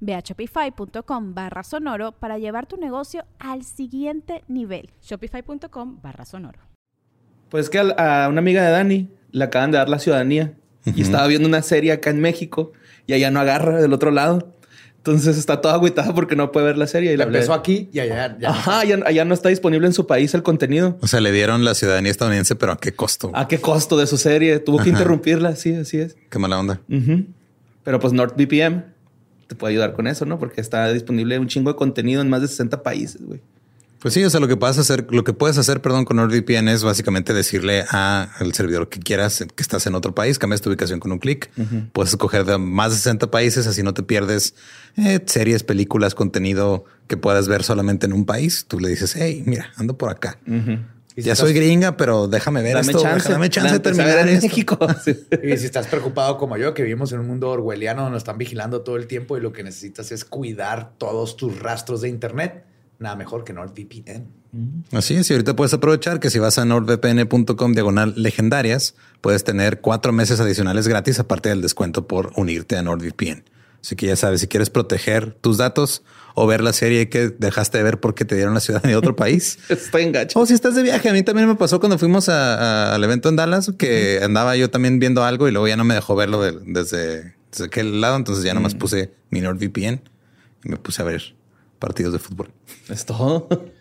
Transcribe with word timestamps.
Ve 0.00 0.14
a 0.14 0.20
shopify.com 0.20 1.34
barra 1.34 1.62
sonoro 1.62 2.12
para 2.12 2.38
llevar 2.38 2.66
tu 2.66 2.76
negocio 2.76 3.24
al 3.38 3.64
siguiente 3.64 4.42
nivel. 4.48 4.90
Shopify.com 5.02 6.00
barra 6.02 6.24
sonoro. 6.24 6.58
Pues 7.50 7.70
que 7.70 7.78
a, 7.78 8.24
a 8.24 8.28
una 8.28 8.40
amiga 8.40 8.62
de 8.64 8.70
Dani 8.70 9.08
le 9.30 9.44
acaban 9.44 9.70
de 9.70 9.78
dar 9.78 9.88
la 9.88 9.98
ciudadanía 9.98 10.54
y 10.84 11.02
estaba 11.02 11.26
viendo 11.26 11.48
una 11.48 11.62
serie 11.62 11.92
acá 11.92 12.10
en 12.10 12.20
México 12.20 12.72
y 13.06 13.12
allá 13.12 13.30
no 13.30 13.40
agarra 13.40 13.80
del 13.80 13.92
otro 13.92 14.10
lado. 14.10 14.54
Entonces 14.98 15.38
está 15.38 15.60
toda 15.60 15.74
agüitada 15.74 16.14
porque 16.14 16.36
no 16.36 16.52
puede 16.52 16.66
ver 16.66 16.76
la 16.78 16.86
serie. 16.86 17.12
Y 17.14 17.16
La 17.16 17.24
hablé. 17.24 17.38
empezó 17.38 17.54
aquí 17.54 17.88
y 17.92 18.00
allá. 18.00 18.36
ya. 18.38 18.50
Ajá, 18.50 18.80
allá, 18.80 18.98
allá 19.06 19.24
no 19.24 19.32
está 19.32 19.48
disponible 19.48 19.86
en 19.86 19.92
su 19.94 20.06
país 20.06 20.34
el 20.34 20.42
contenido. 20.42 20.98
O 21.00 21.06
sea, 21.06 21.20
le 21.20 21.32
dieron 21.32 21.64
la 21.64 21.74
ciudadanía 21.74 22.10
estadounidense, 22.10 22.56
pero 22.56 22.72
¿a 22.72 22.76
qué 22.78 22.92
costo? 22.92 23.30
¿A 23.32 23.48
qué 23.48 23.58
costo 23.60 23.96
de 23.96 24.06
su 24.06 24.18
serie? 24.18 24.58
Tuvo 24.58 24.76
que 24.78 24.82
Ajá. 24.82 24.90
interrumpirla. 24.90 25.56
Sí, 25.56 25.74
así 25.74 25.98
es. 25.98 26.16
Qué 26.28 26.38
mala 26.38 26.58
onda. 26.58 26.80
Ujú. 26.90 27.24
Pero 27.84 28.00
pues 28.00 28.12
NordVPN 28.12 28.84
te 29.48 29.56
puede 29.56 29.72
ayudar 29.72 29.94
con 29.94 30.06
eso, 30.06 30.24
¿no? 30.26 30.38
Porque 30.38 30.60
está 30.60 30.92
disponible 30.92 31.38
un 31.38 31.48
chingo 31.48 31.72
de 31.72 31.76
contenido 31.76 32.22
en 32.22 32.30
más 32.30 32.42
de 32.42 32.48
60 32.48 32.82
países, 32.82 33.20
güey. 33.20 33.40
Pues 33.98 34.14
sí, 34.14 34.22
o 34.22 34.30
sea, 34.30 34.38
lo 34.38 34.46
que 34.46 34.56
puedes 34.56 34.78
hacer, 34.78 35.08
lo 35.10 35.24
que 35.24 35.32
puedes 35.32 35.58
hacer, 35.58 35.82
perdón, 35.82 36.04
con 36.04 36.18
NordVPN 36.18 36.68
es 36.68 36.84
básicamente 36.84 37.34
decirle 37.34 37.84
a 37.90 38.28
el 38.38 38.54
servidor 38.54 38.88
que 38.88 39.00
quieras 39.00 39.44
que 39.56 39.62
estás 39.62 39.88
en 39.88 39.96
otro 39.96 40.14
país, 40.14 40.38
cambias 40.38 40.60
tu 40.60 40.70
ubicación 40.70 41.00
con 41.00 41.10
un 41.10 41.18
clic. 41.18 41.50
Puedes 41.92 42.12
escoger 42.12 42.44
de 42.44 42.58
más 42.58 42.92
de 42.92 42.98
60 42.98 43.32
países, 43.32 43.66
así 43.66 43.82
no 43.82 43.94
te 43.94 44.04
pierdes 44.04 44.54
eh, 44.96 45.20
series, 45.26 45.64
películas, 45.64 46.14
contenido 46.14 46.84
que 47.08 47.16
puedas 47.16 47.48
ver 47.48 47.64
solamente 47.64 48.06
en 48.06 48.12
un 48.12 48.24
país. 48.24 48.66
Tú 48.68 48.78
le 48.78 48.88
dices, 48.88 49.16
hey, 49.16 49.42
mira, 49.46 49.72
ando 49.76 49.98
por 49.98 50.10
acá. 50.10 50.38
Y 50.46 50.78
si 51.22 51.26
Ya 51.26 51.32
estás- 51.32 51.48
soy 51.48 51.54
gringa, 51.54 51.96
pero 51.96 52.28
déjame 52.28 52.62
ver 52.62 52.74
Dame 52.74 52.86
esto. 52.92 53.02
chance. 53.02 53.30
Dame 53.32 53.50
chance 53.50 53.72
de 53.72 53.80
terminar 53.80 54.18
en 54.20 54.28
esto. 54.28 54.46
México. 54.46 54.78
Y 55.42 55.56
si 55.56 55.66
estás 55.66 55.86
preocupado 55.86 56.36
como 56.38 56.56
yo, 56.56 56.74
que 56.74 56.82
vivimos 56.82 57.12
en 57.12 57.20
un 57.20 57.26
mundo 57.28 57.50
orwelliano 57.50 58.02
donde 58.02 58.14
nos 58.14 58.20
están 58.22 58.38
vigilando 58.38 58.80
todo 58.82 58.96
el 58.96 59.06
tiempo 59.06 59.36
y 59.36 59.40
lo 59.40 59.52
que 59.52 59.62
necesitas 59.62 60.12
es 60.12 60.24
cuidar 60.24 60.92
todos 60.98 61.36
tus 61.36 61.58
rastros 61.60 62.00
de 62.00 62.08
Internet, 62.08 62.64
nada 62.98 63.16
mejor 63.16 63.44
que 63.44 63.52
NordVPN. 63.52 64.26
Así 64.92 65.14
es, 65.14 65.28
y 65.30 65.34
ahorita 65.34 65.54
puedes 65.54 65.74
aprovechar 65.74 66.20
que 66.20 66.30
si 66.30 66.38
vas 66.38 66.56
a 66.58 66.64
nordvpn.com 66.64 67.72
diagonal 67.74 68.14
legendarias, 68.16 68.94
puedes 69.20 69.44
tener 69.44 69.80
cuatro 69.80 70.12
meses 70.12 70.40
adicionales 70.40 70.88
gratis 70.88 71.18
aparte 71.20 71.50
del 71.50 71.60
descuento 71.62 72.06
por 72.06 72.32
unirte 72.36 72.76
a 72.76 72.82
NordVPN. 72.82 73.44
Así 73.82 73.94
que 73.94 74.06
ya 74.06 74.16
sabes, 74.16 74.40
si 74.40 74.48
quieres 74.48 74.70
proteger 74.70 75.32
tus 75.34 75.58
datos 75.58 76.02
o 76.38 76.46
ver 76.46 76.60
la 76.62 76.72
serie 76.72 77.08
que 77.08 77.28
dejaste 77.28 77.78
de 77.78 77.84
ver 77.84 78.00
porque 78.00 78.24
te 78.24 78.34
dieron 78.34 78.54
la 78.54 78.60
ciudadanía 78.60 78.92
de 78.92 78.96
otro 78.98 79.16
país. 79.16 79.58
Estoy 79.68 80.02
engacho. 80.04 80.38
O 80.38 80.46
si 80.46 80.54
estás 80.54 80.74
de 80.74 80.82
viaje, 80.82 81.08
a 81.08 81.12
mí 81.12 81.22
también 81.22 81.48
me 81.48 81.54
pasó 81.56 81.80
cuando 81.80 81.98
fuimos 81.98 82.28
a- 82.28 82.54
a- 82.90 82.94
al 82.94 83.04
evento 83.04 83.28
en 83.28 83.36
Dallas, 83.36 83.72
que 83.78 84.20
andaba 84.22 84.56
yo 84.56 84.70
también 84.70 84.98
viendo 84.98 85.24
algo 85.24 85.48
y 85.48 85.50
luego 85.52 85.68
ya 85.68 85.76
no 85.76 85.84
me 85.84 85.94
dejó 85.94 86.14
verlo 86.16 86.40
de- 86.42 86.58
desde, 86.66 87.34
desde 87.52 87.64
aquel 87.66 88.00
lado. 88.00 88.16
Entonces 88.16 88.44
ya 88.44 88.54
nomás 88.54 88.74
puse 88.74 89.12
mi 89.30 89.40
NordVPN 89.40 90.02
y 90.64 90.68
me 90.68 90.76
puse 90.76 91.02
a 91.02 91.04
ver 91.04 91.34
partidos 91.78 92.12
de 92.12 92.18
fútbol. 92.18 92.50
Es 92.88 93.04
todo. 93.04 93.48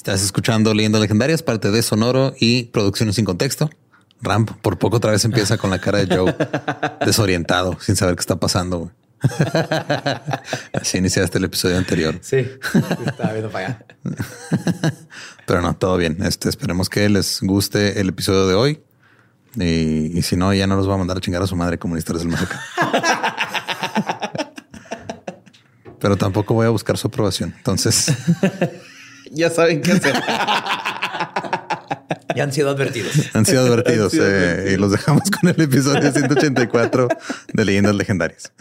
Estás 0.01 0.23
escuchando 0.23 0.73
Leyendas 0.73 0.99
Legendarias, 0.99 1.43
parte 1.43 1.69
de 1.69 1.83
Sonoro 1.83 2.33
y 2.39 2.63
Producciones 2.63 3.17
sin 3.17 3.23
Contexto. 3.23 3.69
Ramp 4.19 4.49
por 4.63 4.79
poco 4.79 4.97
otra 4.97 5.11
vez 5.11 5.23
empieza 5.25 5.59
con 5.59 5.69
la 5.69 5.77
cara 5.77 6.03
de 6.03 6.15
Joe 6.15 6.35
desorientado, 7.05 7.77
sin 7.79 7.95
saber 7.95 8.15
qué 8.15 8.21
está 8.21 8.37
pasando. 8.37 8.91
Así 10.73 10.97
iniciaste 10.97 11.37
el 11.37 11.43
episodio 11.43 11.77
anterior. 11.77 12.17
Sí, 12.23 12.37
estaba 13.05 13.31
viendo 13.31 13.51
para 13.51 13.67
allá. 13.67 13.85
Pero 15.45 15.61
no, 15.61 15.75
todo 15.75 15.97
bien. 15.97 16.17
Este, 16.23 16.49
esperemos 16.49 16.89
que 16.89 17.07
les 17.07 17.39
guste 17.39 18.01
el 18.01 18.09
episodio 18.09 18.47
de 18.47 18.55
hoy. 18.55 18.81
Y, 19.55 20.17
y 20.17 20.21
si 20.23 20.35
no, 20.35 20.51
ya 20.51 20.65
no 20.65 20.77
los 20.77 20.89
va 20.89 20.95
a 20.95 20.97
mandar 20.97 21.17
a 21.17 21.21
chingar 21.21 21.43
a 21.43 21.47
su 21.47 21.55
madre 21.55 21.77
comunistas 21.77 22.17
del 22.17 22.29
México. 22.29 22.55
Pero 25.99 26.17
tampoco 26.17 26.55
voy 26.55 26.65
a 26.65 26.69
buscar 26.71 26.97
su 26.97 27.07
aprobación. 27.07 27.53
Entonces, 27.55 28.11
Ya 29.33 29.49
saben 29.49 29.81
qué 29.81 29.93
hacer. 29.93 30.13
Ya 32.35 32.43
han 32.43 32.53
sido 32.53 32.69
advertidos. 32.69 33.11
Han 33.33 33.45
sido 33.45 33.61
advertidos 33.61 34.05
Han 34.05 34.19
sido 34.19 34.25
eh, 34.25 34.37
advertidos. 34.37 34.73
y 34.73 34.77
los 34.77 34.91
dejamos 34.91 35.23
con 35.31 35.49
el 35.49 35.61
episodio 35.61 36.11
184 36.13 37.07
de 37.53 37.65
Leyendas 37.65 37.95
Legendarias. 37.95 38.51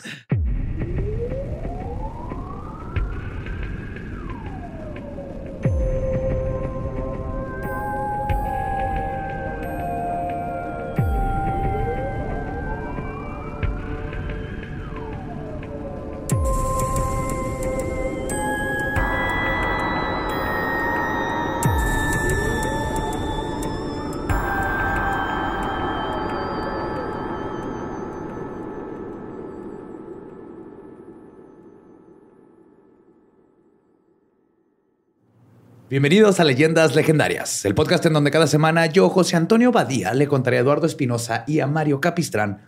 Bienvenidos 35.90 36.38
a 36.38 36.44
Leyendas 36.44 36.94
Legendarias, 36.94 37.64
el 37.64 37.74
podcast 37.74 38.06
en 38.06 38.12
donde 38.12 38.30
cada 38.30 38.46
semana 38.46 38.86
yo, 38.86 39.08
José 39.08 39.34
Antonio 39.34 39.72
Badía, 39.72 40.14
le 40.14 40.28
contaré 40.28 40.58
a 40.58 40.60
Eduardo 40.60 40.86
Espinosa 40.86 41.42
y 41.48 41.58
a 41.58 41.66
Mario 41.66 42.00
Capistrán 42.00 42.62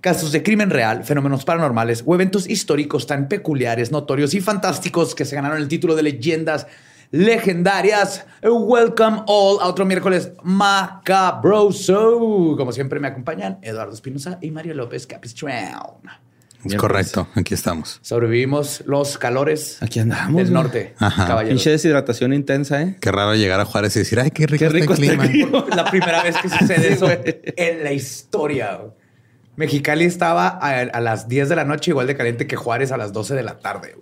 casos 0.00 0.32
de 0.32 0.42
crimen 0.42 0.70
real, 0.70 1.04
fenómenos 1.04 1.44
paranormales 1.44 2.02
o 2.04 2.16
eventos 2.16 2.48
históricos 2.48 3.06
tan 3.06 3.28
peculiares, 3.28 3.92
notorios 3.92 4.34
y 4.34 4.40
fantásticos 4.40 5.14
que 5.14 5.24
se 5.24 5.36
ganaron 5.36 5.58
el 5.58 5.68
título 5.68 5.94
de 5.94 6.02
Leyendas 6.02 6.66
Legendarias. 7.12 8.26
Welcome 8.42 9.22
all 9.28 9.60
a 9.60 9.68
otro 9.68 9.84
miércoles 9.84 10.32
macabroso. 10.42 12.56
Como 12.56 12.72
siempre 12.72 12.98
me 12.98 13.06
acompañan 13.06 13.60
Eduardo 13.62 13.94
Espinosa 13.94 14.40
y 14.42 14.50
Mario 14.50 14.74
López 14.74 15.06
Capistrán. 15.06 15.78
Es 16.64 16.74
correcto. 16.76 17.28
Aquí 17.34 17.54
estamos. 17.54 17.98
Sobrevivimos 18.02 18.82
los 18.86 19.18
calores 19.18 19.78
Aquí 19.82 19.98
andamos. 20.00 20.36
del 20.36 20.52
norte, 20.52 20.94
caballeros. 20.98 21.48
Pinche 21.48 21.70
deshidratación 21.70 22.32
intensa, 22.32 22.80
¿eh? 22.82 22.96
Qué 23.00 23.10
raro 23.12 23.34
llegar 23.34 23.60
a 23.60 23.64
Juárez 23.64 23.94
y 23.96 24.00
decir, 24.00 24.18
ay, 24.20 24.30
qué 24.30 24.46
rico, 24.46 24.64
Qué 24.64 24.68
rico 24.70 24.94
el 24.94 25.04
está 25.04 25.26
clima. 25.28 25.66
La 25.76 25.90
primera 25.90 26.22
vez 26.22 26.36
que 26.38 26.48
sucede 26.48 26.92
eso 26.92 27.08
en 27.10 27.84
la 27.84 27.92
historia. 27.92 28.80
Mexicali 29.56 30.04
estaba 30.04 30.48
a, 30.48 30.80
a 30.80 31.00
las 31.00 31.28
10 31.28 31.48
de 31.48 31.56
la 31.56 31.64
noche 31.64 31.90
igual 31.92 32.06
de 32.06 32.16
caliente 32.16 32.46
que 32.46 32.56
Juárez 32.56 32.90
a 32.92 32.96
las 32.96 33.12
12 33.12 33.34
de 33.34 33.42
la 33.42 33.58
tarde. 33.58 33.96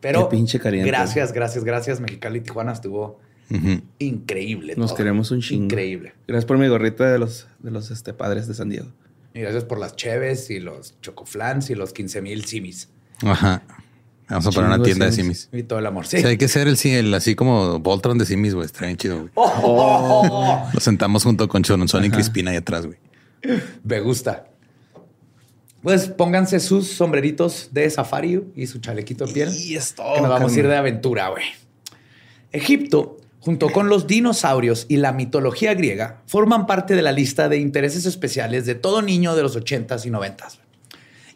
Pero 0.00 0.28
Qué 0.28 0.36
pinche 0.36 0.58
caliente. 0.60 0.86
gracias, 0.90 1.32
gracias, 1.32 1.64
gracias. 1.64 2.00
Mexicali 2.00 2.38
y 2.38 2.42
Tijuana 2.42 2.72
estuvo 2.72 3.20
increíble. 3.98 4.74
Nos 4.76 4.90
todo. 4.90 4.96
queremos 4.98 5.30
un 5.30 5.40
chingo. 5.40 5.64
Increíble. 5.64 6.12
Gracias 6.26 6.44
por 6.44 6.58
mi 6.58 6.68
gorrita 6.68 7.10
de 7.10 7.18
los, 7.18 7.46
de 7.60 7.70
los 7.70 7.90
este, 7.90 8.12
padres 8.12 8.46
de 8.46 8.54
San 8.54 8.68
Diego. 8.68 8.88
Y 9.34 9.40
gracias 9.40 9.64
por 9.64 9.78
las 9.78 9.96
cheves 9.96 10.48
y 10.50 10.60
los 10.60 10.94
chocoflans 11.00 11.68
y 11.68 11.74
los 11.74 11.92
15 11.92 12.22
mil 12.22 12.44
simis. 12.44 12.88
Ajá. 13.22 13.62
Vamos 14.28 14.46
a 14.46 14.50
poner 14.52 14.70
una 14.70 14.82
tienda 14.82 15.06
de 15.06 15.12
simis. 15.12 15.48
Y 15.52 15.64
todo 15.64 15.80
el 15.80 15.86
amor. 15.86 16.06
Sí. 16.06 16.18
Hay 16.18 16.38
que 16.38 16.48
ser 16.48 16.68
el, 16.68 16.78
el 16.82 17.12
así 17.12 17.34
como 17.34 17.78
Voltron 17.80 18.16
de 18.16 18.26
simis, 18.26 18.54
güey. 18.54 18.64
Está 18.64 18.86
bien 18.86 18.96
chido, 18.96 19.18
güey. 19.18 19.30
Oh, 19.34 20.22
oh. 20.24 20.70
Lo 20.72 20.80
sentamos 20.80 21.24
junto 21.24 21.48
con 21.48 21.62
Choronzón 21.62 22.04
y 22.04 22.10
Crispina 22.10 22.52
ahí 22.52 22.56
atrás, 22.56 22.86
güey. 22.86 22.98
Me 23.82 24.00
gusta. 24.00 24.46
Pues 25.82 26.08
pónganse 26.08 26.60
sus 26.60 26.88
sombreritos 26.88 27.68
de 27.72 27.90
safari 27.90 28.42
y 28.56 28.66
su 28.66 28.78
chalequito 28.78 29.26
de 29.26 29.32
piel. 29.34 29.54
Y 29.54 29.76
es 29.76 29.92
que 29.92 30.20
nos 30.20 30.30
vamos 30.30 30.54
a 30.54 30.58
ir 30.58 30.66
de 30.66 30.76
aventura, 30.76 31.28
güey. 31.28 31.44
Egipto, 32.52 33.18
junto 33.44 33.68
con 33.68 33.90
los 33.90 34.06
dinosaurios 34.06 34.86
y 34.88 34.96
la 34.96 35.12
mitología 35.12 35.74
griega, 35.74 36.22
forman 36.24 36.64
parte 36.66 36.96
de 36.96 37.02
la 37.02 37.12
lista 37.12 37.50
de 37.50 37.58
intereses 37.58 38.06
especiales 38.06 38.64
de 38.64 38.74
todo 38.74 39.02
niño 39.02 39.36
de 39.36 39.42
los 39.42 39.54
80s 39.54 40.06
y 40.06 40.10
90s. 40.10 40.60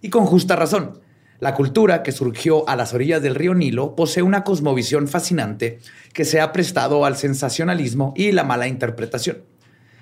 Y 0.00 0.08
con 0.08 0.24
justa 0.24 0.56
razón. 0.56 1.00
La 1.38 1.54
cultura 1.54 2.02
que 2.02 2.12
surgió 2.12 2.66
a 2.66 2.76
las 2.76 2.94
orillas 2.94 3.20
del 3.20 3.34
río 3.34 3.54
Nilo 3.54 3.94
posee 3.94 4.22
una 4.22 4.42
cosmovisión 4.42 5.06
fascinante 5.06 5.80
que 6.14 6.24
se 6.24 6.40
ha 6.40 6.50
prestado 6.50 7.04
al 7.04 7.18
sensacionalismo 7.18 8.14
y 8.16 8.32
la 8.32 8.42
mala 8.42 8.68
interpretación. 8.68 9.42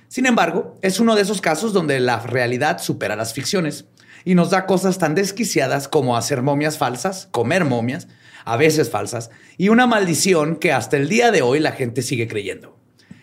Sin 0.06 0.26
embargo, 0.26 0.78
es 0.82 1.00
uno 1.00 1.16
de 1.16 1.22
esos 1.22 1.40
casos 1.40 1.72
donde 1.72 1.98
la 1.98 2.20
realidad 2.20 2.78
supera 2.78 3.16
las 3.16 3.34
ficciones 3.34 3.86
y 4.24 4.36
nos 4.36 4.50
da 4.50 4.66
cosas 4.66 4.98
tan 4.98 5.16
desquiciadas 5.16 5.88
como 5.88 6.16
hacer 6.16 6.40
momias 6.42 6.78
falsas, 6.78 7.28
comer 7.32 7.64
momias, 7.64 8.06
a 8.46 8.56
veces 8.56 8.90
falsas, 8.90 9.30
y 9.58 9.68
una 9.68 9.86
maldición 9.86 10.56
que 10.56 10.72
hasta 10.72 10.96
el 10.96 11.08
día 11.08 11.32
de 11.32 11.42
hoy 11.42 11.58
la 11.58 11.72
gente 11.72 12.00
sigue 12.00 12.28
creyendo. 12.28 12.76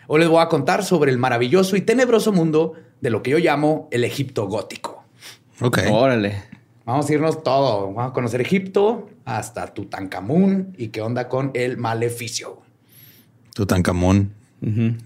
Hoy 0.06 0.20
les 0.20 0.28
voy 0.28 0.42
a 0.42 0.48
contar 0.48 0.84
sobre 0.84 1.10
el 1.10 1.18
maravilloso 1.18 1.76
y 1.76 1.80
tenebroso 1.80 2.30
mundo 2.30 2.74
de 3.00 3.08
lo 3.08 3.22
que 3.22 3.30
yo 3.30 3.38
llamo 3.38 3.88
el 3.90 4.04
Egipto 4.04 4.46
gótico. 4.46 5.02
Ok. 5.60 5.78
Órale. 5.90 6.42
Vamos 6.84 7.08
a 7.08 7.12
irnos 7.14 7.42
todo. 7.42 7.86
Vamos 7.86 8.10
a 8.10 8.12
conocer 8.12 8.42
Egipto 8.42 9.08
hasta 9.24 9.72
Tutankamón 9.72 10.74
y 10.76 10.88
qué 10.88 11.00
onda 11.00 11.28
con 11.30 11.50
el 11.54 11.78
maleficio. 11.78 12.60
Tutankamón. 13.54 14.34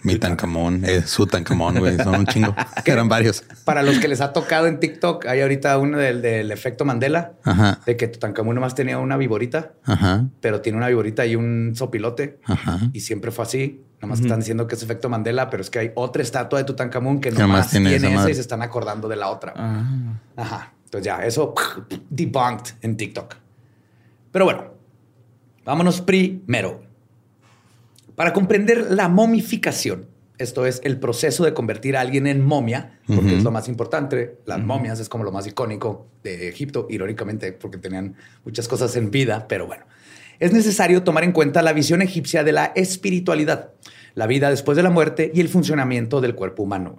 Mi 0.02 0.16
Tancamón, 0.19 0.84
eh, 0.84 1.02
su 1.02 1.26
Tancamón, 1.26 1.78
güey. 1.78 1.96
Son 1.96 2.14
un 2.14 2.26
chingo. 2.26 2.55
Que 2.84 2.93
eran 2.93 3.08
varios. 3.08 3.43
Para 3.64 3.82
los 3.82 3.99
que 3.99 4.08
les 4.08 4.20
ha 4.20 4.32
tocado 4.32 4.66
en 4.66 4.81
TikTok, 4.81 5.26
hay 5.26 5.40
ahorita 5.40 5.76
uno 5.78 5.99
del, 5.99 6.22
del 6.22 6.50
efecto 6.50 6.84
Mandela, 6.84 7.32
Ajá. 7.44 7.81
de 7.84 7.96
que 7.96 8.08
Tutankamón 8.08 8.55
nomás 8.55 8.75
tenía 8.75 8.99
una 8.99 9.16
viborita, 9.16 9.72
Ajá. 9.84 10.26
pero 10.40 10.60
tiene 10.60 10.78
una 10.78 10.88
viborita 10.88 11.26
y 11.26 11.37
un 11.37 11.72
sopilote. 11.75 12.38
Ajá. 12.44 12.78
Y 12.93 13.00
siempre 13.00 13.31
fue 13.31 13.44
así. 13.44 13.82
Nomás 14.00 14.20
están 14.20 14.38
diciendo 14.38 14.69
que 14.69 14.76
es 14.76 14.82
efecto 14.82 15.08
Mandela, 15.08 15.50
pero 15.50 15.60
es 15.60 15.70
que 15.70 15.81
hay 15.81 15.90
otra 15.96 16.22
estatua 16.22 16.60
de 16.60 16.64
Tutankamón 16.64 17.20
que 17.20 17.32
nomás 17.32 17.70
tiene 17.70 17.90
tiene, 17.99 18.14
esa 18.14 18.31
y 18.31 18.34
se 18.34 18.40
están 18.40 18.62
acordando 18.62 19.08
de 19.08 19.16
la 19.16 19.28
otra. 19.28 19.55
Ah. 19.56 20.20
Ajá. 20.37 20.72
Entonces 20.84 21.05
ya, 21.05 21.19
eso 21.25 21.52
debunked 22.08 22.75
en 22.81 22.96
TikTok. 22.96 23.34
Pero 24.31 24.44
bueno, 24.44 24.64
vámonos 25.64 26.00
primero. 26.00 26.88
Para 28.19 28.32
comprender 28.32 28.91
la 28.91 29.06
momificación, 29.09 30.06
esto 30.38 30.67
es 30.67 30.81
el 30.82 30.99
proceso 30.99 31.44
de 31.44 31.55
convertir 31.55 31.97
a 31.97 32.00
alguien 32.00 32.26
en 32.26 32.44
momia, 32.44 32.99
porque 33.06 33.37
es 33.37 33.44
lo 33.44 33.53
más 33.53 33.69
importante. 33.69 34.38
Las 34.44 34.59
momias 34.59 34.99
es 34.99 35.09
como 35.09 35.23
lo 35.23 35.31
más 35.31 35.47
icónico 35.47 36.09
de 36.25 36.49
Egipto, 36.49 36.88
irónicamente, 36.91 37.53
porque 37.53 37.79
tenían 37.79 38.17
muchas 38.44 38.67
cosas 38.67 38.97
en 38.97 39.12
vida, 39.12 39.47
pero 39.47 39.69
bueno. 39.69 39.85
Es 40.41 40.53
necesario 40.53 41.05
tomar 41.05 41.23
en 41.23 41.31
cuenta 41.31 41.62
la 41.62 41.73
visión 41.73 42.03
egipcia 42.03 42.43
de 42.43 42.50
la 42.50 42.73
espiritualidad, 42.75 43.70
la 44.17 44.26
vida 44.26 44.50
después 44.50 44.75
de 44.75 44.82
la 44.82 44.91
muerte 44.91 45.31
y 45.32 45.41
el 45.41 45.49
funcionamiento 45.49 46.20
del 46.20 46.35
cuerpo 46.35 46.65
humano. 46.65 46.99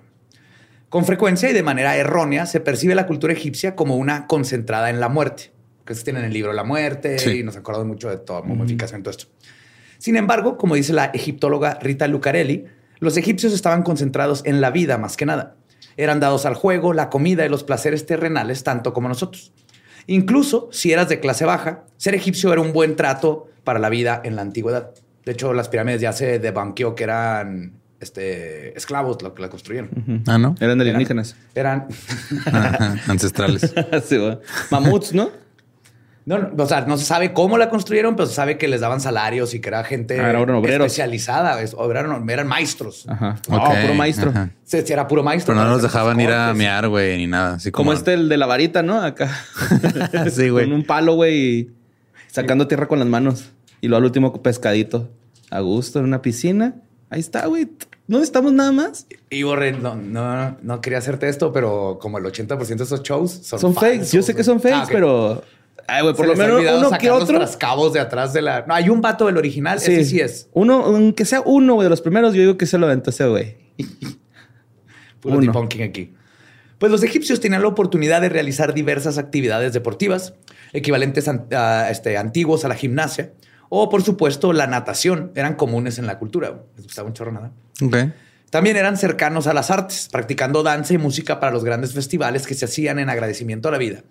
Con 0.88 1.04
frecuencia 1.04 1.50
y 1.50 1.54
de 1.54 1.64
manera 1.64 1.98
errónea 1.98 2.46
se 2.46 2.62
percibe 2.62 2.96
la 2.96 3.08
cultura 3.08 3.34
egipcia 3.34 3.76
como 3.76 3.98
una 3.98 4.26
concentrada 4.26 4.90
en 4.90 5.02
la 5.02 5.10
muerte, 5.10 5.52
que 5.86 5.96
se 5.96 6.06
tiene 6.06 6.20
en 6.20 6.26
el 6.28 6.34
libro 6.34 6.54
La 6.54 6.64
muerte 6.64 7.20
Sí. 7.20 7.40
y 7.40 7.44
nos 7.44 7.58
acordamos 7.58 7.88
mucho 7.88 8.10
de 8.10 8.20
toda 8.20 8.42
momificación, 8.42 9.04
todo 9.04 9.12
esto. 9.12 9.26
Sin 10.00 10.16
embargo, 10.16 10.58
como 10.58 10.76
dice 10.76 10.94
la 10.94 11.06
egiptóloga 11.06 11.78
Rita 11.82 12.08
Lucarelli, 12.08 12.66
los 13.00 13.18
egipcios 13.18 13.54
estaban 13.54 13.84
concentrados 13.84 14.42
en 14.46 14.62
la 14.62 14.72
vida 14.72 14.98
más 14.98 15.16
que 15.18 15.26
nada. 15.26 15.56
Eran 15.98 16.20
dados 16.20 16.46
al 16.46 16.56
juego, 16.56 16.94
la 16.94 17.10
comida 17.10 17.46
y 17.46 17.50
los 17.50 17.64
placeres 17.64 18.06
terrenales 18.06 18.64
tanto 18.64 18.94
como 18.94 19.10
nosotros. 19.10 19.52
Incluso 20.08 20.70
si 20.72 20.92
eras 20.92 21.10
de 21.10 21.20
clase 21.20 21.46
baja, 21.46 21.84
ser 21.98 22.16
egipcio 22.16 22.52
era 22.52 22.62
un 22.62 22.74
buen 22.74 22.96
trato 22.96 23.48
para 23.64 23.78
la 23.78 23.90
vida 23.90 24.22
en 24.24 24.36
la 24.36 24.42
antigüedad. 24.42 24.92
De 25.26 25.34
hecho, 25.34 25.54
las 25.54 25.70
pirámides 25.70 26.02
ya 26.02 26.14
se 26.14 26.40
debanqueó 26.40 26.96
que 26.96 27.04
eran 27.04 27.74
este, 28.00 28.76
esclavos 28.78 29.22
los 29.22 29.34
que 29.34 29.42
la 29.42 29.50
construyeron. 29.50 30.24
Ah, 30.26 30.38
no. 30.38 30.56
Eran 30.60 30.80
alienígenas. 30.80 31.36
Eran, 31.56 31.88
Ajá. 32.46 32.96
Ancestrales. 33.08 33.74
Sí. 34.06 34.18
Mamuts, 34.72 35.14
¿no? 35.14 35.30
No, 36.30 36.38
no, 36.38 36.64
o 36.64 36.68
sea, 36.68 36.82
no 36.82 36.96
se 36.96 37.06
sabe 37.06 37.34
cómo 37.34 37.58
la 37.58 37.70
construyeron, 37.70 38.16
pero 38.16 38.28
se 38.28 38.36
sabe 38.36 38.60
que 38.60 38.68
les 38.68 38.82
daban 38.82 39.02
salarios 39.02 39.56
y 39.56 39.60
que 39.60 39.70
era 39.70 39.84
gente 39.84 40.20
Ah, 40.20 40.32
especializada, 40.64 41.60
es- 41.62 41.76
eran, 41.90 42.30
eran 42.30 42.48
maestros. 42.48 43.06
Ajá. 43.08 43.38
No, 43.50 43.58
puro 43.82 43.94
maestro. 43.96 44.30
ajá. 44.30 44.52
Sí, 44.64 44.78
sí, 44.86 44.94
era 44.94 45.08
puro 45.08 45.24
maestro. 45.24 45.56
Pero 45.56 45.66
no 45.66 45.72
nos 45.72 45.82
dejaban 45.82 46.20
ir 46.22 46.30
a 46.30 46.54
mear, 46.54 46.88
güey, 46.88 47.18
ni 47.18 47.26
nada. 47.26 47.56
Así 47.56 47.72
Como 47.72 47.90
como, 47.90 47.98
este, 47.98 48.14
el 48.14 48.30
de 48.30 48.38
la 48.38 48.46
varita, 48.46 48.84
¿no? 48.84 49.02
Acá. 49.02 49.30
Sí, 50.32 50.50
güey. 50.50 50.66
Con 50.66 50.74
un 50.76 50.84
palo, 50.86 51.16
güey, 51.16 51.36
y 51.40 51.70
sacando 52.28 52.68
tierra 52.68 52.88
con 52.88 53.00
las 53.00 53.08
manos. 53.08 53.50
Y 53.82 53.88
luego 53.88 53.98
al 53.98 54.04
último 54.06 54.32
pescadito. 54.44 55.10
A 55.50 55.62
gusto, 55.62 55.98
en 55.98 56.06
una 56.06 56.22
piscina. 56.22 56.76
Ahí 57.10 57.22
está, 57.22 57.48
güey. 57.48 57.68
No 58.08 58.18
necesitamos 58.18 58.54
nada 58.54 58.72
más. 58.72 59.08
Y 59.32 59.42
Borre, 59.44 59.72
no, 59.72 59.96
no, 59.96 60.58
no 60.62 60.82
quería 60.82 61.00
hacerte 61.00 61.28
esto, 61.28 61.52
pero 61.52 61.98
como 62.00 62.20
el 62.20 62.24
80% 62.26 62.78
de 62.78 62.84
esos 62.84 63.02
shows 63.02 63.32
son, 63.32 63.60
Son 63.60 63.74
fakes. 63.74 64.06
Yo 64.12 64.22
sé 64.22 64.36
que 64.36 64.44
son 64.44 64.60
fakes, 64.62 64.76
Ah, 64.76 64.88
pero... 64.92 65.44
Ay, 65.88 66.02
güey, 66.04 66.14
por 66.16 66.26
Se 66.26 66.32
lo 66.32 66.38
menos 66.38 66.62
uno 66.62 66.84
sacar 66.86 67.00
que 67.00 67.08
los 67.08 67.24
otro. 67.24 67.38
trascabos 67.38 67.94
de 67.94 68.00
atrás 68.00 68.34
de 68.34 68.42
la. 68.42 68.66
No, 68.68 68.74
hay 68.74 68.90
un 68.90 69.02
vato 69.02 69.26
del 69.26 69.38
original. 69.38 69.78
Ese 69.78 70.04
sí 70.06 70.20
es. 70.20 70.50
Uno, 70.54 70.84
aunque 70.86 71.26
sea 71.26 71.42
uno, 71.42 71.76
güey, 71.76 71.86
de 71.86 71.90
los 71.90 72.02
primeros, 72.02 72.34
yo 72.34 72.42
digo 72.42 72.58
que 72.58 72.66
se 72.66 72.78
lo 72.78 72.86
aventó 72.86 73.10
ese, 73.10 73.28
güey. 73.28 73.58
Puro 75.20 75.40
debunking 75.40 75.84
aquí. 75.84 76.14
Pues 76.78 76.92
los 76.92 77.04
egipcios 77.04 77.42
tenían 77.42 77.62
la 77.62 77.68
oportunidad 77.68 78.22
de 78.22 78.30
realizar 78.30 78.74
diversas 78.74 79.18
actividades 79.18 79.74
deportivas, 79.74 80.34
equivalentes 80.72 81.28
a, 81.28 81.90
este, 81.90 82.18
antiguos 82.18 82.64
a 82.64 82.70
la 82.70 82.76
gimnasia, 82.76 83.34
o 83.68 83.90
por 83.90 84.02
supuesto 84.02 84.54
la 84.54 84.66
natación, 84.66 85.32
eran 85.36 85.56
comunes 85.56 86.00
en 86.00 86.08
la 86.08 86.18
cultura. 86.18 86.64
Les 86.78 86.86
gustaba 86.86 87.10
un 87.10 87.14
chorro 87.14 87.34
nada. 87.34 87.52
También 88.50 88.78
eran 88.78 88.96
cercanos 88.96 89.46
a 89.48 89.54
las 89.54 89.72
artes, 89.72 90.08
practicando 90.10 90.64
danza 90.64 90.94
y 90.94 90.98
música 90.98 91.42
para 91.42 91.52
los 91.52 91.66
grandes 91.66 91.94
festivales 91.94 92.48
que 92.48 92.56
se 92.56 92.64
hacían 92.64 92.98
en 92.98 93.10
agradecimiento 93.10 93.68
a 93.68 93.72
la 93.72 93.78
vida 93.78 94.04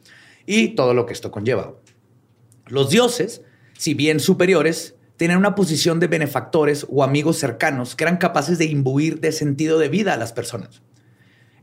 y 0.50 0.68
todo 0.68 0.94
lo 0.94 1.04
que 1.04 1.12
esto 1.12 1.30
conlleva. 1.30 1.74
Los 2.66 2.88
dioses, 2.90 3.42
si 3.76 3.92
bien 3.94 4.18
superiores, 4.18 4.94
tenían 5.18 5.38
una 5.38 5.54
posición 5.54 6.00
de 6.00 6.06
benefactores 6.06 6.86
o 6.88 7.04
amigos 7.04 7.38
cercanos 7.38 7.94
que 7.94 8.04
eran 8.04 8.16
capaces 8.16 8.56
de 8.58 8.64
imbuir 8.64 9.20
de 9.20 9.32
sentido 9.32 9.78
de 9.78 9.88
vida 9.88 10.14
a 10.14 10.16
las 10.16 10.32
personas. 10.32 10.80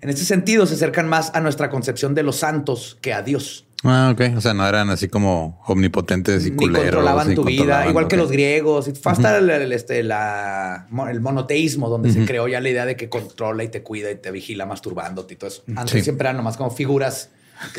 En 0.01 0.09
este 0.09 0.23
sentido, 0.23 0.65
se 0.67 0.75
acercan 0.75 1.07
más 1.07 1.31
a 1.33 1.41
nuestra 1.41 1.69
concepción 1.69 2.13
de 2.13 2.21
los 2.21 2.35
santos 2.35 2.97
que 3.01 3.11
a 3.13 3.21
Dios. 3.23 3.65
Ah, 3.83 4.11
ok. 4.13 4.37
O 4.37 4.41
sea, 4.41 4.53
no 4.53 4.67
eran 4.67 4.89
así 4.89 5.07
como 5.07 5.61
omnipotentes 5.67 6.45
y 6.45 6.51
Ni 6.51 6.57
culeros. 6.57 6.81
controlaban 6.83 7.31
y 7.31 7.35
tu 7.35 7.43
vida, 7.43 7.57
controlaban, 7.59 7.89
igual 7.89 8.07
que 8.07 8.17
los 8.17 8.31
griegos. 8.31 8.89
Fue 9.01 9.11
hasta 9.11 9.37
el, 9.37 9.49
el, 9.49 9.71
este, 9.71 10.03
la- 10.03 10.87
el 11.09 11.21
monoteísmo, 11.21 11.89
donde 11.89 12.11
se 12.11 12.25
creó 12.25 12.47
ya 12.47 12.61
la 12.61 12.69
idea 12.69 12.85
de 12.85 12.95
que 12.95 13.09
controla 13.09 13.63
y 13.63 13.69
te 13.69 13.81
cuida 13.83 14.11
y 14.11 14.15
te 14.15 14.31
vigila 14.31 14.65
masturbándote 14.65 15.33
y 15.35 15.37
todo 15.37 15.47
eso. 15.49 15.63
Antes 15.75 15.91
Sí. 15.91 16.01
siempre 16.01 16.25
eran 16.27 16.37
nomás 16.37 16.57
como 16.57 16.69
figuras. 16.71 17.29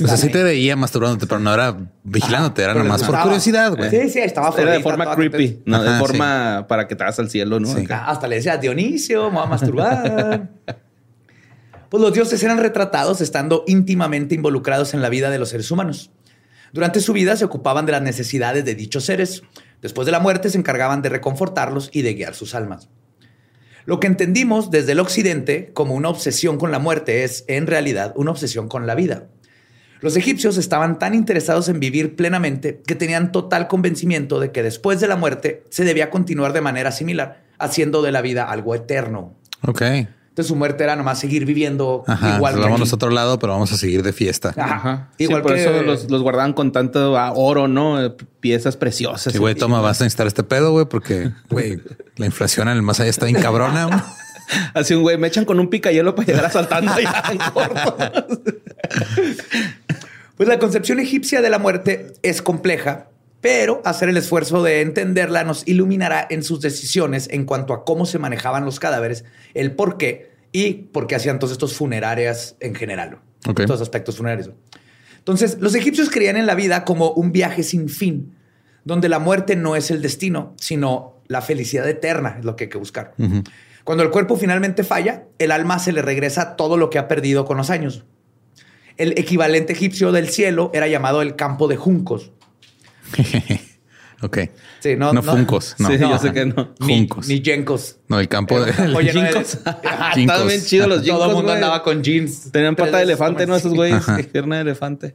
O 0.03 0.07
sea, 0.07 0.17
sí 0.17 0.31
te 0.31 0.43
veía 0.43 0.75
masturbándote, 0.75 1.27
pero 1.27 1.39
no 1.39 1.53
era 1.53 1.77
vigilándote, 2.03 2.63
era 2.63 2.75
nomás 2.75 3.03
por 3.03 3.21
curiosidad, 3.21 3.77
güey. 3.77 3.91
Sí, 3.91 4.09
sí, 4.09 4.19
estaba 4.21 4.55
Era 4.59 4.73
de 4.73 4.81
forma 4.81 5.15
creepy, 5.15 5.63
no 5.67 5.83
de 5.83 5.99
forma 5.99 6.67
para 6.69 6.89
que 6.89 6.97
te 6.97 7.03
hagas 7.03 7.19
al 7.19 7.31
cielo, 7.31 7.61
¿no? 7.61 7.69
Sí. 7.69 7.87
Hasta 7.89 8.27
le 8.27 8.37
decía 8.37 8.57
Dionisio, 8.57 9.31
me 9.31 9.37
voy 9.37 9.47
a 9.47 9.49
masturbar. 9.49 10.51
pues 11.91 12.03
los 12.03 12.13
dioses 12.13 12.43
eran 12.43 12.59
retratados 12.59 13.21
estando 13.21 13.65
íntimamente 13.67 14.35
involucrados 14.35 14.95
en 14.95 15.03
la 15.03 15.09
vida 15.09 15.31
de 15.31 15.39
los 15.39 15.51
seres 15.51 15.71
humanos. 15.71 16.11
Durante 16.73 17.01
su 17.01 17.13
vida 17.13 17.37
se 17.37 17.45
ocupaban 17.45 17.87
de 17.87 17.93
las 17.93 18.03
necesidades 18.03 18.65
de 18.65 18.75
dichos 18.75 19.05
seres. 19.05 19.43
Después 19.83 20.07
de 20.07 20.13
la 20.13 20.21
muerte 20.21 20.51
se 20.51 20.59
encargaban 20.59 21.03
de 21.03 21.11
reconfortarlos 21.11 21.91
y 21.93 22.03
de 22.03 22.15
guiar 22.15 22.35
sus 22.35 22.55
almas. 22.55 22.89
Lo 23.87 24.01
que 24.01 24.09
entendimos 24.09 24.73
desde 24.73 24.93
el 24.93 25.01
occidente 25.01 25.71
como 25.73 25.95
una 25.95 26.09
obsesión 26.09 26.59
con 26.59 26.73
la 26.73 26.81
muerte 26.81 27.23
es, 27.23 27.45
en 27.47 27.69
realidad, 27.69 28.13
una 28.17 28.33
obsesión 28.33 28.69
con 28.69 28.87
la 28.87 28.97
vida. 28.97 29.29
Los 30.01 30.17
egipcios 30.17 30.57
estaban 30.59 30.99
tan 30.99 31.15
interesados 31.15 31.69
en 31.69 31.81
vivir 31.81 32.17
plenamente 32.17 32.83
que 32.87 32.95
tenían 32.95 33.33
total 33.33 33.67
convencimiento 33.69 34.41
de 34.41 34.53
que 34.53 34.63
después 34.63 35.01
de 35.01 35.09
la 35.09 35.17
muerte 35.17 35.65
se 35.71 35.85
debía 35.85 36.11
continuar 36.11 36.53
de 36.53 36.61
manera 36.61 36.93
similar, 36.93 37.43
haciendo 37.59 38.03
de 38.03 38.13
la 38.13 38.21
vida 38.23 38.45
algo 38.51 38.75
eterno. 38.75 39.35
Ok. 39.63 39.83
Entonces 39.83 40.49
su 40.49 40.57
muerte 40.57 40.85
era 40.85 40.97
nomás 40.97 41.19
seguir 41.19 41.47
viviendo 41.47 42.05
Ajá. 42.07 42.37
igual 42.37 42.57
que 42.57 42.61
vámonos 42.61 42.89
aquí. 42.89 42.95
a 42.95 42.97
otro 42.97 43.09
lado, 43.09 43.39
pero 43.39 43.55
vamos 43.55 43.73
a 43.73 43.79
seguir 43.79 44.03
de 44.03 44.13
fiesta. 44.13 44.53
Ajá. 44.59 45.09
Igual 45.17 45.41
sí, 45.41 45.43
por 45.43 45.55
que- 45.55 45.61
eso 45.63 45.83
los, 45.83 46.11
los 46.11 46.21
guardaban 46.23 46.53
con 46.53 46.73
tanto 46.73 47.17
ah, 47.17 47.33
oro, 47.35 47.67
¿no? 47.69 48.05
Eh, 48.05 48.13
Piezas 48.41 48.77
preciosas. 48.77 49.33
Sí, 49.33 49.39
güey, 49.39 49.55
toma, 49.55 49.81
vas 49.81 49.99
a 50.03 50.05
necesitar 50.05 50.27
este 50.27 50.43
pedo, 50.43 50.73
güey, 50.73 50.85
porque, 50.85 51.31
güey, 51.49 51.81
la 52.17 52.27
inflación 52.27 52.69
en 52.69 52.77
el 52.77 52.83
más 52.83 53.01
allá 53.01 53.09
está 53.09 53.25
bien 53.25 53.41
cabrona. 53.41 53.87
güey. 53.87 53.99
Así 54.75 54.93
un 54.95 55.03
güey, 55.03 55.17
me 55.17 55.27
echan 55.27 55.47
con 55.47 55.59
un 55.59 55.69
picayelo 55.71 56.15
para 56.15 56.27
llegar 56.27 56.45
asaltando 56.45 56.93
allá 56.93 57.23
en 57.33 57.39
corto. 57.39 57.97
Pues 60.37 60.49
la 60.49 60.59
concepción 60.59 61.01
egipcia 61.01 61.41
de 61.41 61.51
la 61.51 61.59
muerte 61.59 62.13
es 62.23 62.43
compleja, 62.43 63.09
pero 63.41 63.81
hacer 63.85 64.09
el 64.09 64.17
esfuerzo 64.17 64.63
de 64.63 64.83
entenderla 64.83 65.45
nos 65.45 65.67
iluminará 65.67 66.27
en 66.29 66.43
sus 66.43 66.61
decisiones 66.61 67.29
en 67.31 67.45
cuanto 67.45 67.73
a 67.73 67.85
cómo 67.85 68.07
se 68.07 68.19
manejaban 68.19 68.65
los 68.65 68.79
cadáveres, 68.79 69.25
el 69.55 69.73
por 69.73 69.97
qué 69.97 70.31
y 70.53 70.73
por 70.73 71.07
qué 71.07 71.15
hacían 71.15 71.39
todos 71.39 71.53
estos 71.53 71.75
funerarias 71.75 72.57
en 72.61 72.75
general. 72.75 73.19
Ok. 73.49 73.61
Estos 73.61 73.81
aspectos 73.81 74.17
funerarios. 74.17 74.51
Entonces, 75.19 75.59
los 75.61 75.75
egipcios 75.75 76.11
creían 76.11 76.37
en 76.37 76.47
la 76.47 76.55
vida 76.55 76.85
como 76.85 77.11
un 77.13 77.33
viaje 77.33 77.63
sin 77.63 77.89
fin, 77.89 78.35
donde 78.85 79.09
la 79.09 79.19
muerte 79.19 79.57
no 79.57 79.75
es 79.75 79.91
el 79.91 80.03
destino, 80.03 80.55
sino 80.61 81.17
la 81.29 81.43
felicidad 81.43 81.89
eterna, 81.89 82.37
es 82.39 82.45
lo 82.45 82.57
que 82.57 82.65
hay 82.65 82.71
que 82.71 82.79
buscar. 82.79 83.15
Cuando 83.85 84.05
el 84.05 84.11
cuerpo 84.11 84.37
finalmente 84.37 84.85
falla, 84.85 85.25
el 85.39 85.51
alma 85.51 85.79
se 85.79 85.93
le 85.93 86.03
regresa 86.03 86.57
todo 86.57 86.77
lo 86.77 86.91
que 86.91 86.99
ha 86.99 87.09
perdido 87.09 87.45
con 87.45 87.57
los 87.57 87.71
años. 87.71 88.05
El 88.97 89.13
equivalente 89.19 89.73
egipcio 89.73 90.13
del 90.13 90.29
cielo 90.29 90.71
era 90.75 90.87
llamado 90.89 91.23
el 91.23 91.37
campo 91.37 91.69
de 91.69 91.77
juncos. 91.77 92.31
ok. 94.23 94.39
Sí, 94.81 94.97
no, 94.97 95.13
no, 95.13 95.23
no. 95.23 95.33
funcos. 95.33 95.75
No. 95.79 95.89
Sí, 95.89 95.99
yo 95.99 96.19
sé 96.19 96.33
que 96.33 96.47
no. 96.47 96.75
Ni, 96.81 96.99
Juncos. 97.01 97.29
ni 97.29 97.41
yencos. 97.41 97.97
No, 98.09 98.19
el 98.21 98.29
campo 98.29 98.59
de. 98.65 98.73
Oye, 98.95 99.13
Jincos. 99.13 99.55
Estaban 99.67 100.13
Jincos. 100.13 100.47
bien 100.47 100.63
chidos 100.65 100.89
los 100.89 100.99
Todo 100.99 101.07
el 101.07 101.13
jincos, 101.13 101.27
mundo 101.29 101.43
güey. 101.43 101.55
andaba 101.57 101.83
con 101.83 102.03
jeans. 102.03 102.51
Tenían 102.53 102.77
pata 102.77 102.99
de 102.99 103.03
elefante, 103.05 103.47
¿no? 103.47 103.57
Esos 103.57 103.75
güeyes. 103.75 104.05
Pierna 104.33 104.57
de 104.57 104.63
elefante. 104.63 105.13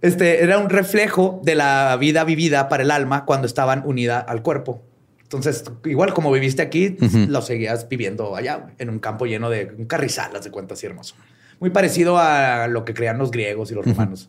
Este 0.00 0.42
era 0.42 0.58
un 0.58 0.68
reflejo 0.68 1.40
de 1.44 1.54
la 1.54 1.96
vida 1.98 2.24
vivida 2.24 2.68
para 2.68 2.82
el 2.82 2.90
alma 2.90 3.24
cuando 3.24 3.46
estaban 3.46 3.82
unida 3.86 4.18
al 4.18 4.42
cuerpo. 4.42 4.82
Entonces, 5.22 5.64
igual 5.86 6.12
como 6.12 6.30
viviste 6.30 6.60
aquí, 6.60 6.96
lo 7.28 7.40
seguías 7.40 7.88
viviendo 7.88 8.36
allá, 8.36 8.66
en 8.78 8.90
un 8.90 8.98
campo 8.98 9.24
lleno 9.24 9.48
de 9.48 9.72
un 9.78 9.86
carrizal, 9.86 10.34
haz 10.36 10.44
de 10.44 10.50
cuenta 10.50 10.74
así 10.74 10.84
hermoso. 10.86 11.14
Muy 11.62 11.70
parecido 11.70 12.18
a 12.18 12.66
lo 12.66 12.84
que 12.84 12.92
creían 12.92 13.18
los 13.18 13.30
griegos 13.30 13.70
y 13.70 13.76
los 13.76 13.86
romanos. 13.86 14.28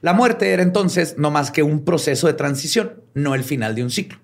La 0.00 0.12
muerte 0.12 0.52
era 0.52 0.64
entonces 0.64 1.14
no 1.18 1.30
más 1.30 1.52
que 1.52 1.62
un 1.62 1.84
proceso 1.84 2.26
de 2.26 2.32
transición, 2.32 2.94
no 3.14 3.36
el 3.36 3.44
final 3.44 3.76
de 3.76 3.84
un 3.84 3.90
ciclo. 3.90 4.18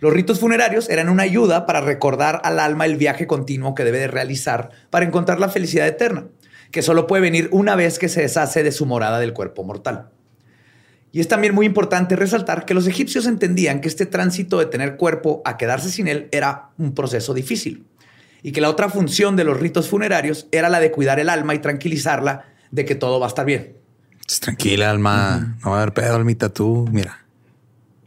Los 0.00 0.12
ritos 0.12 0.40
funerarios 0.40 0.90
eran 0.90 1.08
una 1.08 1.22
ayuda 1.22 1.64
para 1.64 1.80
recordar 1.80 2.40
al 2.42 2.58
alma 2.58 2.86
el 2.86 2.96
viaje 2.96 3.28
continuo 3.28 3.76
que 3.76 3.84
debe 3.84 4.00
de 4.00 4.08
realizar 4.08 4.70
para 4.90 5.06
encontrar 5.06 5.38
la 5.38 5.48
felicidad 5.48 5.86
eterna, 5.86 6.26
que 6.72 6.82
solo 6.82 7.06
puede 7.06 7.22
venir 7.22 7.50
una 7.52 7.76
vez 7.76 8.00
que 8.00 8.08
se 8.08 8.22
deshace 8.22 8.64
de 8.64 8.72
su 8.72 8.84
morada 8.84 9.20
del 9.20 9.32
cuerpo 9.32 9.62
mortal. 9.62 10.10
Y 11.12 11.20
es 11.20 11.28
también 11.28 11.54
muy 11.54 11.66
importante 11.66 12.16
resaltar 12.16 12.64
que 12.64 12.74
los 12.74 12.88
egipcios 12.88 13.26
entendían 13.26 13.80
que 13.80 13.86
este 13.86 14.06
tránsito 14.06 14.58
de 14.58 14.66
tener 14.66 14.96
cuerpo 14.96 15.40
a 15.44 15.56
quedarse 15.56 15.88
sin 15.88 16.08
él 16.08 16.28
era 16.32 16.70
un 16.78 16.96
proceso 16.96 17.32
difícil 17.32 17.86
y 18.46 18.52
que 18.52 18.60
la 18.60 18.70
otra 18.70 18.88
función 18.88 19.34
de 19.34 19.42
los 19.42 19.58
ritos 19.58 19.88
funerarios 19.88 20.46
era 20.52 20.68
la 20.68 20.78
de 20.78 20.92
cuidar 20.92 21.18
el 21.18 21.28
alma 21.30 21.52
y 21.56 21.58
tranquilizarla 21.58 22.44
de 22.70 22.84
que 22.84 22.94
todo 22.94 23.18
va 23.18 23.26
a 23.26 23.28
estar 23.28 23.44
bien. 23.44 23.74
Pues, 24.24 24.38
Tranquila, 24.38 24.88
alma. 24.88 25.56
No 25.64 25.70
va 25.72 25.78
a 25.78 25.82
haber 25.82 25.92
pedo, 25.92 26.14
almita. 26.14 26.48
Tú, 26.50 26.88
mira. 26.92 27.24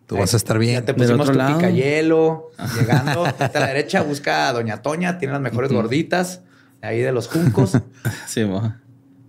Tú 0.08 0.16
vas 0.16 0.34
a 0.34 0.38
estar 0.38 0.56
Ya 0.56 0.60
bien. 0.62 0.86
te 0.86 0.94
Del 0.94 1.02
pusimos 1.02 1.28
tu 1.30 1.34
lado. 1.34 1.58
picayelo, 1.58 2.52
llegando 2.80 3.26
a 3.38 3.52
la 3.54 3.68
derecha, 3.68 4.02
busca 4.02 4.48
a 4.48 4.54
Doña 4.54 4.82
Toña, 4.82 5.18
tiene 5.18 5.34
las 5.34 5.42
mejores 5.42 5.74
gorditas, 5.74 6.40
ahí 6.82 7.00
de 7.02 7.12
los 7.12 7.28
juncos. 7.28 7.74
Sí, 8.26 8.46
mo. 8.46 8.74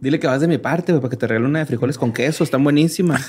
Dile 0.00 0.20
que 0.20 0.28
vas 0.28 0.40
de 0.40 0.46
mi 0.46 0.58
parte, 0.58 0.94
para 0.94 1.08
que 1.10 1.16
te 1.16 1.26
regale 1.26 1.44
una 1.44 1.58
de 1.58 1.66
frijoles 1.66 1.98
con 1.98 2.12
queso. 2.12 2.44
Están 2.44 2.62
buenísimas. 2.62 3.26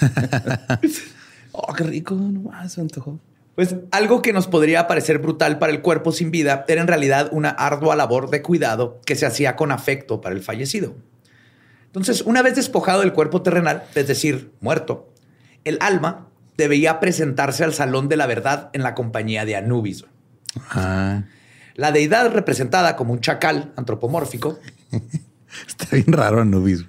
oh, 1.52 1.74
qué 1.74 1.84
rico. 1.84 2.14
No 2.14 2.42
más, 2.52 2.74
se 2.74 2.82
antojó. 2.82 3.20
Pues 3.56 3.76
algo 3.92 4.22
que 4.22 4.34
nos 4.34 4.48
podría 4.48 4.88
parecer 4.88 5.20
brutal 5.20 5.60
para 5.60 5.74
el 5.74 5.82
cuerpo 5.82 6.12
sin 6.12 6.32
vida 6.32 6.66
era 6.68 6.82
en 6.82 6.88
realidad 6.88 7.30
una 7.32 7.50
ardua 7.50 7.96
labor 7.96 8.30
de 8.30 8.42
cuidado 8.42 9.00
que 9.06 9.16
se 9.16 9.26
hacía 9.26 9.56
con 9.56 9.72
afecto 9.72 10.22
para 10.22 10.36
el 10.36 10.42
fallecido. 10.42 10.96
Entonces, 11.88 12.22
una 12.22 12.42
vez 12.42 12.56
despojado 12.56 13.02
del 13.02 13.12
cuerpo 13.12 13.42
terrenal, 13.42 13.84
es 13.96 14.08
decir, 14.08 14.52
muerto, 14.62 15.14
el 15.66 15.78
alma 15.82 16.28
debía 16.56 17.02
presentarse 17.02 17.66
al 17.66 17.74
salón 17.74 18.08
de 18.08 18.16
la 18.16 18.28
verdad 18.28 18.70
en 18.72 18.84
la 18.84 18.96
compañía 18.96 19.44
de 19.44 19.58
Anubis. 19.58 20.06
La 21.76 21.92
deidad 21.92 22.32
representada 22.32 22.96
como 22.96 23.12
un 23.12 23.20
chacal 23.20 23.74
antropomórfico. 23.76 24.60
está 25.68 25.96
bien 25.96 26.14
raro 26.14 26.42
Anubis. 26.42 26.86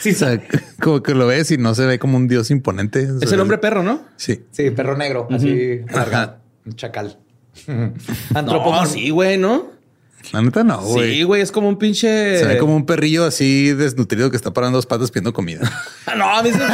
Sí, 0.00 0.10
O 0.10 0.14
sea, 0.14 0.40
como 0.80 1.02
que 1.02 1.14
lo 1.14 1.26
ves 1.26 1.50
y 1.50 1.58
no 1.58 1.74
se 1.74 1.86
ve 1.86 1.98
como 1.98 2.16
un 2.16 2.28
dios 2.28 2.50
imponente. 2.50 3.08
Es 3.22 3.32
el 3.32 3.40
hombre 3.40 3.58
perro, 3.58 3.82
¿no? 3.82 4.02
Sí. 4.16 4.44
Sí, 4.50 4.70
perro 4.70 4.96
negro, 4.96 5.28
así 5.30 5.80
alargado. 5.88 6.36
Un 6.64 6.74
chacal. 6.74 7.18
No, 8.34 8.86
sí, 8.86 9.10
güey, 9.10 9.38
¿no? 9.38 9.74
La 10.32 10.42
neta 10.42 10.64
no, 10.64 10.80
güey. 10.80 11.14
Sí, 11.14 11.22
güey, 11.22 11.42
es 11.42 11.52
como 11.52 11.68
un 11.68 11.76
pinche. 11.78 12.38
Se 12.38 12.46
ve 12.46 12.58
como 12.58 12.74
un 12.74 12.86
perrillo 12.86 13.24
así 13.24 13.72
desnutrido 13.72 14.30
que 14.30 14.36
está 14.36 14.52
parando 14.52 14.78
dos 14.78 14.86
patas 14.86 15.10
pidiendo 15.10 15.32
comida. 15.32 15.60
No, 16.16 16.24
a 16.24 16.42
mí 16.42 16.50
se 16.52 16.58
me 16.58 16.64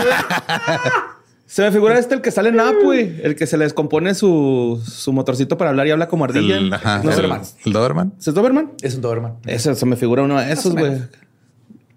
Se 1.46 1.62
me 1.62 1.72
figura 1.72 1.98
este 1.98 2.14
el 2.14 2.20
que 2.20 2.30
sale 2.30 2.50
en 2.50 2.60
App, 2.60 2.76
güey. 2.84 3.20
El 3.22 3.34
que 3.34 3.46
se 3.46 3.56
le 3.56 3.64
descompone 3.64 4.14
su, 4.14 4.80
su 4.86 5.12
motorcito 5.12 5.56
para 5.58 5.70
hablar 5.70 5.86
y 5.86 5.90
habla 5.90 6.08
como 6.08 6.24
ardilla. 6.24 6.58
El, 6.58 6.72
ajá, 6.72 7.02
¿No 7.02 7.10
el, 7.10 7.16
sé, 7.16 7.22
el 7.64 7.72
Doberman. 7.72 8.12
¿Es 8.18 8.34
Doberman? 8.34 8.72
Es 8.82 8.94
un 8.94 9.00
Doberman. 9.00 9.36
Eso 9.46 9.74
se 9.74 9.86
me 9.86 9.96
figura 9.96 10.22
uno 10.22 10.38
de 10.38 10.52
esos, 10.52 10.74
güey. 10.74 11.02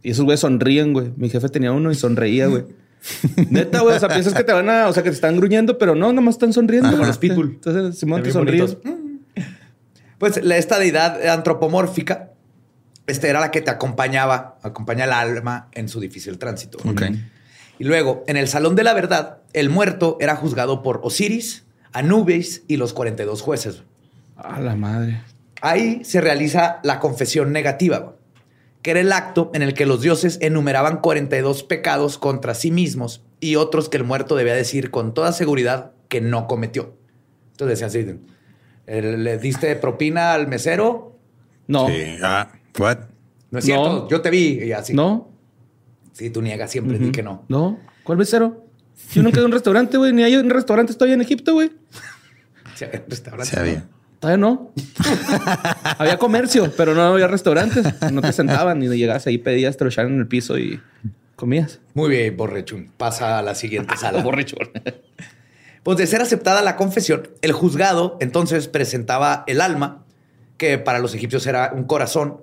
Y 0.03 0.11
esos 0.11 0.25
güeyes 0.25 0.41
sonríen, 0.41 0.91
güey. 0.93 1.11
Mi 1.15 1.29
jefe 1.29 1.47
tenía 1.49 1.71
uno 1.71 1.89
y 1.89 1.95
sonreía, 1.95 2.47
güey. 2.47 2.65
Neta, 3.49 3.81
güey. 3.81 3.95
O 3.95 3.99
sea, 3.99 4.09
piensas 4.09 4.33
que 4.33 4.43
te 4.43 4.51
van 4.51 4.69
a, 4.69 4.89
o 4.89 4.93
sea, 4.93 5.01
que 5.01 5.09
te 5.09 5.15
están 5.15 5.37
gruñendo, 5.37 5.77
pero 5.77 5.95
no, 5.95 6.11
nomás 6.11 6.35
están 6.35 6.51
sonriendo. 6.51 6.91
Como 6.91 7.05
los 7.05 7.17
pitbull. 7.17 7.51
Entonces, 7.51 7.97
Simón, 7.97 8.21
te 8.21 8.31
sonríes. 8.31 8.77
Pues 10.17 10.37
esta 10.37 10.77
deidad 10.77 11.25
antropomórfica, 11.27 12.31
este 13.07 13.29
era 13.29 13.39
la 13.39 13.51
que 13.51 13.61
te 13.61 13.71
acompañaba, 13.71 14.57
acompaña 14.61 15.05
al 15.05 15.13
alma 15.13 15.69
en 15.71 15.89
su 15.89 15.99
difícil 15.99 16.37
tránsito. 16.37 16.77
Ok. 16.85 17.03
Y 17.79 17.85
luego, 17.85 18.23
en 18.27 18.37
el 18.37 18.47
Salón 18.47 18.75
de 18.75 18.83
la 18.83 18.93
Verdad, 18.93 19.39
el 19.53 19.69
muerto 19.69 20.17
era 20.19 20.35
juzgado 20.35 20.83
por 20.83 21.01
Osiris, 21.03 21.63
Anubis 21.91 22.63
y 22.67 22.77
los 22.77 22.93
42 22.93 23.41
jueces. 23.41 23.83
A 24.35 24.59
la 24.59 24.75
madre. 24.75 25.21
Ahí 25.61 26.03
se 26.03 26.21
realiza 26.21 26.79
la 26.83 26.99
confesión 26.99 27.51
negativa, 27.51 27.99
güey, 27.99 28.15
que 28.83 28.91
era 28.91 28.99
el 28.99 29.11
acto 29.11 29.49
en 29.53 29.63
el 29.63 29.73
que 29.73 29.85
los 29.85 30.01
dioses 30.01 30.37
enumeraban 30.41 30.99
42 30.99 31.63
pecados 31.63 32.17
contra 32.17 32.53
sí 32.53 32.69
mismos 32.69 33.23
y 33.39 33.55
otros 33.55 33.89
que 33.89 33.97
el 33.97 34.03
muerto 34.03 34.35
debía 34.35 34.53
decir 34.53 34.91
con 34.91 35.13
toda 35.13 35.31
seguridad 35.31 35.93
que 36.09 36.21
no 36.21 36.47
cometió. 36.47 36.93
Entonces 37.51 37.79
decían 37.79 38.19
así, 38.87 39.01
le 39.01 39.37
diste 39.37 39.75
propina 39.77 40.33
al 40.33 40.47
mesero, 40.47 41.17
No. 41.65 41.87
Sí. 41.87 42.17
Ah, 42.21 42.51
what? 42.77 42.97
No 43.49 43.59
es 43.59 43.65
cierto. 43.65 43.89
No. 43.89 44.09
Yo 44.09 44.21
te 44.21 44.29
vi 44.29 44.59
y 44.63 44.73
así. 44.73 44.93
No. 44.93 45.29
Sí, 46.11 46.29
tú 46.29 46.41
niegas 46.41 46.69
siempre, 46.69 46.99
di 46.99 47.11
que 47.11 47.23
no. 47.23 47.45
No. 47.47 47.79
¿Cuál 48.03 48.17
mesero? 48.17 48.65
Yo 49.13 49.23
nunca 49.23 49.37
he 49.37 49.39
ido 49.39 49.45
a 49.45 49.47
un 49.47 49.53
restaurante, 49.53 49.97
güey. 49.97 50.11
Ni 50.11 50.23
hay 50.23 50.35
un 50.35 50.49
restaurante. 50.49 50.91
Estoy 50.91 51.13
en 51.13 51.21
Egipto, 51.21 51.53
güey. 51.53 51.71
Sí, 52.75 52.85
había 52.85 53.03
restaurantes, 53.07 53.49
Se 53.49 53.59
había. 53.59 53.87
Todavía 54.23 54.37
no. 54.37 54.71
había 55.97 56.17
comercio, 56.17 56.71
pero 56.77 56.95
no 56.95 57.01
había 57.01 57.27
restaurantes. 57.27 57.85
No 58.09 58.21
te 58.21 58.31
sentaban 58.31 58.79
ni 58.79 58.87
llegabas 58.87 59.27
ahí, 59.27 59.37
pedías, 59.37 59.75
te 59.75 59.83
lo 59.83 59.89
echaban 59.89 60.13
en 60.13 60.19
el 60.19 60.27
piso 60.27 60.57
y 60.57 60.79
comías. 61.35 61.81
Muy 61.93 62.09
bien, 62.09 62.37
borrechón. 62.37 62.89
Pasa 62.95 63.37
a 63.37 63.41
la 63.41 63.53
siguiente 63.53 63.97
sala. 63.99 64.23
Borracho. 64.23 64.55
Pues 65.83 65.97
de 65.97 66.07
ser 66.07 66.21
aceptada 66.21 66.61
la 66.61 66.77
confesión, 66.77 67.27
el 67.41 67.51
juzgado 67.51 68.15
entonces 68.21 68.69
presentaba 68.69 69.43
el 69.45 69.59
alma, 69.59 70.05
que 70.55 70.77
para 70.77 70.99
los 70.99 71.13
egipcios 71.13 71.45
era 71.45 71.73
un 71.75 71.83
corazón, 71.83 72.37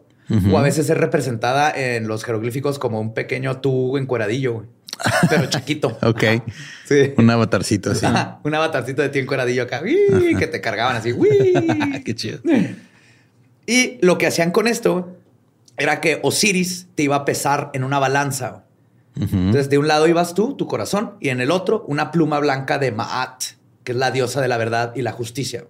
o 0.52 0.58
a 0.58 0.62
veces 0.62 0.90
es 0.90 0.98
representada 0.98 1.72
en 1.74 2.08
los 2.08 2.24
jeroglíficos 2.24 2.78
como 2.78 3.00
un 3.00 3.14
pequeño 3.14 3.62
tú 3.62 3.96
encueradillo, 3.96 4.52
güey. 4.52 4.66
Pero 5.28 5.46
chiquito. 5.46 5.98
Ok. 6.02 6.24
Sí. 6.84 7.14
Un 7.16 7.30
avatarcito 7.30 7.92
así. 7.92 8.04
Ajá, 8.06 8.40
un 8.42 8.54
avatarcito 8.54 9.02
de 9.02 9.08
ti 9.10 9.20
encueradillo 9.20 9.62
acá, 9.62 9.82
que 9.82 10.46
te 10.46 10.60
cargaban 10.60 10.96
así. 10.96 11.14
Qué 12.04 12.14
chido. 12.14 12.40
Y 13.66 13.98
lo 14.02 14.18
que 14.18 14.26
hacían 14.26 14.50
con 14.50 14.66
esto 14.66 15.16
era 15.76 16.00
que 16.00 16.18
Osiris 16.22 16.88
te 16.94 17.04
iba 17.04 17.16
a 17.16 17.24
pesar 17.24 17.70
en 17.72 17.84
una 17.84 17.98
balanza. 17.98 18.64
Entonces, 19.16 19.68
de 19.68 19.78
un 19.78 19.86
lado 19.86 20.08
ibas 20.08 20.34
tú, 20.34 20.56
tu 20.56 20.66
corazón, 20.66 21.14
y 21.20 21.28
en 21.28 21.40
el 21.40 21.50
otro 21.50 21.84
una 21.88 22.10
pluma 22.10 22.38
blanca 22.38 22.78
de 22.78 22.90
Maat, 22.90 23.42
que 23.84 23.92
es 23.92 23.98
la 23.98 24.10
diosa 24.10 24.40
de 24.40 24.48
la 24.48 24.56
verdad 24.56 24.92
y 24.96 25.02
la 25.02 25.12
justicia. 25.12 25.66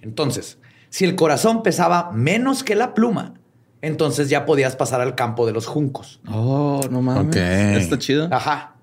Entonces, 0.00 0.58
si 0.88 1.04
el 1.04 1.14
corazón 1.14 1.62
pesaba 1.62 2.10
menos 2.12 2.64
que 2.64 2.74
la 2.74 2.94
pluma, 2.94 3.39
entonces 3.82 4.28
ya 4.28 4.44
podías 4.46 4.76
pasar 4.76 5.00
al 5.00 5.14
campo 5.14 5.46
de 5.46 5.52
los 5.52 5.66
juncos. 5.66 6.20
Oh, 6.28 6.80
no 6.90 7.02
mames. 7.02 7.26
Ok. 7.26 7.36
Está 7.36 7.98
chido. 7.98 8.28
Ajá. 8.30 8.74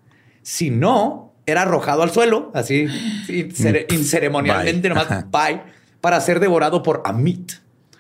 Si 0.41 0.69
no, 0.69 1.33
era 1.45 1.63
arrojado 1.63 2.03
al 2.03 2.11
suelo, 2.11 2.51
así, 2.53 2.87
incere- 3.27 3.85
inceremonialmente, 3.93 4.87
Bye. 4.87 4.89
nomás 4.89 5.11
Ajá. 5.11 5.27
bye, 5.31 5.61
para 6.01 6.19
ser 6.21 6.39
devorado 6.39 6.83
por 6.83 7.01
Amit, 7.05 7.53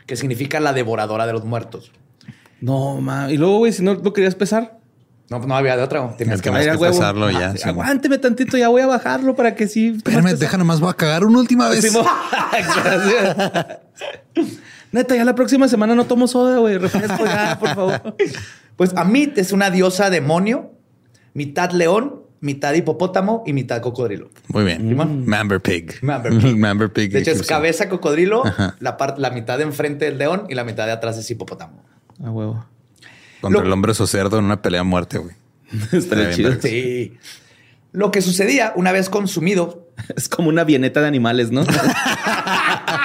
que 0.05 0.15
significa 0.15 0.59
la 0.59 0.73
devoradora 0.73 1.25
de 1.27 1.33
los 1.33 1.43
muertos. 1.45 1.91
No, 2.61 2.99
mames. 3.01 3.33
Y 3.33 3.37
luego, 3.37 3.59
güey, 3.59 3.71
si 3.73 3.83
no 3.83 3.93
lo 3.93 4.13
querías 4.13 4.35
pesar. 4.35 4.77
No, 5.29 5.39
no 5.39 5.57
había 5.57 5.75
de 5.75 5.83
otra. 5.83 6.15
Tenías 6.15 6.41
que 6.41 6.49
que 6.49 6.77
pesarlo 6.77 7.29
ya, 7.29 7.49
Ah, 7.49 7.57
sí, 7.57 7.67
aguánteme 7.67 8.17
tantito, 8.17 8.57
ya 8.57 8.69
voy 8.69 8.81
a 8.81 8.87
bajarlo 8.87 9.35
para 9.35 9.55
que 9.55 9.67
sí. 9.67 9.95
Espérame, 9.97 10.33
deja 10.37 10.57
nomás, 10.57 10.79
voy 10.79 10.89
a 10.89 10.93
cagar 10.93 11.25
una 11.25 11.39
última 11.39 11.67
vez. 11.67 11.85
Neta, 14.97 15.15
ya 15.15 15.23
la 15.25 15.35
próxima 15.35 15.67
semana 15.67 15.95
no 15.95 16.05
tomo 16.05 16.27
soda, 16.27 16.57
güey. 16.57 16.77
Refresco 16.77 17.23
ya, 17.25 17.57
por 17.59 17.69
favor. 17.75 18.15
Pues 18.75 18.95
Amit 18.95 19.37
es 19.37 19.51
una 19.51 19.69
diosa 19.69 20.09
demonio, 20.09 20.71
mitad 21.33 21.71
león, 21.71 22.23
mitad 22.41 22.73
hipopótamo 22.73 23.43
y 23.45 23.53
mitad 23.53 23.81
cocodrilo. 23.81 24.29
Muy 24.49 24.63
bien. 24.63 24.95
Mamber 25.25 25.61
Pig. 25.61 26.03
Mamber 26.03 26.37
Pig. 26.37 26.57
Mamber 26.57 26.91
Pig. 26.91 27.11
De 27.11 27.19
hecho, 27.19 27.31
es 27.31 27.45
cabeza 27.45 27.89
cocodrilo, 27.89 28.45
Ajá. 28.45 28.75
la, 28.79 28.97
parte, 28.97 29.21
la 29.21 29.29
mitad 29.29 29.57
de 29.57 29.63
enfrente 29.65 30.05
del 30.05 30.17
león 30.17 30.45
y 30.49 30.55
la 30.55 30.63
mitad 30.63 30.85
de 30.85 30.91
atrás 30.91 31.17
es 31.17 31.29
hipopótamo. 31.29 31.83
A 32.23 32.29
huevo. 32.31 32.65
Contra 33.41 33.61
Lo- 33.61 33.67
el 33.67 33.71
hombre 33.73 33.93
cerdo 33.93 34.39
en 34.39 34.45
una 34.45 34.61
pelea 34.61 34.81
a 34.81 34.83
muerte, 34.83 35.17
güey. 35.19 35.35
Estaría 35.91 36.25
bien 36.29 36.35
chido. 36.35 36.53
Sí. 36.61 37.17
Lo 37.91 38.11
que 38.11 38.21
sucedía 38.21 38.73
una 38.75 38.91
vez 38.91 39.09
consumido, 39.09 39.87
Es 40.15 40.29
como 40.29 40.49
una 40.49 40.63
vieneta 40.63 41.01
de 41.01 41.07
animales, 41.07 41.51
¿no? 41.51 41.63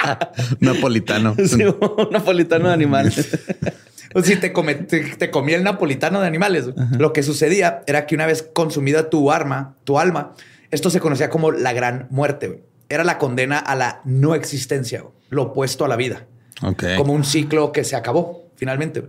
Napolitano. 0.59 1.35
Sí, 1.45 1.63
un 1.63 2.09
napolitano 2.11 2.67
de 2.67 2.73
animales. 2.73 3.37
o 4.13 4.21
si 4.21 4.35
te, 4.35 4.51
come- 4.53 4.75
te, 4.75 5.01
te 5.15 5.31
comía 5.31 5.55
el 5.57 5.63
napolitano 5.63 6.21
de 6.21 6.27
animales, 6.27 6.69
lo 6.97 7.13
que 7.13 7.23
sucedía 7.23 7.81
era 7.87 8.05
que 8.05 8.15
una 8.15 8.25
vez 8.25 8.47
consumida 8.53 9.09
tu 9.09 9.31
arma, 9.31 9.75
tu 9.83 9.99
alma, 9.99 10.33
esto 10.71 10.89
se 10.89 10.99
conocía 10.99 11.29
como 11.29 11.51
la 11.51 11.73
gran 11.73 12.07
muerte. 12.09 12.63
Era 12.89 13.03
la 13.03 13.17
condena 13.17 13.57
a 13.59 13.75
la 13.75 14.01
no 14.05 14.35
existencia, 14.35 15.03
lo 15.29 15.43
opuesto 15.43 15.85
a 15.85 15.87
la 15.87 15.95
vida. 15.95 16.25
Ok. 16.61 16.83
como 16.97 17.13
un 17.13 17.23
ciclo 17.25 17.71
que 17.71 17.83
se 17.83 17.95
acabó 17.95 18.47
finalmente. 18.55 19.03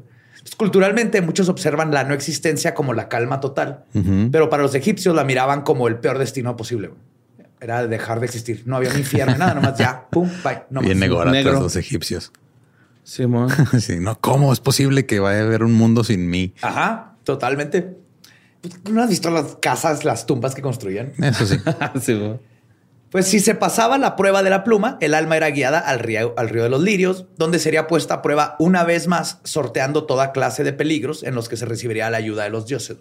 Culturalmente, 0.57 1.21
muchos 1.23 1.49
observan 1.49 1.91
la 1.93 2.05
no 2.05 2.13
existencia 2.15 2.75
como 2.75 2.93
la 2.95 3.09
calma 3.09 3.41
total, 3.41 3.85
pero 4.33 4.51
para 4.51 4.63
los 4.63 4.75
egipcios 4.75 5.15
la 5.15 5.25
miraban 5.25 5.63
como 5.63 5.87
el 5.89 5.97
peor 5.97 6.19
destino 6.19 6.57
posible. 6.57 6.91
Era 7.65 7.87
dejar 7.87 8.21
de 8.21 8.27
existir. 8.27 8.63
No 8.67 8.77
había 8.77 8.91
un 8.91 8.99
infierno, 8.99 9.39
nada, 9.39 9.55
nomás 9.55 9.79
ya, 9.79 10.07
pum, 10.11 10.31
bye. 10.45 10.65
No 10.69 10.83
Bien 10.83 11.01
Negro. 11.01 11.25
los 11.25 11.77
egipcios. 11.77 12.31
Simón. 13.05 13.49
Sí, 13.81 14.01
no, 14.01 14.21
¿cómo 14.21 14.53
es 14.53 14.61
posible 14.61 15.07
que 15.07 15.19
vaya 15.19 15.41
a 15.41 15.45
haber 15.45 15.63
un 15.63 15.73
mundo 15.73 16.05
sin 16.05 16.29
mí? 16.29 16.53
Ajá, 16.61 17.17
totalmente. 17.25 17.97
¿No 18.91 19.03
has 19.03 19.09
visto 19.09 19.31
las 19.31 19.57
casas, 19.63 20.05
las 20.05 20.27
tumbas 20.27 20.55
que 20.55 20.61
construían? 20.61 21.15
Eso 21.23 21.47
sí. 21.47 21.57
Simón. 22.03 22.43
Pues 23.09 23.29
si 23.29 23.41
se 23.41 23.55
pasaba 23.55 23.97
la 23.97 24.15
prueba 24.15 24.43
de 24.43 24.51
la 24.51 24.63
pluma, 24.63 24.99
el 25.01 25.15
alma 25.15 25.39
era 25.39 25.49
guiada 25.49 25.79
al 25.79 26.01
río, 26.01 26.35
al 26.37 26.51
río 26.51 26.65
de 26.65 26.69
los 26.69 26.83
lirios, 26.83 27.25
donde 27.39 27.59
sería 27.59 27.87
puesta 27.87 28.13
a 28.13 28.23
prueba 28.23 28.57
una 28.59 28.85
vez 28.85 29.07
más, 29.07 29.39
sorteando 29.45 30.05
toda 30.05 30.33
clase 30.33 30.65
de 30.65 30.75
peligros 30.75 31.23
en 31.23 31.35
los 31.35 31.49
que 31.49 31.57
se 31.57 31.65
recibiría 31.65 32.11
la 32.11 32.19
ayuda 32.19 32.45
de 32.45 32.51
los 32.51 32.67
dioses. 32.67 32.99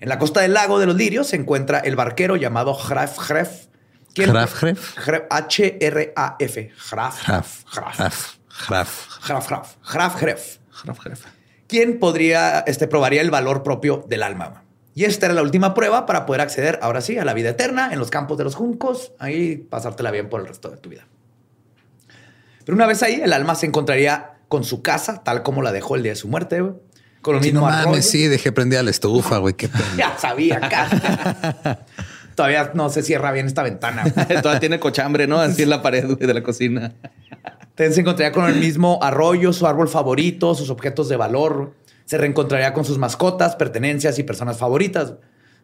En 0.00 0.08
la 0.08 0.18
costa 0.18 0.40
del 0.40 0.52
lago 0.52 0.78
de 0.78 0.86
los 0.86 0.96
lirios 0.96 1.28
se 1.28 1.36
encuentra 1.36 1.78
el 1.78 1.96
barquero 1.96 2.36
llamado 2.36 2.76
Hraf 2.76 3.30
Href. 3.30 3.66
¿Hraf 4.14 4.62
Href? 4.62 4.98
H-R-A-F. 5.30 6.70
Hraf. 6.90 7.28
Hraf. 7.28 7.64
Hraf 8.68 9.50
Hraf. 9.50 9.76
Hraf 9.92 10.22
Href. 10.22 10.58
Quien 11.66 11.98
podría, 11.98 12.60
este, 12.60 12.86
probaría 12.86 13.20
el 13.20 13.30
valor 13.30 13.62
propio 13.62 14.04
del 14.08 14.22
alma. 14.22 14.62
Y 14.94 15.04
esta 15.04 15.26
era 15.26 15.34
la 15.34 15.42
última 15.42 15.74
prueba 15.74 16.06
para 16.06 16.24
poder 16.24 16.40
acceder, 16.40 16.78
ahora 16.80 17.00
sí, 17.02 17.18
a 17.18 17.24
la 17.24 17.34
vida 17.34 17.50
eterna 17.50 17.92
en 17.92 17.98
los 17.98 18.10
campos 18.10 18.38
de 18.38 18.44
los 18.44 18.54
juncos, 18.54 19.12
ahí 19.18 19.56
pasártela 19.56 20.10
bien 20.10 20.30
por 20.30 20.40
el 20.40 20.46
resto 20.46 20.70
de 20.70 20.78
tu 20.78 20.88
vida. 20.88 21.06
Pero 22.64 22.74
una 22.74 22.86
vez 22.86 23.02
ahí, 23.02 23.20
el 23.22 23.32
alma 23.32 23.54
se 23.56 23.66
encontraría 23.66 24.38
con 24.48 24.64
su 24.64 24.80
casa, 24.80 25.22
tal 25.22 25.42
como 25.42 25.62
la 25.62 25.72
dejó 25.72 25.96
el 25.96 26.02
día 26.02 26.12
de 26.12 26.16
su 26.16 26.28
muerte, 26.28 26.64
con 27.26 27.34
los 27.34 27.44
Sí, 27.44 27.52
no 27.52 27.62
mames, 27.62 28.08
sí, 28.08 28.28
dejé 28.28 28.52
prendida 28.52 28.84
la 28.84 28.90
estufa, 28.90 29.38
güey. 29.38 29.54
Qué. 29.54 29.68
Ya 29.98 30.16
sabía, 30.16 30.58
acá. 30.62 31.80
Todavía 32.36 32.70
no 32.74 32.88
se 32.88 33.02
cierra 33.02 33.32
bien 33.32 33.46
esta 33.46 33.64
ventana. 33.64 34.04
Todavía 34.42 34.60
tiene 34.60 34.78
cochambre, 34.78 35.26
¿no? 35.26 35.40
Así 35.40 35.64
en 35.64 35.70
la 35.70 35.82
pared 35.82 36.04
güey, 36.04 36.18
de 36.18 36.34
la 36.34 36.42
cocina. 36.44 36.92
Se 37.76 38.00
encontraría 38.00 38.32
con 38.32 38.46
el 38.46 38.56
mismo 38.56 39.00
arroyo, 39.02 39.52
su 39.52 39.66
árbol 39.66 39.88
favorito, 39.88 40.54
sus 40.54 40.70
objetos 40.70 41.08
de 41.08 41.16
valor. 41.16 41.74
Se 42.04 42.16
reencontraría 42.16 42.72
con 42.72 42.84
sus 42.84 42.96
mascotas, 42.96 43.56
pertenencias 43.56 44.18
y 44.20 44.22
personas 44.22 44.58
favoritas. 44.58 45.14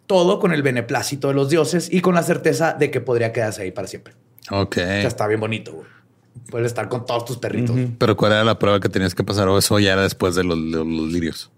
Todo 0.06 0.40
con 0.40 0.52
el 0.52 0.62
beneplácito 0.62 1.28
de 1.28 1.34
los 1.34 1.48
dioses 1.48 1.88
y 1.92 2.00
con 2.00 2.16
la 2.16 2.24
certeza 2.24 2.74
de 2.74 2.90
que 2.90 3.00
podría 3.00 3.32
quedarse 3.32 3.62
ahí 3.62 3.70
para 3.70 3.86
siempre. 3.86 4.14
Ok. 4.50 4.76
Ya 4.76 5.08
está 5.08 5.28
bien 5.28 5.38
bonito, 5.38 5.72
güey. 5.72 5.86
Puedes 6.50 6.66
estar 6.66 6.88
con 6.88 7.06
todos 7.06 7.24
tus 7.24 7.38
perritos. 7.38 7.76
Pero 7.98 8.16
¿cuál 8.16 8.32
era 8.32 8.44
la 8.44 8.58
prueba 8.58 8.80
que 8.80 8.88
tenías 8.88 9.14
que 9.14 9.24
pasar? 9.24 9.48
O 9.48 9.58
eso 9.58 9.78
ya 9.78 9.92
era 9.94 10.02
después 10.02 10.34
de 10.34 10.44
los, 10.44 10.58
lirios. 10.58 11.50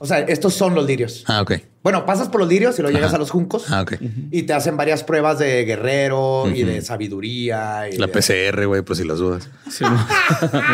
O 0.00 0.06
sea, 0.06 0.20
estos 0.20 0.54
son 0.54 0.76
los 0.76 0.86
lirios. 0.86 1.24
Ah, 1.26 1.42
ok. 1.42 1.54
Bueno, 1.82 2.06
pasas 2.06 2.28
por 2.28 2.40
los 2.40 2.48
lirios 2.48 2.78
y 2.78 2.82
luego 2.82 2.94
llegas 2.96 3.08
Ajá. 3.08 3.16
a 3.16 3.18
los 3.18 3.30
juncos 3.30 3.64
Ah, 3.70 3.82
ok. 3.82 3.94
y 4.30 4.42
te 4.44 4.52
hacen 4.52 4.76
varias 4.76 5.02
pruebas 5.02 5.40
de 5.40 5.64
guerrero 5.64 6.48
y 6.54 6.62
de 6.62 6.82
sabiduría. 6.82 7.88
Y 7.92 7.96
La 7.96 8.06
de- 8.06 8.12
PCR, 8.12 8.66
güey, 8.66 8.82
pues 8.82 9.00
si 9.00 9.04
las 9.04 9.18
dudas. 9.18 9.48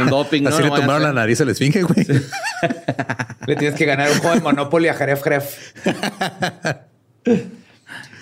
Un 0.02 0.10
doping. 0.10 0.46
Así 0.46 0.62
No 0.62 0.74
le 0.74 0.80
tomaron 0.80 1.02
la 1.04 1.12
nariz 1.14 1.40
al 1.40 1.48
esfinge, 1.48 1.82
güey. 1.82 2.06
Le 3.46 3.56
tienes 3.56 3.78
que 3.78 3.84
ganar 3.84 4.10
un 4.10 4.18
juego 4.18 4.34
de 4.36 4.40
Monopoly 4.42 4.88
a 4.88 4.94
Jeref 4.94 5.22
Jeref. 5.22 5.74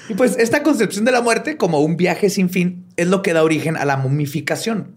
y 0.09 0.15
pues 0.15 0.37
esta 0.39 0.63
concepción 0.63 1.05
de 1.05 1.13
la 1.13 1.21
muerte 1.23 1.57
como 1.57 1.81
un 1.81 1.97
viaje 1.97 2.31
sin 2.31 2.51
fin 2.51 2.87
es 2.97 3.09
lo 3.09 3.23
que 3.23 3.33
da 3.33 3.43
origen 3.43 3.77
a 3.77 3.85
la 3.85 3.97
momificación. 3.97 4.97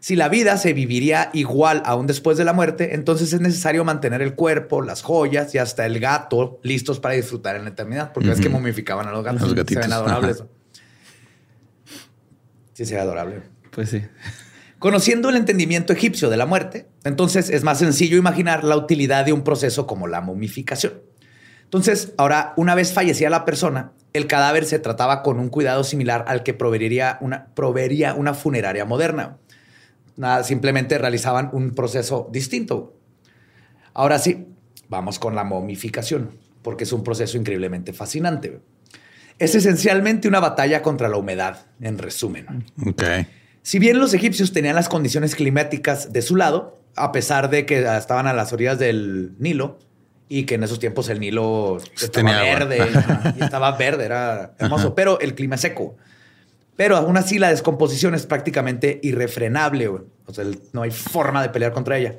Si 0.00 0.16
la 0.16 0.28
vida 0.28 0.56
se 0.56 0.72
viviría 0.72 1.30
igual 1.34 1.82
aún 1.84 2.06
después 2.06 2.38
de 2.38 2.44
la 2.44 2.52
muerte, 2.52 2.94
entonces 2.94 3.32
es 3.32 3.40
necesario 3.40 3.84
mantener 3.84 4.22
el 4.22 4.34
cuerpo, 4.34 4.82
las 4.82 5.02
joyas 5.02 5.54
y 5.54 5.58
hasta 5.58 5.86
el 5.86 6.00
gato 6.00 6.58
listos 6.62 7.00
para 7.00 7.14
disfrutar 7.14 7.56
en 7.56 7.64
la 7.64 7.70
eternidad. 7.70 8.12
Porque 8.12 8.32
es 8.32 8.40
que 8.40 8.48
momificaban 8.48 9.06
a 9.06 9.12
los 9.12 9.22
gatos. 9.22 9.42
Los 9.42 9.50
se 9.50 9.56
gatitos, 9.56 9.84
ven 9.84 9.92
adorables. 9.92 10.40
ajá. 10.40 10.50
Sí, 12.80 12.86
se 12.86 12.94
ve 12.94 13.00
adorable. 13.02 13.42
Pues 13.72 13.90
sí. 13.90 14.02
Conociendo 14.78 15.28
el 15.28 15.36
entendimiento 15.36 15.92
egipcio 15.92 16.30
de 16.30 16.38
la 16.38 16.46
muerte, 16.46 16.88
entonces 17.04 17.50
es 17.50 17.62
más 17.62 17.78
sencillo 17.78 18.16
imaginar 18.16 18.64
la 18.64 18.74
utilidad 18.74 19.26
de 19.26 19.34
un 19.34 19.44
proceso 19.44 19.86
como 19.86 20.06
la 20.06 20.22
momificación. 20.22 20.94
Entonces, 21.64 22.14
ahora, 22.16 22.54
una 22.56 22.74
vez 22.74 22.94
fallecía 22.94 23.28
la 23.28 23.44
persona, 23.44 23.92
el 24.14 24.26
cadáver 24.26 24.64
se 24.64 24.78
trataba 24.78 25.22
con 25.22 25.38
un 25.38 25.50
cuidado 25.50 25.84
similar 25.84 26.24
al 26.26 26.42
que 26.42 26.54
proveería 26.54 27.18
una, 27.20 27.48
proveería 27.54 28.14
una 28.14 28.32
funeraria 28.32 28.86
moderna. 28.86 29.36
Nada, 30.16 30.44
simplemente 30.44 30.98
realizaban 30.98 31.50
un 31.52 31.74
proceso 31.74 32.28
distinto. 32.32 32.96
Ahora 33.94 34.18
sí, 34.18 34.46
vamos 34.88 35.18
con 35.18 35.34
la 35.34 35.44
momificación, 35.44 36.30
porque 36.62 36.84
es 36.84 36.92
un 36.92 37.02
proceso 37.02 37.36
increíblemente 37.36 37.92
fascinante. 37.92 38.60
Es 39.38 39.54
esencialmente 39.54 40.28
una 40.28 40.40
batalla 40.40 40.82
contra 40.82 41.08
la 41.08 41.16
humedad, 41.16 41.66
en 41.80 41.98
resumen. 41.98 42.66
Ok. 42.86 43.02
Si 43.62 43.78
bien 43.78 43.98
los 43.98 44.14
egipcios 44.14 44.52
tenían 44.52 44.74
las 44.74 44.88
condiciones 44.88 45.34
climáticas 45.34 46.12
de 46.12 46.22
su 46.22 46.36
lado, 46.36 46.78
a 46.96 47.12
pesar 47.12 47.50
de 47.50 47.66
que 47.66 47.84
estaban 47.96 48.26
a 48.26 48.32
las 48.32 48.52
orillas 48.52 48.78
del 48.78 49.34
Nilo 49.38 49.78
y 50.28 50.44
que 50.44 50.54
en 50.54 50.62
esos 50.62 50.78
tiempos 50.78 51.08
el 51.08 51.20
Nilo 51.20 51.78
estaba 51.78 52.10
Tenía 52.10 52.42
verde 52.42 52.88
y 53.38 53.42
estaba 53.42 53.76
verde, 53.76 54.04
era 54.04 54.54
hermoso, 54.58 54.94
pero 54.94 55.20
el 55.20 55.34
clima 55.34 55.56
es 55.56 55.62
seco. 55.62 55.96
Pero 56.80 56.96
aún 56.96 57.18
así 57.18 57.38
la 57.38 57.50
descomposición 57.50 58.14
es 58.14 58.24
prácticamente 58.24 59.00
irrefrenable. 59.02 59.86
güey. 59.88 60.02
O 60.24 60.32
sea, 60.32 60.46
no 60.72 60.80
hay 60.80 60.90
forma 60.90 61.42
de 61.42 61.50
pelear 61.50 61.72
contra 61.72 61.98
ella. 61.98 62.14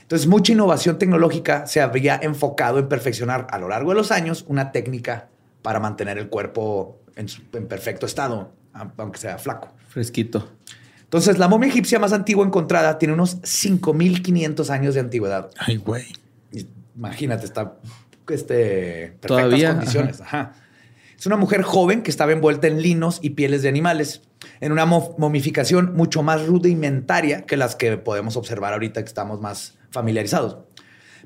Entonces, 0.00 0.26
mucha 0.26 0.52
innovación 0.54 0.98
tecnológica 0.98 1.66
se 1.66 1.82
habría 1.82 2.18
enfocado 2.22 2.78
en 2.78 2.88
perfeccionar 2.88 3.46
a 3.50 3.58
lo 3.58 3.68
largo 3.68 3.90
de 3.90 3.96
los 3.96 4.10
años 4.12 4.46
una 4.48 4.72
técnica 4.72 5.28
para 5.60 5.80
mantener 5.80 6.16
el 6.16 6.30
cuerpo 6.30 6.98
en, 7.14 7.28
su- 7.28 7.42
en 7.52 7.66
perfecto 7.68 8.06
estado, 8.06 8.52
aunque 8.96 9.18
sea 9.18 9.36
flaco. 9.36 9.68
Fresquito. 9.90 10.48
Entonces, 11.02 11.36
la 11.38 11.46
momia 11.48 11.68
egipcia 11.68 11.98
más 11.98 12.14
antigua 12.14 12.46
encontrada 12.46 12.96
tiene 12.98 13.12
unos 13.12 13.36
5500 13.42 14.70
años 14.70 14.94
de 14.94 15.00
antigüedad. 15.00 15.50
Ay, 15.58 15.76
güey. 15.76 16.06
Imagínate, 16.96 17.44
está 17.44 17.74
este, 18.30 19.14
perfectas 19.20 19.26
Todavía, 19.28 19.74
condiciones. 19.74 20.20
Ajá. 20.22 20.54
Es 21.18 21.26
una 21.26 21.36
mujer 21.36 21.62
joven 21.62 22.02
que 22.02 22.10
estaba 22.10 22.32
envuelta 22.32 22.66
en 22.66 22.82
linos 22.82 23.18
y 23.22 23.30
pieles 23.30 23.62
de 23.62 23.68
animales, 23.68 24.22
en 24.60 24.72
una 24.72 24.84
mo- 24.86 25.14
momificación 25.18 25.94
mucho 25.94 26.22
más 26.22 26.46
rudimentaria 26.46 27.46
que 27.46 27.56
las 27.56 27.74
que 27.74 27.96
podemos 27.96 28.36
observar 28.36 28.72
ahorita 28.74 29.02
que 29.02 29.08
estamos 29.08 29.40
más 29.40 29.74
familiarizados. 29.90 30.58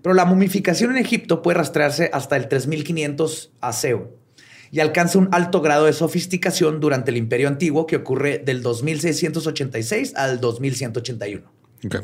Pero 0.03 0.15
la 0.15 0.25
momificación 0.25 0.93
en 0.93 0.99
Egipto 0.99 1.43
puede 1.43 1.59
rastrearse 1.59 2.09
hasta 2.13 2.37
el 2.37 2.49
3500 2.49 3.53
AC 3.61 3.97
y 4.71 4.79
alcanza 4.81 5.19
un 5.19 5.29
alto 5.33 5.61
grado 5.61 5.87
de 5.87 5.93
sofisticación 5.93 6.79
durante 6.81 7.11
el 7.11 7.17
Imperio 7.17 7.49
Antiguo 7.49 7.87
que 7.87 7.97
ocurre 7.97 8.39
del 8.39 8.63
2686 8.63 10.15
al 10.17 10.41
2181. 10.41 11.43
Ok. 11.85 11.97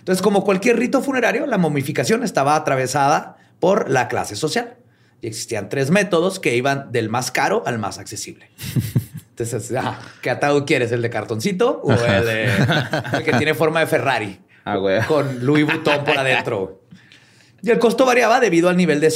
Entonces, 0.00 0.22
como 0.22 0.42
cualquier 0.44 0.78
rito 0.78 1.00
funerario, 1.02 1.46
la 1.46 1.58
momificación 1.58 2.24
estaba 2.24 2.56
atravesada 2.56 3.36
por 3.60 3.90
la 3.90 4.08
clase 4.08 4.36
social. 4.36 4.76
Y 5.20 5.26
existían 5.26 5.68
tres 5.68 5.90
métodos 5.90 6.38
que 6.40 6.56
iban 6.56 6.92
del 6.92 7.08
más 7.08 7.30
caro 7.30 7.62
al 7.66 7.78
más 7.78 7.98
accesible. 7.98 8.50
Entonces, 9.30 9.72
ah, 9.76 9.98
¿qué 10.22 10.30
ataúd 10.30 10.64
quieres? 10.64 10.90
¿El 10.92 11.02
de 11.02 11.10
cartoncito 11.10 11.80
o 11.82 11.92
el, 11.92 12.24
de- 12.26 12.44
el 13.14 13.22
que 13.24 13.32
tiene 13.34 13.54
forma 13.54 13.80
de 13.80 13.86
Ferrari? 13.86 14.40
Ah, 14.64 14.76
güey. 14.76 15.00
Con 15.06 15.44
Louis 15.46 15.64
Vuitton 15.64 16.04
por 16.04 16.18
adentro. 16.18 16.82
Y 17.62 17.70
el 17.70 17.78
costo 17.78 18.04
variaba 18.06 18.38
debido 18.40 18.68
al 18.68 18.76
nivel 18.76 19.00
de 19.00 19.10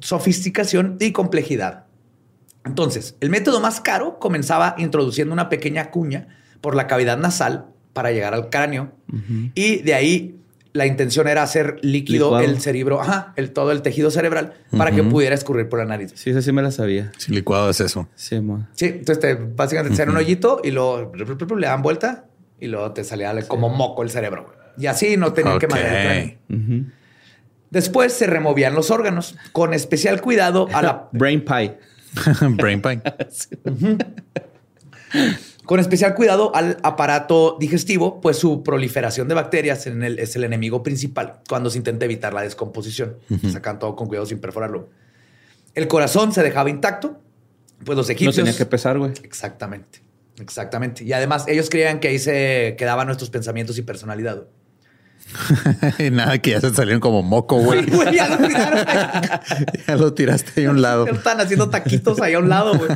sofisticación 0.00 0.96
y 1.00 1.12
complejidad. 1.12 1.84
Entonces, 2.64 3.16
el 3.20 3.30
método 3.30 3.60
más 3.60 3.80
caro 3.80 4.18
comenzaba 4.18 4.74
introduciendo 4.78 5.32
una 5.32 5.48
pequeña 5.48 5.90
cuña 5.90 6.28
por 6.60 6.74
la 6.74 6.86
cavidad 6.86 7.16
nasal 7.18 7.66
para 7.92 8.10
llegar 8.10 8.34
al 8.34 8.50
cráneo. 8.50 8.92
Y 9.54 9.76
de 9.82 9.94
ahí 9.94 10.40
la 10.76 10.86
intención 10.86 11.26
era 11.26 11.42
hacer 11.42 11.78
líquido 11.82 12.26
Licuado. 12.26 12.44
el 12.44 12.60
cerebro, 12.60 13.00
ajá, 13.00 13.32
el, 13.36 13.52
todo 13.52 13.72
el 13.72 13.82
tejido 13.82 14.10
cerebral 14.10 14.54
para 14.76 14.92
que 14.92 15.02
pudiera 15.02 15.34
escurrir 15.34 15.68
por 15.68 15.78
la 15.80 15.84
nariz. 15.86 16.12
Sí, 16.14 16.30
esa 16.30 16.42
sí 16.42 16.52
me 16.52 16.62
la 16.62 16.70
sabía. 16.70 17.12
Si 17.18 17.32
licuado 17.32 17.70
es 17.70 17.80
eso. 17.80 18.08
Sí, 18.14 18.40
mo. 18.40 18.66
Sí, 18.74 18.86
entonces 18.86 19.20
te, 19.20 19.34
básicamente 19.34 19.90
te 19.90 19.94
hacían 20.02 20.10
un 20.10 20.16
hoyito 20.16 20.60
y 20.62 20.70
luego 20.70 21.12
le 21.14 21.66
dan 21.66 21.82
vuelta 21.82 22.26
y 22.60 22.66
luego 22.68 22.92
te 22.92 23.04
salía 23.04 23.34
como 23.48 23.68
moco 23.68 24.02
el 24.02 24.10
cerebro. 24.10 24.54
Y 24.78 24.86
así 24.86 25.16
no 25.16 25.32
tenían 25.32 25.58
que 25.58 25.66
el 25.66 25.72
cráneo. 25.72 26.34
Ujú. 26.50 26.86
Después 27.70 28.12
se 28.12 28.26
removían 28.26 28.74
los 28.74 28.90
órganos 28.90 29.36
con 29.52 29.74
especial 29.74 30.20
cuidado 30.20 30.68
a 30.72 30.82
la 30.82 31.08
Brain 31.12 31.44
pie. 31.44 31.78
Brain 32.50 32.80
pie. 32.80 33.02
con 35.66 35.80
especial 35.80 36.14
cuidado 36.14 36.54
al 36.54 36.78
aparato 36.82 37.56
digestivo, 37.60 38.20
pues 38.20 38.38
su 38.38 38.62
proliferación 38.62 39.28
de 39.28 39.34
bacterias 39.34 39.86
en 39.86 40.02
el- 40.02 40.18
es 40.18 40.34
el 40.36 40.44
enemigo 40.44 40.82
principal 40.82 41.40
cuando 41.48 41.68
se 41.70 41.78
intenta 41.78 42.04
evitar 42.04 42.32
la 42.32 42.42
descomposición. 42.42 43.16
Sacan 43.52 43.78
todo 43.78 43.94
con 43.96 44.06
cuidado 44.08 44.26
sin 44.26 44.38
perforarlo. 44.40 44.88
El 45.74 45.88
corazón 45.88 46.32
se 46.32 46.42
dejaba 46.42 46.70
intacto, 46.70 47.20
pues 47.84 47.96
los 47.98 48.06
No 48.08 48.12
egipcios 48.12 48.36
tenía 48.36 48.56
que 48.56 48.64
pesar, 48.64 48.98
güey. 48.98 49.12
Exactamente. 49.22 50.02
Exactamente. 50.40 51.02
Y 51.04 51.12
además 51.12 51.44
ellos 51.48 51.68
creían 51.68 51.98
que 52.00 52.08
ahí 52.08 52.18
se 52.18 52.74
quedaban 52.78 53.06
nuestros 53.06 53.28
pensamientos 53.30 53.76
y 53.78 53.82
personalidad. 53.82 54.44
y 55.98 56.10
nada, 56.10 56.38
que 56.38 56.50
ya 56.52 56.60
se 56.60 56.72
salieron 56.74 57.00
como 57.00 57.22
moco, 57.22 57.56
güey. 57.58 57.84
Güey, 57.90 58.14
ya 58.14 58.28
lo 58.28 58.46
tiraron. 58.46 58.86
ya 59.88 59.96
lo 59.96 60.14
tiraste 60.14 60.60
ahí 60.60 60.66
a 60.66 60.70
un 60.70 60.80
lado. 60.82 61.06
Están 61.08 61.40
haciendo 61.40 61.68
taquitos 61.68 62.20
ahí 62.20 62.34
a 62.34 62.38
un 62.38 62.48
lado, 62.48 62.78
güey. 62.78 62.90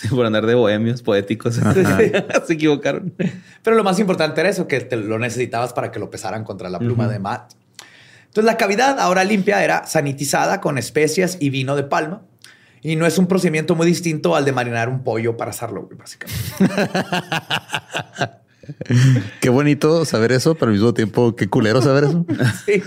Por 0.10 0.26
andar 0.26 0.46
de 0.46 0.54
bohemios 0.54 1.02
poéticos. 1.02 1.54
Se 2.46 2.52
equivocaron. 2.52 3.14
Pero 3.62 3.76
lo 3.76 3.84
más 3.84 3.98
importante 3.98 4.40
era 4.40 4.50
eso, 4.50 4.66
que 4.66 4.80
te 4.80 4.96
lo 4.96 5.18
necesitabas 5.18 5.72
para 5.72 5.90
que 5.90 5.98
lo 5.98 6.10
pesaran 6.10 6.44
contra 6.44 6.68
la 6.68 6.78
pluma 6.78 7.08
de 7.08 7.18
Matt. 7.18 7.52
Entonces 8.26 8.44
la 8.44 8.56
cavidad 8.56 9.00
ahora 9.00 9.24
limpia 9.24 9.64
era 9.64 9.86
sanitizada 9.86 10.60
con 10.60 10.76
especias 10.78 11.38
y 11.40 11.50
vino 11.50 11.76
de 11.76 11.84
palma. 11.84 12.22
Y 12.82 12.96
no 12.96 13.06
es 13.06 13.18
un 13.18 13.26
procedimiento 13.26 13.74
muy 13.74 13.86
distinto 13.86 14.36
al 14.36 14.44
de 14.44 14.52
marinar 14.52 14.88
un 14.88 15.02
pollo 15.02 15.36
para 15.36 15.50
asarlo, 15.50 15.88
básicamente. 15.96 16.40
Qué 19.40 19.48
bonito 19.48 20.04
saber 20.04 20.32
eso, 20.32 20.54
pero 20.54 20.66
al 20.66 20.74
mismo 20.74 20.92
tiempo, 20.92 21.36
qué 21.36 21.48
culero 21.48 21.80
saber 21.80 22.04
eso. 22.04 22.26
Sí. 22.64 22.82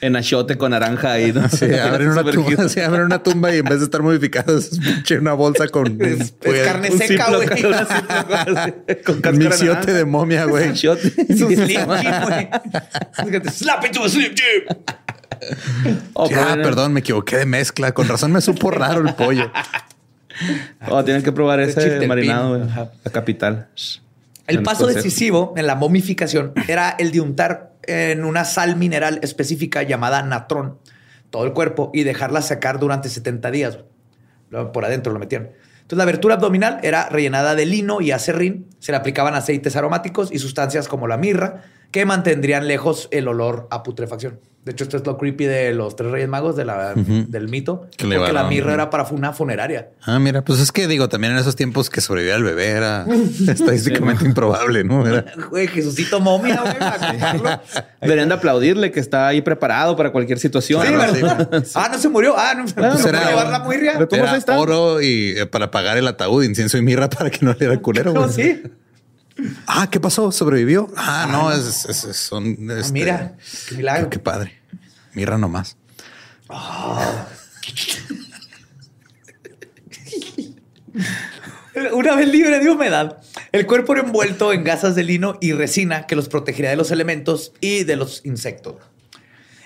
En 0.00 0.14
achote 0.14 0.58
con 0.58 0.72
naranja 0.72 1.12
ahí, 1.12 1.32
¿no? 1.32 1.48
Sí, 1.48 1.72
abren 1.74 2.08
una 2.08 2.22
tumba, 2.22 2.50
cute. 2.50 2.68
sí, 2.68 2.80
abren 2.80 3.02
una 3.04 3.22
tumba 3.22 3.54
y 3.54 3.58
en 3.58 3.64
vez 3.64 3.78
de 3.78 3.84
estar 3.86 4.02
modificados, 4.02 4.72
es 4.72 4.78
pinche 4.78 5.18
una 5.18 5.32
bolsa 5.32 5.68
con 5.68 5.86
Es- 6.02 6.20
es 6.20 6.30
pues, 6.32 6.66
carne 6.66 6.90
Un 6.90 6.98
seca, 6.98 7.30
güey. 7.34 7.48
Con 9.04 9.22
de 9.22 9.32
mixiote 9.32 9.92
de 9.92 10.04
momia, 10.04 10.44
güey. 10.44 10.70
Es 10.70 10.84
un 11.40 11.54
slim 11.54 11.66
jim, 11.66 12.10
güey. 12.24 12.48
Slap 13.50 13.84
into 13.86 14.04
a 14.04 14.08
slim 14.08 14.34
jim. 14.34 14.76
Oh, 16.14 16.28
ah, 16.34 16.56
perdón, 16.62 16.92
me 16.92 17.00
equivoqué 17.00 17.38
de 17.38 17.46
mezcla. 17.46 17.92
Con 17.92 18.08
razón 18.08 18.32
me 18.32 18.40
supo 18.40 18.70
raro 18.70 19.00
el 19.06 19.14
pollo. 19.14 19.50
Oh, 20.88 21.02
tienen 21.04 21.22
que 21.22 21.32
probar 21.32 21.60
ese 21.60 21.80
chiltepín. 21.80 22.08
marinado, 22.08 22.58
güey. 22.58 22.68
La 23.04 23.12
capital. 23.12 23.68
El 24.46 24.62
paso 24.62 24.86
decisivo 24.86 25.54
en 25.56 25.66
la 25.66 25.74
momificación 25.74 26.52
era 26.68 26.90
el 26.98 27.10
de 27.10 27.20
untar 27.20 27.72
en 27.86 28.24
una 28.24 28.44
sal 28.44 28.76
mineral 28.76 29.20
específica 29.22 29.82
llamada 29.82 30.22
natrón 30.22 30.78
todo 31.30 31.44
el 31.44 31.52
cuerpo 31.52 31.90
y 31.92 32.04
dejarla 32.04 32.42
secar 32.42 32.78
durante 32.78 33.08
70 33.08 33.50
días. 33.50 33.78
Por 34.72 34.84
adentro 34.84 35.12
lo 35.12 35.18
metían. 35.18 35.50
Entonces 35.76 35.98
la 35.98 36.04
abertura 36.04 36.34
abdominal 36.34 36.80
era 36.82 37.08
rellenada 37.08 37.54
de 37.54 37.66
lino 37.66 38.00
y 38.00 38.10
acerrín. 38.10 38.68
Se 38.78 38.92
le 38.92 38.98
aplicaban 38.98 39.34
aceites 39.34 39.76
aromáticos 39.76 40.32
y 40.32 40.38
sustancias 40.38 40.88
como 40.88 41.06
la 41.06 41.16
mirra 41.16 41.64
que 41.90 42.04
mantendrían 42.04 42.66
lejos 42.68 43.08
el 43.10 43.28
olor 43.28 43.68
a 43.70 43.82
putrefacción. 43.82 44.38
De 44.64 44.72
hecho, 44.72 44.82
esto 44.82 44.96
es 44.96 45.06
lo 45.06 45.16
creepy 45.16 45.44
de 45.44 45.72
los 45.72 45.94
tres 45.94 46.10
reyes 46.10 46.28
magos 46.28 46.56
de 46.56 46.64
la- 46.64 46.92
del 46.94 47.48
mito. 47.48 47.86
Que 47.96 48.08
porque 48.16 48.32
la 48.32 48.44
mirra 48.48 48.74
era 48.74 48.90
para 48.90 49.04
una 49.12 49.32
funeraria. 49.32 49.90
Ah, 50.02 50.18
mira, 50.18 50.42
pues 50.42 50.58
es 50.58 50.72
que 50.72 50.88
digo, 50.88 51.08
también 51.08 51.34
en 51.34 51.38
esos 51.38 51.54
tiempos 51.54 51.88
que 51.88 52.00
sobrevivía 52.00 52.34
el 52.34 52.42
bebé 52.42 52.70
era 52.70 53.06
estadísticamente 53.48 54.24
improbable, 54.24 54.82
¿no? 54.82 55.06
Era- 55.06 55.24
Güey, 55.50 55.68
Jesucito 55.68 56.18
momia, 56.18 56.60
güey. 56.62 56.74
Deberían 58.00 58.28
de 58.28 58.34
aplaudirle 58.34 58.90
que 58.90 58.98
está 58.98 59.28
ahí 59.28 59.40
preparado 59.40 59.94
para 59.96 60.10
cualquier 60.10 60.40
situación. 60.40 60.82
Sí, 60.84 61.22
¿no? 61.22 61.36
Ah, 61.76 61.88
no 61.92 61.98
se 61.98 62.08
murió. 62.08 62.34
Ah, 62.36 62.54
no, 62.56 62.64
no 62.64 62.74
pues 62.74 63.02
puede 63.02 63.08
era- 63.08 63.28
llevar 63.30 63.46
la 63.50 63.62
¿cómo 63.62 63.72
Era 63.72 64.58
oro 64.58 65.00
y 65.00 65.34
eh, 65.38 65.46
para 65.46 65.70
pagar 65.70 65.96
el 65.96 66.08
ataúd, 66.08 66.42
incienso 66.42 66.76
y 66.76 66.82
mirra 66.82 67.08
para 67.08 67.30
que 67.30 67.44
no 67.44 67.52
le 67.52 67.58
diera 67.60 67.78
culero. 67.80 68.12
No, 68.12 68.22
güey. 68.22 68.32
sí. 68.32 68.62
Ah, 69.66 69.88
¿qué 69.90 70.00
pasó? 70.00 70.32
¿Sobrevivió? 70.32 70.88
Ah, 70.96 71.28
no, 71.30 71.52
es, 71.52 71.84
es- 71.84 72.04
es- 72.04 72.16
son. 72.16 72.56
Ah, 72.70 72.74
este, 72.80 72.92
mira, 72.92 73.36
qué 73.68 73.74
milagro. 73.76 74.08
Qué, 74.10 74.16
qué 74.18 74.22
padre. 74.22 74.58
Mirra 75.14 75.36
nomás. 75.38 75.76
Una 81.92 82.14
vez 82.16 82.28
libre 82.28 82.58
de 82.58 82.70
humedad, 82.70 83.18
el 83.52 83.66
cuerpo 83.66 83.92
era 83.94 84.02
envuelto 84.02 84.52
en 84.54 84.64
gasas 84.64 84.94
de 84.94 85.02
lino 85.04 85.36
y 85.42 85.52
resina 85.52 86.06
que 86.06 86.16
los 86.16 86.28
protegería 86.28 86.70
de 86.70 86.76
los 86.76 86.90
elementos 86.90 87.52
y 87.60 87.84
de 87.84 87.96
los 87.96 88.22
insectos. 88.24 88.76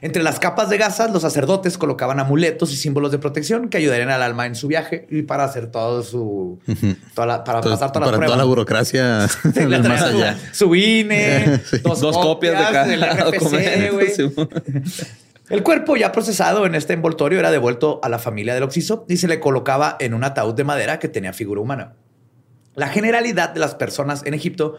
Entre 0.02 0.22
las 0.22 0.38
capas 0.38 0.70
de 0.70 0.78
gasas, 0.78 1.12
los 1.12 1.22
sacerdotes 1.22 1.76
colocaban 1.76 2.18
amuletos 2.20 2.72
y 2.72 2.76
símbolos 2.76 3.10
de 3.12 3.18
protección 3.18 3.68
que 3.68 3.76
ayudarían 3.76 4.08
al 4.08 4.22
alma 4.22 4.46
en 4.46 4.54
su 4.54 4.66
viaje 4.66 5.06
y 5.10 5.22
para 5.22 5.44
hacer 5.44 5.66
todo 5.70 6.02
su. 6.02 6.58
toda 7.14 7.26
la- 7.26 7.44
para 7.44 7.58
Entonces, 7.58 7.78
pasar 7.78 7.92
todas 7.92 8.08
para 8.08 8.18
las 8.18 8.26
toda 8.26 8.36
la 8.38 8.44
burocracia 8.44 9.28
Sí, 9.54 9.66
más 9.66 10.00
su- 10.00 10.06
allá. 10.06 10.38
Su 10.52 10.74
INE, 10.74 11.60
Sí. 11.70 11.78
dos, 11.82 12.00
Dos 12.00 12.16
copias 12.16 12.58
de 12.58 12.72
cada 12.72 12.86
RFC. 13.30 14.32
El 15.50 15.62
cuerpo 15.62 15.96
ya 15.96 16.12
procesado 16.12 16.64
en 16.64 16.74
este 16.76 16.92
envoltorio 16.92 17.38
era 17.40 17.50
devuelto 17.50 18.00
a 18.02 18.08
la 18.08 18.18
familia 18.18 18.54
del 18.54 18.62
occiso 18.62 19.04
y 19.08 19.16
se 19.16 19.26
le 19.28 19.40
colocaba 19.40 19.96
en 20.00 20.14
un 20.14 20.22
ataúd 20.24 20.54
de 20.54 20.64
madera 20.64 20.98
que 20.98 21.08
tenía 21.08 21.32
figura 21.32 21.60
humana. 21.60 21.94
La 22.76 22.86
generalidad 22.88 23.50
de 23.50 23.58
las 23.60 23.74
personas 23.74 24.22
en 24.24 24.32
Egipto 24.34 24.76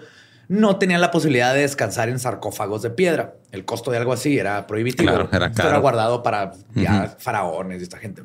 no 0.51 0.75
tenían 0.75 0.99
la 0.99 1.11
posibilidad 1.11 1.53
de 1.53 1.61
descansar 1.61 2.09
en 2.09 2.19
sarcófagos 2.19 2.81
de 2.81 2.89
piedra. 2.89 3.35
El 3.53 3.63
costo 3.63 3.89
de 3.89 3.95
algo 3.97 4.11
así 4.11 4.37
era 4.37 4.67
prohibitivo. 4.67 5.09
Claro, 5.09 5.29
era 5.31 5.45
Esto 5.45 5.63
caro. 5.63 5.79
guardado 5.79 6.23
para 6.23 6.51
ya 6.75 7.15
faraones 7.19 7.79
y 7.79 7.83
esta 7.83 7.97
gente. 7.97 8.23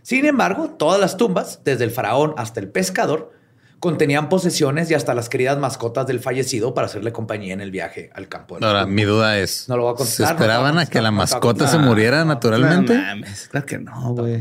Sin 0.00 0.24
embargo, 0.24 0.70
todas 0.70 0.98
las 0.98 1.18
tumbas, 1.18 1.60
desde 1.62 1.84
el 1.84 1.90
faraón 1.90 2.32
hasta 2.38 2.58
el 2.58 2.68
pescador, 2.70 3.32
contenían 3.80 4.30
posesiones 4.30 4.90
y 4.90 4.94
hasta 4.94 5.12
las 5.12 5.28
queridas 5.28 5.58
mascotas 5.58 6.06
del 6.06 6.20
fallecido 6.20 6.72
para 6.72 6.86
hacerle 6.86 7.12
compañía 7.12 7.52
en 7.52 7.60
el 7.60 7.70
viaje 7.70 8.08
al 8.14 8.30
campo. 8.30 8.54
de 8.54 8.62
la 8.62 8.68
Ahora, 8.68 8.86
mi 8.86 9.02
duda 9.02 9.38
es: 9.38 9.68
No 9.68 9.76
lo 9.76 9.82
voy 9.82 9.90
a 9.92 9.96
¿se 9.96 9.98
contestar, 9.98 10.24
no 10.28 10.32
lo 10.32 10.36
esperaban 10.44 10.78
a 10.78 10.80
a 10.80 10.86
que 10.86 11.02
la 11.02 11.10
no 11.10 11.18
mascota 11.18 11.68
se 11.68 11.76
muriera 11.76 12.24
naturalmente? 12.24 12.94
No 12.94 13.02
mames, 13.02 13.48
claro 13.48 13.66
que 13.66 13.78
no, 13.78 14.14
güey. 14.14 14.40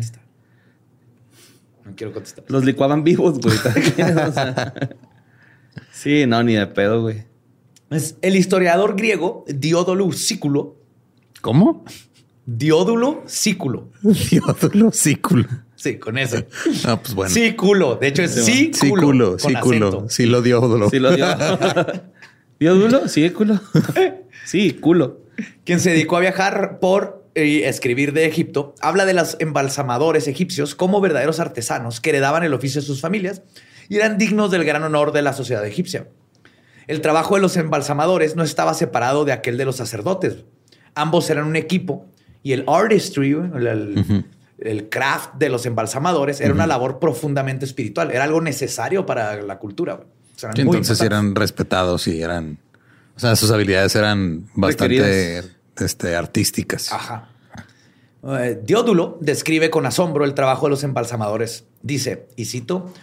No 1.84 1.92
quiero 1.94 2.14
contestar. 2.14 2.46
Los 2.48 2.64
licuaban 2.64 3.04
vivos, 3.04 3.38
güey. 3.40 3.58
Sí, 6.02 6.26
no, 6.26 6.42
ni 6.42 6.56
de 6.56 6.66
pedo, 6.66 7.04
güey. 7.04 7.26
Es 7.92 8.16
el 8.24 8.36
historiador 8.36 8.96
griego 8.96 9.46
Diódolo 9.48 10.12
Sículo. 10.12 10.78
¿Cómo? 11.42 11.86
Diódulo 12.48 13.22
Sículo. 13.28 13.90
Diódulo 14.02 14.92
cículo. 14.92 15.46
Sí, 15.76 15.98
con 15.98 16.18
eso. 16.18 16.38
Ah, 16.86 17.00
pues 17.00 17.14
bueno. 17.14 17.32
Sículo. 17.32 17.98
De 17.98 18.08
hecho, 18.08 18.24
es 18.24 18.34
Sí, 18.34 18.72
sí, 18.74 18.88
Cículo, 18.88 19.38
con 19.38 19.40
cículo. 19.40 19.88
acento. 19.88 20.10
Sí, 20.10 20.26
lo 20.26 20.42
diódulo. 20.42 20.90
Sí 20.90 20.98
lo 20.98 21.16
dio. 21.16 21.28
¿Dio 22.60 22.74
dulo? 22.74 23.08
Sí, 23.08 23.30
culo. 23.30 23.60
Sí, 24.44 24.72
culo. 24.74 25.20
Quien 25.66 25.80
se 25.80 25.92
dedicó 25.92 26.18
a 26.18 26.22
viajar 26.22 26.80
por 26.80 27.28
y 27.36 27.62
escribir 27.62 28.12
de 28.14 28.26
Egipto, 28.26 28.74
habla 28.82 29.06
de 29.06 29.14
los 29.14 29.38
embalsamadores 29.40 30.28
egipcios 30.28 30.74
como 30.74 31.00
verdaderos 31.00 31.40
artesanos 31.40 32.02
que 32.02 32.10
heredaban 32.10 32.44
el 32.44 32.56
oficio 32.56 32.82
de 32.82 32.88
sus 32.88 33.02
familias 33.02 33.44
y 33.92 33.98
eran 33.98 34.18
dignos 34.18 34.52
del 34.52 34.64
gran 34.64 34.84
honor 34.84 35.12
de 35.12 35.22
la 35.22 35.34
sociedad 35.34 35.66
egipcia. 35.66 36.08
El 36.88 37.02
trabajo 37.02 37.36
de 37.36 37.42
los 37.42 37.58
embalsamadores 37.58 38.36
no 38.38 38.44
estaba 38.44 38.74
separado 38.74 39.26
de 39.26 39.34
aquel 39.34 39.58
de 39.58 39.66
los 39.66 39.76
sacerdotes. 39.76 40.46
Ambos 40.96 41.30
eran 41.30 41.46
un 41.46 41.56
equipo 41.58 42.06
y 42.42 42.54
el 42.54 42.64
artistry, 42.68 43.32
el, 43.32 43.68
el- 43.68 44.26
el 44.60 44.90
craft 44.90 45.34
de 45.36 45.50
los 45.50 45.66
embalsamadores 45.66 46.40
era 46.40 46.54
una 46.54 46.68
labor 46.68 47.00
profundamente 47.00 47.66
espiritual. 47.66 48.12
Era 48.12 48.24
algo 48.26 48.42
necesario 48.42 49.06
para 49.08 49.42
la 49.42 49.58
cultura. 49.58 49.96
güey. 49.96 50.08
O 50.08 50.40
sea, 50.40 50.50
eran 50.50 50.56
Sí, 50.56 50.64
muy 50.64 50.78
entonces 50.78 51.02
eran 51.02 51.34
respetados 51.36 52.08
y 52.08 52.22
eran. 52.22 52.60
O 53.18 53.20
sea, 53.20 53.36
sus 53.36 53.50
habilidades 53.52 53.96
eran 53.96 54.46
bastante 54.56 55.42
este, 55.80 56.16
artísticas. 56.16 56.94
Ajá. 56.94 57.28
Eh, 58.24 58.60
Diódulo 58.64 59.18
describe 59.20 59.70
con 59.72 59.86
asombro 59.88 60.26
el 60.26 60.34
trabajo 60.36 60.68
de 60.68 60.70
los 60.72 60.84
embalsamadores. 60.84 61.66
Dice, 61.82 62.28
y 62.36 62.46
cito, 62.46 62.94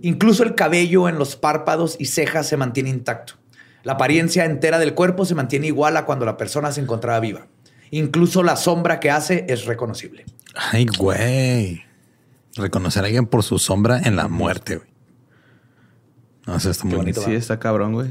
incluso 0.00 0.42
el 0.42 0.54
cabello 0.54 1.08
en 1.08 1.18
los 1.18 1.36
párpados 1.36 1.96
y 1.98 2.06
cejas 2.06 2.46
se 2.46 2.56
mantiene 2.56 2.90
intacto. 2.90 3.34
La 3.82 3.94
apariencia 3.94 4.44
entera 4.44 4.78
del 4.78 4.94
cuerpo 4.94 5.24
se 5.24 5.34
mantiene 5.34 5.66
igual 5.66 5.96
a 5.96 6.04
cuando 6.04 6.24
la 6.24 6.36
persona 6.36 6.70
se 6.72 6.80
encontraba 6.80 7.18
viva. 7.20 7.46
Incluso 7.90 8.42
la 8.42 8.56
sombra 8.56 9.00
que 9.00 9.10
hace 9.10 9.44
es 9.48 9.66
reconocible. 9.66 10.24
Ay, 10.54 10.86
güey. 10.98 11.82
Reconocer 12.54 13.02
a 13.02 13.06
alguien 13.06 13.26
por 13.26 13.42
su 13.42 13.58
sombra 13.58 13.98
en 13.98 14.16
la 14.16 14.28
muerte, 14.28 14.76
güey. 14.76 14.88
No, 16.46 16.56
eso 16.56 16.70
está 16.70 16.84
muy 16.84 16.96
bonito. 16.96 17.20
bonito. 17.20 17.30
Sí, 17.30 17.36
está 17.36 17.58
cabrón, 17.58 17.92
güey. 17.92 18.08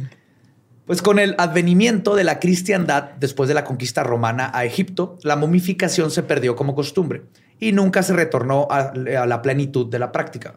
Pues 0.85 1.01
con 1.01 1.19
el 1.19 1.35
advenimiento 1.37 2.15
de 2.15 2.23
la 2.23 2.39
cristiandad 2.39 3.11
después 3.19 3.47
de 3.47 3.53
la 3.53 3.63
conquista 3.63 4.03
romana 4.03 4.51
a 4.53 4.65
Egipto, 4.65 5.17
la 5.23 5.35
momificación 5.35 6.11
se 6.11 6.23
perdió 6.23 6.55
como 6.55 6.75
costumbre 6.75 7.23
y 7.59 7.71
nunca 7.71 8.03
se 8.03 8.13
retornó 8.13 8.67
a, 8.69 8.91
a 9.21 9.25
la 9.25 9.41
plenitud 9.41 9.89
de 9.89 9.99
la 9.99 10.11
práctica. 10.11 10.55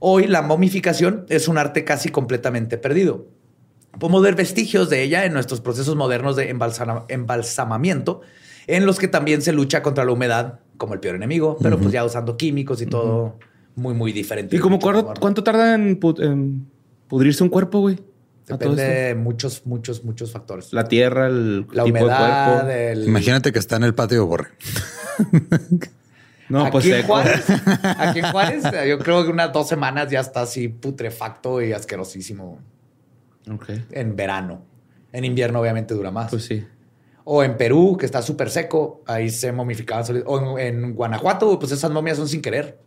Hoy 0.00 0.26
la 0.26 0.42
momificación 0.42 1.26
es 1.28 1.46
un 1.46 1.58
arte 1.58 1.84
casi 1.84 2.08
completamente 2.08 2.78
perdido. 2.78 3.26
Podemos 3.98 4.22
ver 4.22 4.34
vestigios 4.34 4.88
de 4.90 5.02
ella 5.02 5.24
en 5.26 5.32
nuestros 5.32 5.60
procesos 5.60 5.94
modernos 5.94 6.36
de 6.36 6.52
embalsama- 6.54 7.04
embalsamamiento, 7.08 8.22
en 8.66 8.86
los 8.86 8.98
que 8.98 9.08
también 9.08 9.42
se 9.42 9.52
lucha 9.52 9.82
contra 9.82 10.04
la 10.04 10.12
humedad 10.12 10.60
como 10.78 10.94
el 10.94 11.00
peor 11.00 11.16
enemigo, 11.16 11.58
pero 11.62 11.78
pues 11.78 11.92
ya 11.92 12.04
usando 12.04 12.36
químicos 12.36 12.80
y 12.80 12.86
todo 12.86 13.36
muy, 13.76 13.92
muy 13.94 14.12
diferente. 14.12 14.56
¿Y 14.56 14.58
como 14.58 14.78
cuánto, 14.78 15.12
cuánto 15.20 15.44
tarda 15.44 15.74
en, 15.74 16.00
pu- 16.00 16.22
en 16.22 16.66
pudrirse 17.08 17.42
un 17.42 17.50
cuerpo, 17.50 17.80
güey? 17.80 17.98
Depende 18.46 18.82
de 18.82 19.14
muchos, 19.14 19.62
muchos, 19.66 20.02
muchos 20.04 20.32
factores. 20.32 20.72
La 20.72 20.84
tierra, 20.88 21.26
el 21.28 21.66
La 21.72 21.84
tipo 21.84 21.98
humedad, 21.98 22.64
de 22.64 22.72
cuerpo. 22.72 23.00
el... 23.02 23.04
Imagínate 23.08 23.52
que 23.52 23.58
está 23.58 23.76
en 23.76 23.84
el 23.84 23.94
patio 23.94 24.18
de 24.20 24.24
Borre. 24.24 24.48
No, 26.50 26.62
aquí 26.62 26.72
pues 26.72 26.84
en 26.86 26.92
seco. 27.00 27.06
Juárez, 27.06 27.44
aquí 27.98 28.18
en 28.18 28.30
Juárez, 28.30 28.64
yo 28.88 28.98
creo 28.98 29.24
que 29.24 29.30
unas 29.30 29.52
dos 29.52 29.68
semanas 29.68 30.10
ya 30.10 30.20
está 30.20 30.42
así 30.42 30.68
putrefacto 30.68 31.62
y 31.62 31.72
asquerosísimo 31.72 32.58
Ok. 33.50 33.70
en 33.92 34.16
verano. 34.16 34.62
En 35.12 35.24
invierno 35.24 35.60
obviamente 35.60 35.94
dura 35.94 36.10
más. 36.10 36.30
Pues 36.30 36.44
sí. 36.44 36.64
o 37.24 37.42
en 37.42 37.56
Perú, 37.56 37.96
que 37.98 38.06
está 38.06 38.20
súper 38.22 38.50
seco, 38.50 39.02
ahí 39.06 39.30
se 39.30 39.52
momificaban. 39.52 40.04
solitos. 40.04 40.28
O 40.30 40.58
en, 40.58 40.74
en 40.84 40.94
Guanajuato, 40.94 41.58
pues 41.58 41.72
esas 41.72 41.90
momias 41.90 42.16
son 42.18 42.28
sin 42.28 42.42
querer. 42.42 42.78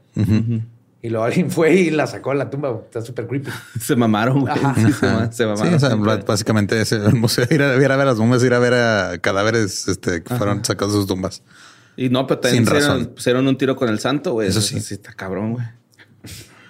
Y 1.02 1.10
luego 1.10 1.26
alguien 1.26 1.52
fue 1.52 1.74
y 1.74 1.90
la 1.90 2.08
sacó 2.08 2.30
de 2.30 2.38
la 2.38 2.50
tumba. 2.50 2.80
Está 2.86 3.02
súper 3.02 3.28
creepy. 3.28 3.52
Se 3.82 3.94
mamaron, 3.96 4.40
güey. 4.42 4.54
Sí, 4.56 4.94
se, 4.94 5.32
Sí, 5.34 5.44
mamaron. 5.46 5.74
o 5.74 5.80
sea, 5.80 5.96
básicamente 6.26 6.80
es 6.80 6.94
el 6.94 7.14
museo 7.16 7.46
ir 7.50 7.62
a, 7.62 7.76
ir 7.76 7.92
a 7.92 7.98
ver 7.98 8.06
las 8.06 8.18
momias, 8.18 8.42
ir 8.44 8.54
a 8.54 8.60
ver 8.60 8.74
a 8.74 9.18
cadáveres 9.20 9.88
este, 9.90 10.24
que 10.24 10.34
fueron 10.36 10.64
sacados 10.64 10.94
de 10.94 11.00
sus 11.00 11.08
tumbas. 11.08 11.44
Y 11.96 12.10
no, 12.10 12.26
pero 12.28 12.40
también 12.40 12.66
pusieron, 13.14 13.48
un 13.48 13.58
tiro 13.58 13.76
con 13.76 13.88
el 13.90 14.00
santo, 14.00 14.34
güey. 14.34 14.48
Eso 14.50 14.60
Eso 14.60 14.68
sí. 14.70 14.80
sí. 14.82 14.94
está 14.96 15.14
cabrón, 15.14 15.54
güey. 15.54 15.66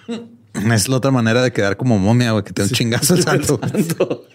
Es 0.72 0.88
la 0.88 0.96
otra 0.98 1.10
manera 1.10 1.42
de 1.42 1.52
quedar 1.52 1.76
como 1.76 1.98
momia, 1.98 2.30
güey, 2.30 2.44
que 2.44 2.52
te 2.52 2.62
da 2.62 2.68
un 2.68 2.74
chingazo 2.74 3.14
el 3.16 3.22
santo. 3.24 3.58
santo. 3.60 4.26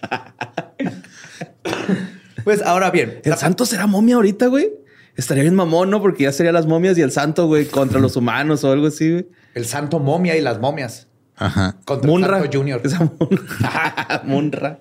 Pues 2.44 2.62
ahora 2.62 2.90
bien, 2.90 3.20
¿El 3.24 3.30
la- 3.30 3.36
santo 3.36 3.66
será 3.66 3.86
momia 3.86 4.16
ahorita, 4.16 4.46
güey? 4.46 4.70
Estaría 5.16 5.42
bien 5.42 5.54
mamón, 5.54 5.90
¿no? 5.90 6.00
Porque 6.00 6.22
ya 6.24 6.32
serían 6.32 6.54
las 6.54 6.66
momias 6.66 6.96
y 6.96 7.02
el 7.02 7.10
santo, 7.12 7.46
güey, 7.46 7.66
contra 7.66 8.00
los 8.00 8.16
humanos 8.16 8.64
o 8.64 8.72
algo 8.72 8.86
así, 8.86 9.10
güey. 9.12 9.28
el 9.54 9.66
santo 9.66 9.98
momia 9.98 10.36
y 10.36 10.40
las 10.40 10.58
momias. 10.58 11.08
Ajá. 11.36 11.76
Contra 11.84 12.10
Munra. 12.10 12.36
el 12.38 12.42
santo 12.44 12.58
junior. 12.58 12.80
Esa 12.84 13.00
Munra. 13.00 14.22
Munra. 14.24 14.78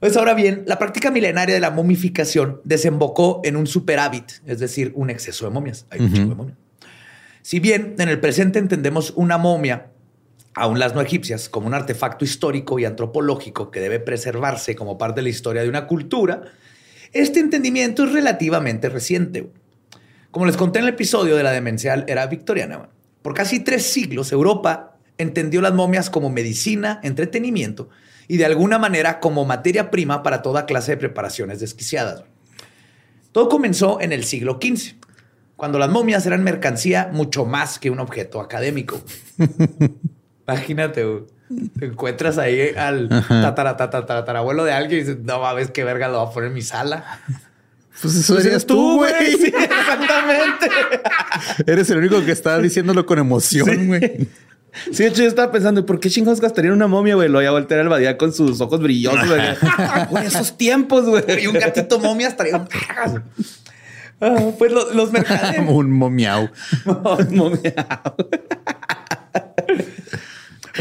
Pues 0.00 0.16
ahora 0.16 0.32
bien, 0.32 0.64
la 0.66 0.78
práctica 0.78 1.10
milenaria 1.10 1.54
de 1.54 1.60
la 1.60 1.70
momificación 1.70 2.62
desembocó 2.64 3.42
en 3.44 3.54
un 3.54 3.66
superávit, 3.66 4.32
es 4.46 4.58
decir, 4.58 4.92
un 4.94 5.10
exceso 5.10 5.44
de 5.44 5.50
momias. 5.50 5.86
Hay 5.90 6.00
chingo 6.10 6.30
de 6.30 6.34
momias. 6.34 6.58
Si 7.42 7.60
bien 7.60 7.96
en 7.98 8.08
el 8.08 8.18
presente 8.18 8.58
entendemos 8.58 9.12
una 9.14 9.36
momia, 9.36 9.88
aún 10.54 10.78
las 10.78 10.94
no 10.94 11.02
egipcias, 11.02 11.50
como 11.50 11.66
un 11.66 11.74
artefacto 11.74 12.24
histórico 12.24 12.78
y 12.78 12.86
antropológico 12.86 13.70
que 13.70 13.80
debe 13.80 14.00
preservarse 14.00 14.74
como 14.74 14.96
parte 14.96 15.16
de 15.16 15.24
la 15.24 15.28
historia 15.28 15.62
de 15.62 15.68
una 15.68 15.86
cultura, 15.86 16.44
este 17.12 17.40
entendimiento 17.40 18.04
es 18.04 18.12
relativamente 18.12 18.88
reciente. 18.88 19.50
Como 20.30 20.46
les 20.46 20.56
conté 20.56 20.78
en 20.78 20.86
el 20.86 20.94
episodio 20.94 21.36
de 21.36 21.42
la 21.42 21.52
demencial 21.52 22.06
era 22.08 22.26
victoriana, 22.26 22.88
por 23.20 23.34
casi 23.34 23.60
tres 23.60 23.84
siglos 23.84 24.32
Europa 24.32 24.96
entendió 25.18 25.60
las 25.60 25.74
momias 25.74 26.08
como 26.08 26.30
medicina, 26.30 27.00
entretenimiento 27.02 27.90
y 28.32 28.36
de 28.36 28.44
alguna 28.44 28.78
manera 28.78 29.18
como 29.18 29.44
materia 29.44 29.90
prima 29.90 30.22
para 30.22 30.40
toda 30.40 30.64
clase 30.64 30.92
de 30.92 30.96
preparaciones 30.98 31.58
desquiciadas. 31.58 32.22
Todo 33.32 33.48
comenzó 33.48 34.00
en 34.00 34.12
el 34.12 34.22
siglo 34.22 34.60
XV, 34.62 34.94
cuando 35.56 35.80
las 35.80 35.90
momias 35.90 36.24
eran 36.26 36.44
mercancía 36.44 37.10
mucho 37.12 37.44
más 37.44 37.80
que 37.80 37.90
un 37.90 37.98
objeto 37.98 38.40
académico. 38.40 39.02
Imagínate. 40.46 41.04
Te 41.80 41.86
encuentras 41.86 42.38
ahí 42.38 42.68
al 42.76 43.08
tatara, 43.08 43.76
tatara, 43.76 44.06
tatarabuelo 44.06 44.62
de 44.64 44.72
alguien 44.74 45.00
y 45.00 45.02
dices, 45.04 45.18
no 45.24 45.40
mames, 45.40 45.72
qué 45.72 45.82
verga 45.82 46.06
lo 46.06 46.18
va 46.18 46.30
a 46.30 46.30
poner 46.30 46.50
en 46.50 46.54
mi 46.54 46.62
sala. 46.62 47.20
Pues 48.00 48.14
eso 48.14 48.34
Pues 48.34 48.46
eres 48.46 48.64
tú, 48.64 48.98
güey. 48.98 49.12
güey. 49.12 49.36
Sí, 49.38 49.52
exactamente. 49.60 50.70
Eres 51.66 51.90
el 51.90 51.98
único 51.98 52.24
que 52.24 52.30
está 52.30 52.58
diciéndolo 52.58 53.04
con 53.04 53.18
emoción, 53.18 53.88
güey. 53.88 54.00
Sí, 54.00 54.28
de 54.96 55.06
hecho, 55.06 55.22
yo 55.22 55.28
estaba 55.28 55.50
pensando, 55.52 55.84
¿por 55.86 56.00
qué 56.00 56.10
chingados 56.10 56.40
gastarían 56.40 56.74
una 56.74 56.86
momia, 56.86 57.14
güey? 57.14 57.28
Lo 57.28 57.38
voy 57.38 57.46
a 57.46 57.50
voltear 57.50 57.80
al 57.80 57.88
badía 57.88 58.16
con 58.16 58.32
sus 58.32 58.60
ojos 58.60 58.80
brillosos, 58.80 59.26
güey. 59.28 59.40
Güey, 60.10 60.26
esos 60.26 60.56
tiempos, 60.56 61.04
güey. 61.06 61.24
Y 61.42 61.46
un 61.46 61.54
gatito 61.54 61.98
momia 61.98 62.28
estaría... 62.28 62.64
Ah, 64.20 64.36
pues 64.58 64.70
lo- 64.72 64.92
los 64.92 65.10
mercaderes... 65.12 65.62
Un 65.68 65.90
momiao. 65.92 66.50
momia. 67.30 67.74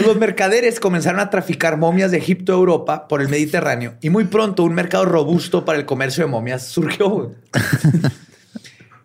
Los 0.06 0.18
mercaderes 0.18 0.80
comenzaron 0.80 1.20
a 1.20 1.30
traficar 1.30 1.78
momias 1.78 2.12
de 2.12 2.18
Egipto 2.18 2.54
a 2.54 2.56
Europa 2.56 3.08
por 3.08 3.22
el 3.22 3.28
Mediterráneo 3.30 3.96
y 4.02 4.10
muy 4.10 4.26
pronto 4.26 4.64
un 4.64 4.74
mercado 4.74 5.06
robusto 5.06 5.66
para 5.66 5.78
el 5.80 5.86
comercio 5.86 6.24
de 6.26 6.30
momias 6.32 6.68
surgió. 6.68 7.34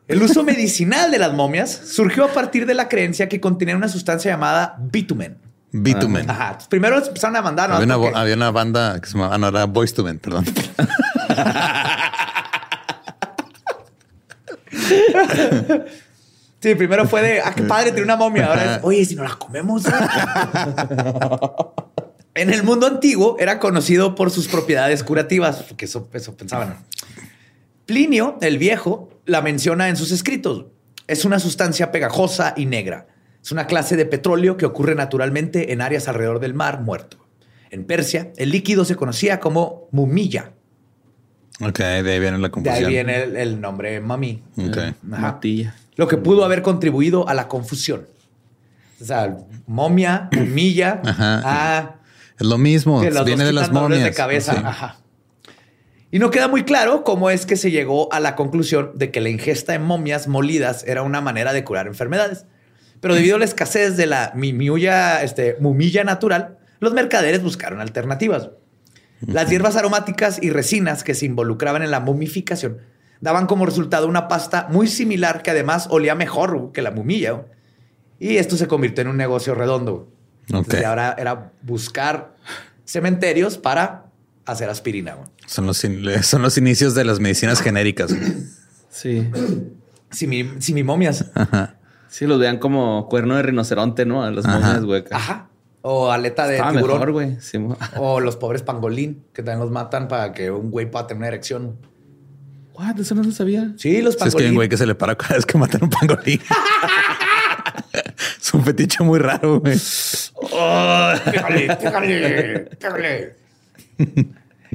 El 0.09 0.23
uso 0.23 0.43
medicinal 0.45 1.11
de 1.11 1.19
las 1.19 1.33
momias 1.33 1.71
surgió 1.71 2.25
a 2.25 2.29
partir 2.33 2.67
de 2.67 2.75
la 2.75 2.89
creencia 2.89 3.29
que 3.29 3.41
contenían 3.41 3.77
una 3.79 3.89
sustancia 3.89 4.31
llamada 4.31 4.77
bitumen. 4.79 5.39
Bitumen. 5.73 6.31
Ajá. 6.31 6.45
Entonces, 6.47 6.69
Primero 6.69 7.05
empezaron 7.05 7.37
a 7.37 7.43
mandar. 7.43 7.69
¿no? 7.71 7.77
Había 7.77 7.87
una, 7.87 7.97
Porque- 7.97 8.17
había 8.19 8.35
una 8.35 8.51
banda 8.51 9.01
que 9.01 9.07
se 9.09 9.15
llamaba, 9.15 9.35
ah, 9.35 9.39
no, 9.39 9.49
era 9.49 9.65
Boys 9.65 9.93
to 9.95 10.05
Men, 10.05 10.19
perdón. 10.19 10.45
Sí, 16.61 16.75
primero 16.75 17.07
fue 17.07 17.21
de, 17.21 17.41
ah, 17.43 17.53
qué 17.55 17.63
padre, 17.63 17.91
tiene 17.91 18.05
una 18.05 18.17
momia. 18.17 18.47
Ahora 18.47 18.77
es, 18.77 18.81
oye, 18.85 19.05
si 19.05 19.15
no 19.15 19.23
la 19.23 19.35
comemos. 19.37 19.83
en 22.35 22.51
el 22.51 22.63
mundo 22.63 22.87
antiguo 22.87 23.37
era 23.39 23.59
conocido 23.59 24.15
por 24.15 24.31
sus 24.31 24.49
propiedades 24.49 25.05
curativas, 25.05 25.63
porque 25.65 25.85
eso, 25.85 26.09
eso 26.15 26.35
pensaban. 26.35 26.79
Plinio, 27.85 28.39
el 28.41 28.57
viejo, 28.57 29.11
la 29.27 29.43
menciona 29.43 29.89
en 29.89 29.97
sus 29.97 30.11
escritos. 30.13 30.67
Es 31.07 31.25
una 31.25 31.39
sustancia 31.39 31.91
pegajosa 31.93 32.55
y 32.57 32.67
negra. 32.67 33.07
Es 33.43 33.53
una 33.53 33.67
clase 33.67 33.97
de 33.97 34.07
petróleo 34.07 34.57
que 34.57 34.65
ocurre 34.67 34.95
naturalmente 34.95 35.73
en 35.73 35.81
áreas 35.83 36.09
alrededor 36.09 36.41
del 36.41 36.55
mar 36.55 36.81
muerto. 36.81 37.19
En 37.71 37.85
Persia, 37.85 38.33
el 38.37 38.51
líquido 38.51 38.85
se 38.85 38.97
conocía 38.97 39.41
como 39.41 39.89
mumilla. 39.91 40.53
Ok, 41.61 41.79
de 41.79 42.13
ahí 42.13 42.21
viene 42.21 42.39
la 42.39 42.49
De 42.49 42.51
confusión. 42.51 42.85
ahí 42.87 42.91
viene 42.93 43.23
el, 43.25 43.37
el 43.37 43.61
nombre 43.61 44.01
mami. 44.01 44.43
Ok. 44.57 44.77
Ajá. 44.79 44.95
Matilla. 45.03 45.75
Lo 45.97 46.09
que 46.09 46.17
pudo 46.17 46.45
haber 46.45 46.63
contribuido 46.63 47.29
a 47.29 47.35
la 47.35 47.47
confusión. 47.49 48.07
O 49.01 49.05
sea, 49.05 49.37
momia, 49.67 50.29
mumilla. 50.33 51.01
Ajá. 51.05 51.43
Ah, 51.45 51.95
Es 52.39 52.47
lo 52.47 52.59
mismo. 52.59 53.01
que 53.01 53.11
viene 53.11 53.45
dos 53.45 53.47
de 53.47 53.53
las 53.53 53.71
momias. 53.71 54.03
de 54.05 54.13
cabeza. 54.15 54.53
Sí. 54.55 54.61
Ajá. 54.65 54.99
Y 56.15 56.21
no 56.21 56.31
queda 56.31 56.47
muy 56.47 56.63
claro 56.63 57.03
cómo 57.03 57.29
es 57.29 57.45
que 57.45 57.57
se 57.57 57.73
llegó 57.73 58.09
a 58.13 58.21
la 58.21 58.37
conclusión 58.37 58.93
de 58.95 59.11
que 59.11 59.21
la 59.21 59.31
ingesta 59.31 59.73
de 59.73 59.81
momias 59.81 60.29
molidas 60.29 60.85
era 60.87 61.03
una 61.03 61.21
manera 61.21 61.53
de 61.53 61.65
curar 61.65 61.89
enfermedades. 61.89 62.47
Pero 63.01 63.17
debido 63.17 63.35
a 63.35 63.41
la 63.41 63.45
escasez 63.45 63.97
de 63.97 64.07
la 64.07 64.31
mimiulla, 64.33 65.25
este, 65.25 65.57
mumilla 65.59 66.05
natural, 66.05 66.59
los 66.79 66.93
mercaderes 66.93 67.43
buscaron 67.43 67.81
alternativas. 67.81 68.51
Las 69.27 69.51
hierbas 69.51 69.75
aromáticas 69.75 70.41
y 70.41 70.51
resinas 70.51 71.03
que 71.03 71.17
se 71.17 71.27
involucraban 71.27 71.83
en 71.83 71.91
la 71.91 71.99
momificación 71.99 72.79
daban 73.21 73.49
como 73.49 73.67
resultado 73.67 74.07
una 74.07 74.29
pasta 74.29 74.69
muy 74.71 74.87
similar 74.87 75.43
que 75.43 75.51
además 75.51 75.89
olía 75.91 76.15
mejor 76.15 76.71
que 76.71 76.83
la 76.83 76.93
mumilla. 76.93 77.43
Y 78.21 78.37
esto 78.37 78.57
se 78.57 78.69
convirtió 78.69 79.03
en 79.03 79.09
un 79.09 79.17
negocio 79.17 79.57
redondo. 79.57 80.13
Entonces, 80.47 80.79
Ok. 80.79 80.87
ahora 80.87 81.17
era 81.19 81.51
buscar 81.63 82.37
cementerios 82.85 83.59
para 83.59 84.04
hacer 84.47 84.69
aspirina. 84.71 85.15
güey. 85.15 85.29
Son 85.47 85.67
los, 85.67 85.79
son 86.23 86.43
los 86.43 86.59
inicios 86.59 86.95
de 86.95 87.05
las 87.05 87.21
medicinas 87.21 87.61
genéricas. 87.61 88.15
Sí. 88.91 89.29
Simi- 90.11 90.61
Simimomias. 90.61 91.27
Ajá. 91.35 91.77
Sí, 92.09 92.27
los 92.27 92.39
vean 92.39 92.59
como 92.59 93.09
cuerno 93.09 93.35
de 93.37 93.43
rinoceronte, 93.43 94.07
¿no? 94.07 94.23
A 94.23 94.31
las 94.31 94.45
Ajá. 94.47 94.59
momias, 94.61 94.85
güey. 94.85 95.05
Ajá. 95.11 95.49
O 95.83 96.11
aleta 96.13 96.47
de 96.47 96.55
Estaba 96.55 96.73
tiburón. 96.73 96.97
mejor, 96.99 97.13
güey. 97.13 97.37
Sí, 97.41 97.59
o 97.97 98.21
los 98.21 98.37
pobres 98.37 98.63
pangolín, 98.63 99.25
que 99.35 99.43
también 99.43 99.59
los 99.61 99.71
matan 99.71 100.07
para 100.09 100.33
que 100.33 100.51
un 100.51 100.71
güey 100.71 100.91
pueda 100.91 101.07
tener 101.09 101.19
una 101.19 101.27
erección. 101.29 101.77
What? 102.75 102.99
Eso 103.01 103.15
no 103.17 103.23
lo 103.23 103.33
sabía. 103.33 103.73
Sí, 103.77 104.01
los 104.03 104.15
Si 104.15 104.19
es 104.19 104.23
que 104.23 104.25
hay 104.25 104.31
pangolín. 104.31 104.51
un 104.51 104.55
güey 104.57 104.69
que 104.69 104.77
se 104.77 104.87
le 104.87 104.95
para 104.95 105.17
cada 105.17 105.35
vez 105.37 105.45
que 105.47 105.59
matan 105.59 105.83
un 105.85 105.91
pangolín. 105.91 106.41
es 108.41 108.55
un 108.55 108.65
fetiche 108.65 109.03
muy 109.05 109.19
raro, 109.19 109.61
güey. 109.61 109.79
Pégale, 111.25 111.77
pégale, 111.77 112.71
pégale. 112.79 113.37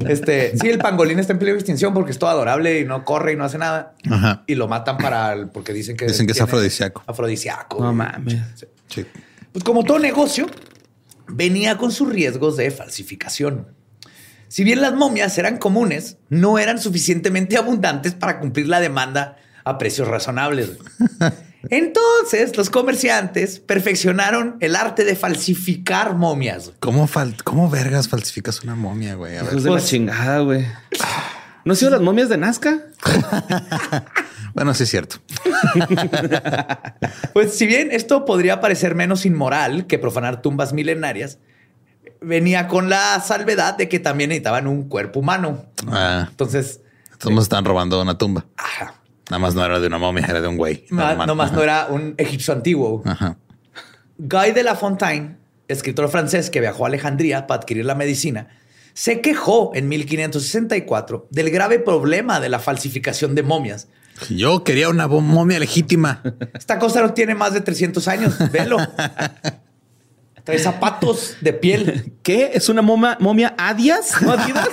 Este, 0.08 0.56
sí, 0.56 0.68
el 0.68 0.78
pangolín 0.78 1.18
está 1.18 1.34
en 1.34 1.38
peligro 1.38 1.56
de 1.56 1.60
extinción 1.60 1.92
porque 1.92 2.10
es 2.12 2.18
todo 2.18 2.30
adorable 2.30 2.80
y 2.80 2.84
no 2.86 3.04
corre 3.04 3.32
y 3.34 3.36
no 3.36 3.44
hace 3.44 3.58
nada. 3.58 3.94
Ajá. 4.10 4.44
Y 4.46 4.54
lo 4.54 4.66
matan 4.66 4.96
para 4.96 5.32
el- 5.34 5.48
porque 5.48 5.72
dicen 5.74 5.96
que 5.96 6.06
Dicen 6.06 6.26
que 6.26 6.32
es 6.32 6.40
afrodisíaco. 6.40 7.02
Afrodisíaco. 7.06 7.82
No 7.82 7.92
mames. 7.92 8.36
Sí. 8.88 9.04
Pues 9.52 9.62
como 9.62 9.84
todo 9.84 9.98
negocio, 9.98 10.46
venía 11.28 11.76
con 11.76 11.92
sus 11.92 12.08
riesgos 12.08 12.56
de 12.56 12.70
falsificación. 12.70 13.68
Si 14.48 14.64
bien 14.64 14.80
las 14.80 14.94
momias 14.94 15.36
eran 15.38 15.58
comunes, 15.58 16.16
no 16.28 16.58
eran 16.58 16.78
suficientemente 16.80 17.56
abundantes 17.58 18.14
para 18.14 18.40
cumplir 18.40 18.68
la 18.68 18.80
demanda 18.80 19.36
a 19.64 19.76
precios 19.76 20.08
razonables. 20.08 20.70
Entonces, 21.68 22.56
los 22.56 22.70
comerciantes 22.70 23.60
perfeccionaron 23.60 24.56
el 24.60 24.74
arte 24.76 25.04
de 25.04 25.14
falsificar 25.14 26.14
momias. 26.14 26.72
¿Cómo, 26.80 27.06
fal- 27.06 27.42
¿Cómo 27.44 27.68
vergas 27.68 28.08
falsificas 28.08 28.62
una 28.62 28.74
momia, 28.74 29.14
güey? 29.14 29.36
A 29.36 29.42
ver. 29.42 29.52
Hijos 29.52 29.64
de 29.64 29.70
Pues- 29.70 29.82
la 29.84 29.88
chingada, 29.88 30.38
güey. 30.40 30.66
¿No 31.64 31.72
han 31.72 31.76
sido 31.76 31.90
las 31.90 32.00
momias 32.00 32.28
de 32.28 32.36
Nazca? 32.38 32.78
Bueno, 34.52 34.74
sí 34.74 34.82
es 34.82 34.88
cierto. 34.90 35.16
Pues 37.32 37.54
si 37.56 37.66
bien 37.66 37.90
esto 37.92 38.24
podría 38.24 38.60
parecer 38.60 38.94
menos 38.96 39.24
inmoral 39.26 39.86
que 39.86 39.98
profanar 39.98 40.42
tumbas 40.42 40.72
milenarias, 40.72 41.38
venía 42.20 42.66
con 42.66 42.88
la 42.90 43.20
salvedad 43.20 43.76
de 43.76 43.88
que 43.88 44.00
también 44.00 44.30
necesitaban 44.30 44.66
un 44.66 44.88
cuerpo 44.88 45.20
humano. 45.20 45.66
Ah, 45.86 46.26
Entonces, 46.30 46.80
todos 47.18 47.42
están 47.44 47.64
robando 47.64 48.00
una 48.02 48.18
tumba. 48.18 48.44
ajá, 48.56 48.94
Nada 49.30 49.38
más 49.38 49.54
no 49.54 49.64
era 49.64 49.78
de 49.80 49.86
una 49.86 49.98
momia, 49.98 50.26
era 50.28 50.40
de 50.40 50.48
un 50.48 50.56
güey. 50.56 50.84
no, 50.90 51.26
nomás 51.26 51.48
Ajá. 51.48 51.56
no 51.56 51.62
era 51.62 51.86
un 51.88 52.14
egipcio 52.18 52.52
antiguo. 52.52 53.02
Ajá. 53.06 53.36
Guy 54.18 54.50
de 54.52 54.62
la 54.64 54.74
Fontaine, 54.74 55.36
escritor 55.68 56.08
francés 56.10 56.50
que 56.50 56.60
viajó 56.60 56.84
a 56.84 56.88
Alejandría 56.88 57.46
para 57.46 57.60
adquirir 57.60 57.84
la 57.86 57.94
medicina, 57.94 58.48
se 58.92 59.20
quejó 59.20 59.70
en 59.74 59.88
1564 59.88 61.28
del 61.30 61.50
grave 61.50 61.78
problema 61.78 62.40
de 62.40 62.48
la 62.48 62.58
falsificación 62.58 63.34
de 63.34 63.42
momias. 63.44 63.88
Yo 64.28 64.64
quería 64.64 64.88
una 64.90 65.06
momia 65.08 65.58
legítima. 65.58 66.22
Esta 66.52 66.78
cosa 66.78 67.00
no 67.00 67.14
tiene 67.14 67.34
más 67.34 67.54
de 67.54 67.60
300 67.62 68.06
años, 68.08 68.34
velo. 68.52 68.76
Trae 70.44 70.58
zapatos 70.58 71.36
de 71.40 71.52
piel. 71.52 72.14
¿Qué? 72.22 72.50
¿Es 72.52 72.68
una 72.68 72.82
moma- 72.82 73.16
momia 73.20 73.54
Adidas? 73.56 74.20
¿No 74.20 74.32
Adidas? 74.32 74.68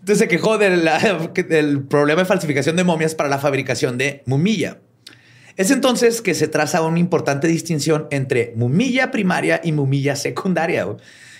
Entonces 0.00 0.18
se 0.18 0.28
quejó 0.28 0.58
del 0.58 1.84
problema 1.88 2.22
de 2.22 2.26
falsificación 2.26 2.76
de 2.76 2.84
momias 2.84 3.14
para 3.14 3.28
la 3.28 3.38
fabricación 3.38 3.98
de 3.98 4.22
mumilla. 4.26 4.78
Es 5.56 5.70
entonces 5.70 6.20
que 6.20 6.34
se 6.34 6.48
traza 6.48 6.82
una 6.82 6.98
importante 6.98 7.48
distinción 7.48 8.06
entre 8.10 8.52
mumilla 8.56 9.10
primaria 9.10 9.60
y 9.64 9.72
mumilla 9.72 10.14
secundaria, 10.14 10.86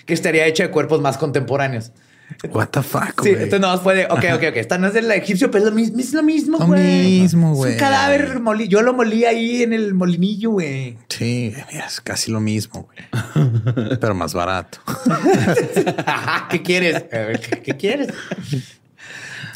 que 0.05 0.13
estaría 0.13 0.47
hecha 0.47 0.63
de 0.63 0.71
cuerpos 0.71 1.01
más 1.01 1.17
contemporáneos. 1.17 1.91
What 2.51 2.67
the 2.67 2.83
fuck, 2.83 3.23
Sí, 3.23 3.29
entonces 3.29 3.59
no 3.61 3.81
puede. 3.81 4.05
Ok, 4.05 4.25
ok, 4.35 4.43
ok. 4.49 4.55
Esta 4.57 4.77
no 4.77 4.87
es 4.87 4.93
del 4.93 5.09
egipcio, 5.11 5.49
pero 5.49 5.63
es 5.65 5.69
lo 5.71 5.75
mismo, 5.75 5.99
es 5.99 6.13
lo 6.13 6.23
mismo, 6.23 6.57
Lo 6.59 6.67
güey. 6.67 7.21
mismo, 7.21 7.51
Es 7.53 7.57
güey. 7.57 7.73
un 7.73 7.79
cadáver 7.79 8.39
moli- 8.39 8.67
Yo 8.67 8.81
lo 8.81 8.93
molí 8.93 9.25
ahí 9.25 9.63
en 9.63 9.73
el 9.73 9.93
molinillo, 9.93 10.51
güey. 10.51 10.97
Sí, 11.09 11.53
es 11.71 12.01
casi 12.01 12.29
lo 12.31 12.39
mismo, 12.39 12.87
güey. 12.87 13.97
Pero 13.99 14.13
más 14.13 14.33
barato. 14.33 14.79
¿Qué 16.49 16.61
quieres? 16.61 17.05
A 17.11 17.17
ver, 17.17 17.39
¿Qué, 17.39 17.61
qué 17.61 17.77
quieres? 17.77 18.09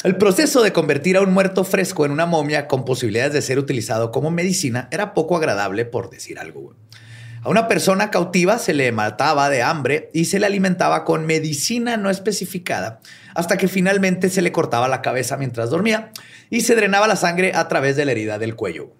El 0.04 0.16
proceso 0.16 0.62
de 0.62 0.72
convertir 0.72 1.16
a 1.16 1.20
un 1.20 1.32
muerto 1.32 1.62
fresco 1.64 2.04
en 2.04 2.10
una 2.10 2.26
momia 2.26 2.66
con 2.66 2.84
posibilidades 2.84 3.32
de 3.32 3.42
ser 3.42 3.58
utilizado 3.58 4.10
como 4.10 4.30
medicina 4.30 4.88
era 4.90 5.14
poco 5.14 5.36
agradable, 5.36 5.84
por 5.84 6.10
decir 6.10 6.38
algo. 6.38 6.60
güey. 6.62 6.76
A 7.44 7.48
una 7.48 7.66
persona 7.66 8.10
cautiva 8.10 8.58
se 8.58 8.72
le 8.72 8.92
mataba 8.92 9.48
de 9.50 9.62
hambre 9.62 10.10
y 10.14 10.26
se 10.26 10.38
le 10.38 10.46
alimentaba 10.46 11.04
con 11.04 11.26
medicina 11.26 11.96
no 11.96 12.08
especificada, 12.08 13.00
hasta 13.34 13.56
que 13.56 13.66
finalmente 13.66 14.30
se 14.30 14.42
le 14.42 14.52
cortaba 14.52 14.86
la 14.88 15.02
cabeza 15.02 15.36
mientras 15.36 15.70
dormía 15.70 16.12
y 16.50 16.60
se 16.60 16.76
drenaba 16.76 17.08
la 17.08 17.16
sangre 17.16 17.52
a 17.54 17.66
través 17.68 17.96
de 17.96 18.04
la 18.04 18.12
herida 18.12 18.38
del 18.38 18.54
cuello. 18.54 18.92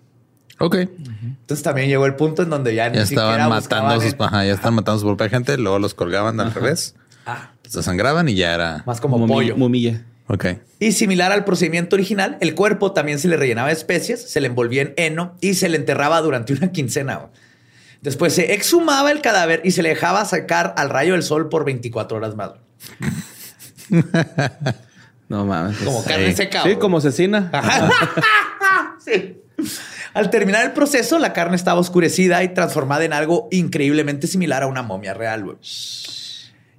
Ok. 0.58 0.74
Entonces 0.76 1.62
también 1.62 1.88
llegó 1.88 2.04
el 2.06 2.14
punto 2.16 2.42
en 2.42 2.50
donde 2.50 2.74
ya, 2.74 2.88
ni 2.88 2.96
Ya 2.96 3.06
siquiera 3.06 3.32
estaban 3.32 3.48
matando 3.50 4.00
sus, 4.00 4.14
ajá, 4.18 4.44
ya 4.44 4.52
estaban 4.52 4.74
matando 4.74 4.96
a 4.96 5.00
su 5.00 5.06
propia 5.06 5.28
gente, 5.28 5.56
luego 5.56 5.78
los 5.78 5.94
colgaban 5.94 6.38
al 6.40 6.52
revés, 6.52 6.94
Ah, 7.24 7.52
se 7.64 7.78
desangraban 7.78 8.28
y 8.28 8.34
ya 8.34 8.52
era. 8.54 8.82
más 8.86 9.00
como 9.00 9.18
Momi- 9.18 9.28
pollo. 9.28 9.56
Momilla. 9.56 10.02
Ok. 10.26 10.46
Y 10.80 10.92
similar 10.92 11.30
al 11.30 11.44
procedimiento 11.44 11.94
original, 11.94 12.38
el 12.40 12.54
cuerpo 12.56 12.90
también 12.92 13.20
se 13.20 13.28
le 13.28 13.36
rellenaba 13.36 13.68
de 13.68 13.74
especies, 13.74 14.20
se 14.28 14.40
le 14.40 14.48
envolvía 14.48 14.82
en 14.82 14.94
heno 14.96 15.36
y 15.40 15.54
se 15.54 15.68
le 15.68 15.76
enterraba 15.76 16.20
durante 16.20 16.52
una 16.52 16.72
quincena. 16.72 17.28
Después 18.02 18.34
se 18.34 18.52
exhumaba 18.52 19.10
el 19.10 19.22
cadáver 19.22 19.62
y 19.64 19.70
se 19.70 19.82
le 19.82 19.88
dejaba 19.90 20.24
sacar 20.26 20.74
al 20.76 20.90
rayo 20.90 21.12
del 21.14 21.22
sol 21.22 21.48
por 21.48 21.64
24 21.64 22.16
horas 22.18 22.34
más. 22.36 22.50
No 25.28 25.46
mames. 25.46 25.78
Como 25.78 26.04
carne 26.04 26.28
Sí. 26.30 26.36
seca. 26.36 26.62
Sí, 26.62 26.76
como 26.76 26.98
asesina. 26.98 27.50
Sí. 29.04 29.40
Al 30.14 30.28
terminar 30.30 30.64
el 30.64 30.72
proceso, 30.72 31.18
la 31.18 31.32
carne 31.32 31.56
estaba 31.56 31.80
oscurecida 31.80 32.42
y 32.44 32.48
transformada 32.52 33.04
en 33.04 33.12
algo 33.12 33.48
increíblemente 33.50 34.26
similar 34.26 34.62
a 34.62 34.66
una 34.66 34.82
momia 34.82 35.14
real. 35.14 35.56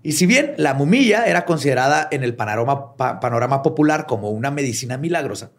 Y 0.03 0.12
si 0.12 0.25
bien 0.25 0.53
la 0.57 0.73
mumilla 0.73 1.25
era 1.25 1.45
considerada 1.45 2.07
en 2.12 2.23
el 2.23 2.36
panorama, 2.36 2.95
pa- 2.95 3.19
panorama 3.19 3.62
popular 3.63 4.05
como 4.05 4.29
una 4.29 4.51
medicina 4.51 4.97
milagrosa, 4.97 5.49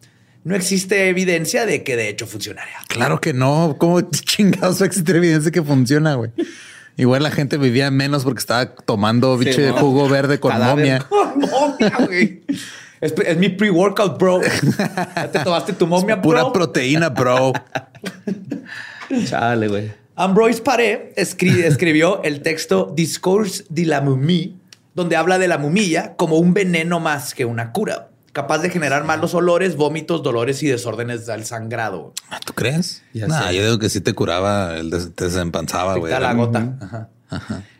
no 0.45 0.55
existe 0.55 1.09
evidencia 1.09 1.67
de 1.67 1.83
que 1.83 1.97
de 1.97 2.09
hecho 2.09 2.27
funcionaría. 2.27 2.77
Claro 2.89 3.21
que 3.21 3.33
no. 3.33 3.77
¿Cómo 3.79 4.01
chingados 4.11 4.81
va 4.81 4.85
a 4.85 4.87
existir 4.87 5.17
evidencia 5.17 5.51
que 5.51 5.63
funciona, 5.63 6.15
güey? 6.15 6.31
Igual 6.97 7.23
la 7.25 7.31
gente 7.33 7.57
vivía 7.57 7.91
menos 7.91 8.23
porque 8.25 8.38
estaba 8.38 8.67
tomando 8.75 9.37
biche 9.37 9.61
de 9.63 9.71
¿no? 9.71 9.79
jugo 9.79 10.09
verde 10.09 10.38
con 10.38 10.53
Cadáver. 10.53 11.03
momia. 11.11 11.49
momia, 11.51 11.97
güey. 12.07 12.42
Es, 13.01 13.13
es 13.27 13.37
mi 13.37 13.49
pre-workout, 13.49 14.19
bro. 14.19 14.40
¿Ya 15.17 15.31
te 15.33 15.40
tomaste 15.40 15.73
tu 15.73 15.87
momia, 15.87 16.21
Pura 16.23 16.42
bro? 16.45 16.53
proteína, 16.53 17.09
bro. 17.09 17.53
Chale, 19.27 19.69
güey. 19.69 19.92
Ambroise 20.17 20.61
Paré 20.63 21.13
escri- 21.17 21.65
escribió 21.65 22.23
el 22.23 22.40
texto 22.42 22.92
Discourse 22.95 23.65
de 23.69 23.85
la 23.87 24.01
Mumie, 24.01 24.55
donde 24.95 25.17
habla 25.17 25.38
de 25.38 25.49
la 25.49 25.59
mumilla 25.59 26.15
como 26.17 26.37
un 26.38 26.55
veneno 26.55 27.01
más 27.01 27.35
que 27.35 27.45
una 27.45 27.73
cura, 27.73 28.11
capaz 28.35 28.59
de 28.59 28.69
generar 28.69 29.05
malos 29.05 29.33
olores, 29.33 29.77
vómitos, 29.77 30.23
dolores 30.23 30.63
y 30.63 30.67
desórdenes 30.67 31.25
del 31.25 31.47
sangrado. 31.47 32.13
Ah, 32.29 32.39
¿Tú 32.45 32.53
crees? 32.53 33.03
Nah, 33.15 33.49
sé. 33.49 33.57
yo 33.57 33.65
digo 33.65 33.79
que 33.79 33.89
sí 33.89 34.03
te 34.03 34.13
curaba, 34.13 34.77
el 34.77 34.91
des- 34.91 35.15
te 35.15 35.25
desempanzaba, 35.25 35.97
güey. 35.97 36.13
La 36.13 36.35
gota. 36.35 36.75
Ajá. 37.31 37.63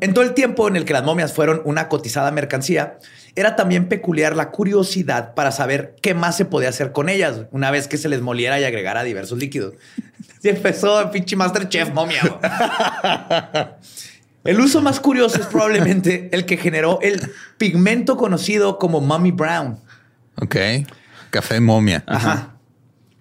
En 0.00 0.14
todo 0.14 0.24
el 0.24 0.32
tiempo 0.32 0.68
en 0.68 0.76
el 0.76 0.86
que 0.86 0.94
las 0.94 1.04
momias 1.04 1.34
fueron 1.34 1.60
una 1.66 1.88
cotizada 1.90 2.30
mercancía, 2.30 2.98
era 3.36 3.56
también 3.56 3.90
peculiar 3.90 4.34
la 4.34 4.50
curiosidad 4.50 5.34
para 5.34 5.52
saber 5.52 5.96
qué 6.00 6.14
más 6.14 6.34
se 6.34 6.46
podía 6.46 6.70
hacer 6.70 6.92
con 6.92 7.10
ellas 7.10 7.42
una 7.50 7.70
vez 7.70 7.86
que 7.86 7.98
se 7.98 8.08
les 8.08 8.22
moliera 8.22 8.58
y 8.58 8.64
agregara 8.64 9.02
diversos 9.02 9.38
líquidos. 9.38 9.74
Y 10.42 10.48
empezó 10.48 10.98
el 11.02 11.10
pinche 11.10 11.36
Masterchef 11.36 11.92
momia. 11.92 12.22
El 14.44 14.60
uso 14.60 14.80
más 14.80 15.00
curioso 15.00 15.40
es 15.40 15.46
probablemente 15.46 16.28
el 16.32 16.46
que 16.46 16.56
generó 16.56 16.98
el 17.02 17.30
pigmento 17.58 18.16
conocido 18.16 18.78
como 18.78 19.00
Mummy 19.00 19.32
Brown. 19.32 19.78
Ok. 20.36 20.56
Café 21.30 21.60
momia. 21.60 22.02
Ajá. 22.06 22.54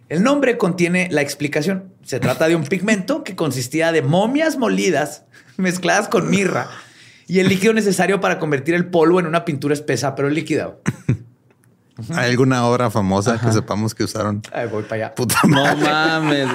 El 0.08 0.24
nombre 0.24 0.58
contiene 0.58 1.10
la 1.12 1.22
explicación. 1.22 1.94
Se 2.04 2.20
trata 2.20 2.48
de 2.48 2.56
un 2.56 2.64
pigmento 2.64 3.24
que 3.24 3.36
consistía 3.36 3.92
de 3.92 4.02
momias 4.02 4.58
molidas 4.58 5.24
mezcladas 5.58 6.08
con 6.08 6.30
mirra 6.30 6.68
y 7.28 7.40
el 7.40 7.50
líquido 7.50 7.74
necesario 7.74 8.22
para 8.22 8.40
convertir 8.40 8.74
el 8.74 8.88
polvo 8.88 9.20
en 9.20 9.28
una 9.28 9.46
pintura 9.46 9.74
espesa 9.74 10.16
pero 10.16 10.30
líquida. 10.30 10.76
¿Hay 12.16 12.30
alguna 12.32 12.66
obra 12.66 12.90
famosa 12.90 13.40
que 13.40 13.52
sepamos 13.52 13.94
que 13.94 14.06
usaron? 14.06 14.42
Ay, 14.54 14.68
voy 14.68 14.84
para 14.84 15.08
allá. 15.08 15.16
Puta 15.16 15.36
No 15.44 15.64
madre. 15.76 15.84
mames, 15.84 16.48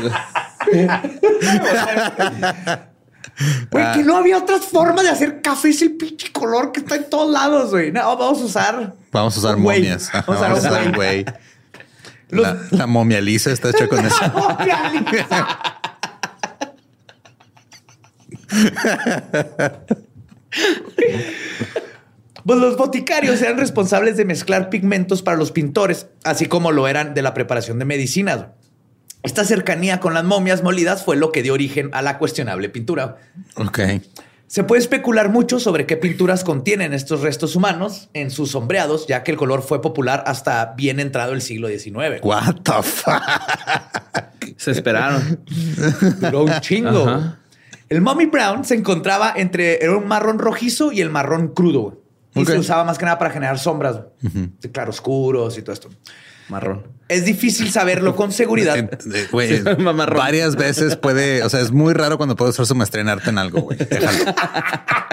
güey. 3.70 3.92
Que 3.92 4.02
no 4.04 4.16
había 4.16 4.38
otras 4.38 4.64
formas 4.66 5.04
de 5.04 5.10
hacer 5.10 5.42
café. 5.42 5.70
Es 5.70 5.82
el 5.82 5.96
pinche 5.96 6.32
color 6.32 6.72
que 6.72 6.80
está 6.80 6.96
en 6.96 7.08
todos 7.10 7.30
lados, 7.30 7.70
güey. 7.70 7.92
No, 7.92 8.16
vamos 8.16 8.40
a 8.40 8.44
usar. 8.44 8.94
Vamos 9.12 9.36
a 9.36 9.38
usar 9.38 9.56
momias. 9.56 10.10
Vamos 10.26 10.42
a 10.42 10.54
usar 10.54 10.94
güey. 10.94 11.24
La, 12.30 12.56
la 12.70 12.86
momia 12.86 13.20
lisa 13.20 13.50
está 13.52 13.70
hecha 13.70 13.88
con 13.88 14.04
eso. 14.06 14.16
Momia 14.32 14.90
lisa. 15.10 15.48
Pues 22.44 22.58
los 22.58 22.76
boticarios 22.76 23.40
eran 23.40 23.56
responsables 23.58 24.16
de 24.16 24.24
mezclar 24.26 24.68
pigmentos 24.68 25.22
para 25.22 25.36
los 25.36 25.50
pintores, 25.50 26.08
así 26.24 26.46
como 26.46 26.72
lo 26.72 26.86
eran 26.86 27.14
de 27.14 27.22
la 27.22 27.32
preparación 27.32 27.78
de 27.78 27.86
medicinas. 27.86 28.46
Esta 29.24 29.44
cercanía 29.44 30.00
con 30.00 30.12
las 30.12 30.22
momias 30.22 30.62
molidas 30.62 31.02
fue 31.02 31.16
lo 31.16 31.32
que 31.32 31.42
dio 31.42 31.54
origen 31.54 31.88
a 31.94 32.02
la 32.02 32.18
cuestionable 32.18 32.68
pintura. 32.68 33.16
Ok. 33.56 33.80
Se 34.46 34.64
puede 34.64 34.82
especular 34.82 35.30
mucho 35.30 35.58
sobre 35.58 35.86
qué 35.86 35.96
pinturas 35.96 36.44
contienen 36.44 36.92
estos 36.92 37.22
restos 37.22 37.56
humanos 37.56 38.10
en 38.12 38.30
sus 38.30 38.50
sombreados, 38.50 39.06
ya 39.06 39.22
que 39.22 39.32
el 39.32 39.38
color 39.38 39.62
fue 39.62 39.80
popular 39.80 40.22
hasta 40.26 40.74
bien 40.76 41.00
entrado 41.00 41.32
el 41.32 41.40
siglo 41.40 41.68
XIX. 41.68 42.22
What 42.22 42.56
the 42.62 42.82
fuck? 42.82 43.22
Se 44.58 44.72
esperaron. 44.72 45.40
Duró 46.20 46.44
un 46.44 46.60
chingo. 46.60 47.08
Ajá. 47.08 47.38
El 47.88 48.02
Mummy 48.02 48.26
Brown 48.26 48.64
se 48.64 48.74
encontraba 48.74 49.32
entre 49.36 49.82
era 49.82 49.96
un 49.96 50.06
marrón 50.06 50.38
rojizo 50.38 50.92
y 50.92 51.00
el 51.00 51.10
marrón 51.10 51.48
crudo. 51.48 52.02
Y 52.34 52.44
se 52.44 52.58
usaba 52.58 52.84
más 52.84 52.98
que 52.98 53.04
nada 53.04 53.18
para 53.18 53.30
generar 53.30 53.58
sombras 53.58 54.00
de 54.20 54.70
claroscuros 54.70 55.56
y 55.56 55.62
todo 55.62 55.72
esto. 55.72 55.88
Marrón. 56.48 56.86
Es 57.08 57.24
difícil 57.24 57.70
saberlo 57.70 58.16
con 58.16 58.32
seguridad. 58.32 58.90
Güey, 59.30 59.62
varias 60.16 60.56
veces 60.56 60.96
puede, 60.96 61.42
o 61.42 61.50
sea, 61.50 61.60
es 61.60 61.70
muy 61.70 61.92
raro 61.92 62.16
cuando 62.16 62.36
puede 62.36 62.50
usar 62.50 62.66
su 62.66 62.74
maestría 62.74 63.02
en 63.02 63.08
arte 63.08 63.30
en 63.30 63.38
algo, 63.38 63.60
güey. 63.62 63.78
Déjalo. 63.78 64.34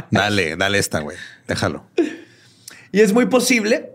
Dale, 0.10 0.56
dale 0.56 0.78
esta, 0.78 1.00
güey. 1.00 1.18
Déjalo. 1.48 1.86
Y 2.92 3.02
es 3.02 3.14
muy 3.14 3.26
posible 3.26 3.92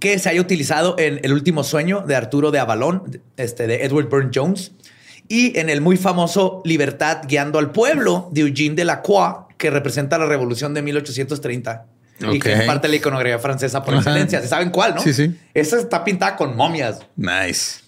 que 0.00 0.18
se 0.18 0.28
haya 0.28 0.40
utilizado 0.40 0.96
en 0.98 1.20
El 1.22 1.32
último 1.32 1.64
sueño 1.64 2.04
de 2.06 2.14
Arturo 2.14 2.50
de 2.50 2.58
Avalón, 2.58 3.20
este, 3.36 3.66
de 3.66 3.84
Edward 3.84 4.08
Burne 4.08 4.30
Jones, 4.34 4.72
y 5.28 5.58
en 5.58 5.68
el 5.68 5.80
muy 5.80 5.96
famoso 5.96 6.62
Libertad 6.64 7.22
guiando 7.26 7.58
al 7.58 7.72
pueblo 7.72 8.28
de 8.32 8.42
Eugene 8.42 8.74
Delacroix, 8.74 9.46
que 9.56 9.70
representa 9.70 10.18
la 10.18 10.26
revolución 10.26 10.72
de 10.74 10.82
1830. 10.82 11.86
Y 12.20 12.38
que 12.38 12.52
es 12.52 12.62
parte 12.62 12.88
de 12.88 12.92
la 12.92 12.96
iconografía 12.96 13.38
francesa 13.38 13.82
por 13.84 13.94
Ajá. 13.94 14.00
excelencia. 14.02 14.40
¿Se 14.40 14.48
saben 14.48 14.70
cuál, 14.70 14.94
no? 14.94 15.00
Sí, 15.00 15.12
sí. 15.12 15.36
Esa 15.54 15.78
está 15.78 16.04
pintada 16.04 16.36
con 16.36 16.56
momias 16.56 17.00
Nice. 17.16 17.80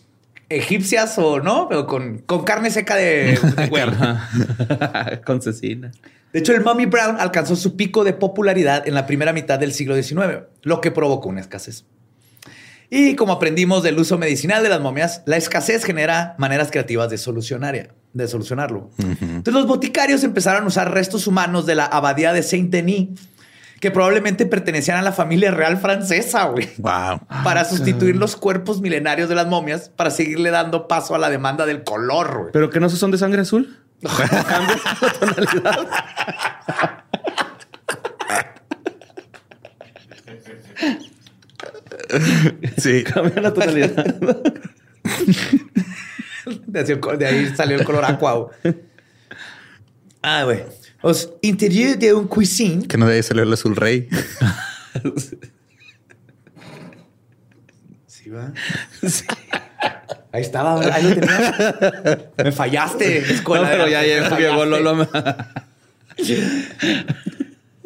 egipcias 0.49 1.19
o 1.19 1.41
no, 1.41 1.69
pero 1.69 1.87
con, 1.87 2.19
con 2.19 2.45
carne 2.45 2.71
seca 2.71 2.97
de, 2.97 3.39
de. 3.57 5.21
Con 5.25 5.43
cecina. 5.43 5.91
De 6.33 6.39
hecho, 6.39 6.53
el 6.55 6.63
Mummy 6.63 6.87
Brown 6.87 7.17
alcanzó 7.19 7.57
su 7.57 7.75
pico 7.77 8.05
de 8.05 8.13
popularidad 8.13 8.87
en 8.87 8.95
la 8.95 9.05
primera 9.07 9.33
mitad 9.33 9.59
del 9.59 9.73
siglo 9.73 10.01
XIX, 10.01 10.45
lo 10.63 10.81
que 10.81 10.91
provocó 10.93 11.29
una 11.29 11.41
escasez. 11.41 11.85
Y 12.89 13.15
como 13.15 13.33
aprendimos 13.33 13.83
del 13.85 13.99
uso 13.99 14.19
medicinal 14.19 14.63
de 14.65 14.69
las 14.69 14.81
momias, 14.81 15.23
la 15.25 15.37
escasez 15.37 15.85
genera 15.85 16.35
maneras 16.39 16.71
creativas 16.73 17.09
de, 17.09 17.19
solucionar, 17.19 17.95
de 18.13 18.29
solucionarlo. 18.29 18.91
Entonces 18.99 19.55
los 19.55 19.67
boticarios 19.69 20.25
empezaron 20.25 20.65
a 20.65 20.67
usar 20.67 20.93
restos 20.93 21.29
humanos 21.29 21.67
de 21.67 21.77
la 21.77 21.85
abadía 21.87 22.33
de 22.33 22.43
Saint-Denis, 22.43 23.11
que 23.81 23.91
probablemente 23.91 24.45
pertenecían 24.47 24.99
a 24.99 25.03
la 25.03 25.13
familia 25.13 25.51
real 25.51 25.79
francesa, 25.79 26.45
güey, 26.45 26.69
Wow. 26.79 27.21
para 27.43 27.65
sustituir 27.65 28.15
los 28.17 28.37
cuerpos 28.37 28.81
milenarios 28.81 29.29
de 29.29 29.35
las 29.35 29.47
momias, 29.47 29.89
para 29.89 30.11
seguirle 30.11 30.51
dando 30.51 30.87
paso 30.87 31.15
a 31.15 31.19
la 31.19 31.31
demanda 31.31 31.65
del 31.67 31.83
color, 31.83 32.39
güey. 32.39 32.53
¿Pero 32.53 32.69
que 32.71 32.79
no 32.79 32.89
son 32.91 33.11
de 33.11 33.19
sangre 33.19 33.41
azul? 33.43 33.79
Sí. 42.79 43.05
Cambia 43.05 43.41
la 43.43 43.53
tonalidad. 43.55 44.15
De, 46.67 46.81
así 46.81 46.93
el 46.93 47.01
co- 47.01 47.17
de 47.17 47.27
ahí 47.27 47.53
salió 47.55 47.77
el 47.77 47.85
color 47.85 48.05
aqua. 48.05 48.49
Ah, 50.23 50.45
güey. 50.45 50.65
Los 51.03 51.33
interior 51.43 51.97
de 51.99 52.13
un 52.15 52.27
cuisine. 52.29 52.87
Que 52.87 52.97
no 52.99 53.07
de 53.07 53.17
ahí 53.17 53.23
salió 53.23 53.43
el 53.43 53.53
azul 53.53 53.77
rey. 53.77 54.09
Sí, 58.07 58.29
va. 58.29 58.53
Ahí 60.33 60.43
estaba, 60.43 60.81
ahí 60.95 61.03
lo 61.05 61.15
tenía. 61.15 62.31
Me 62.45 62.53
fallaste, 62.53 63.19
escuela. 63.33 63.65
No, 63.65 63.71
pero 63.71 63.89
ya 63.89 64.03
llegó, 64.03 64.37
llegó 64.37 64.65
Lolo. 64.67 65.09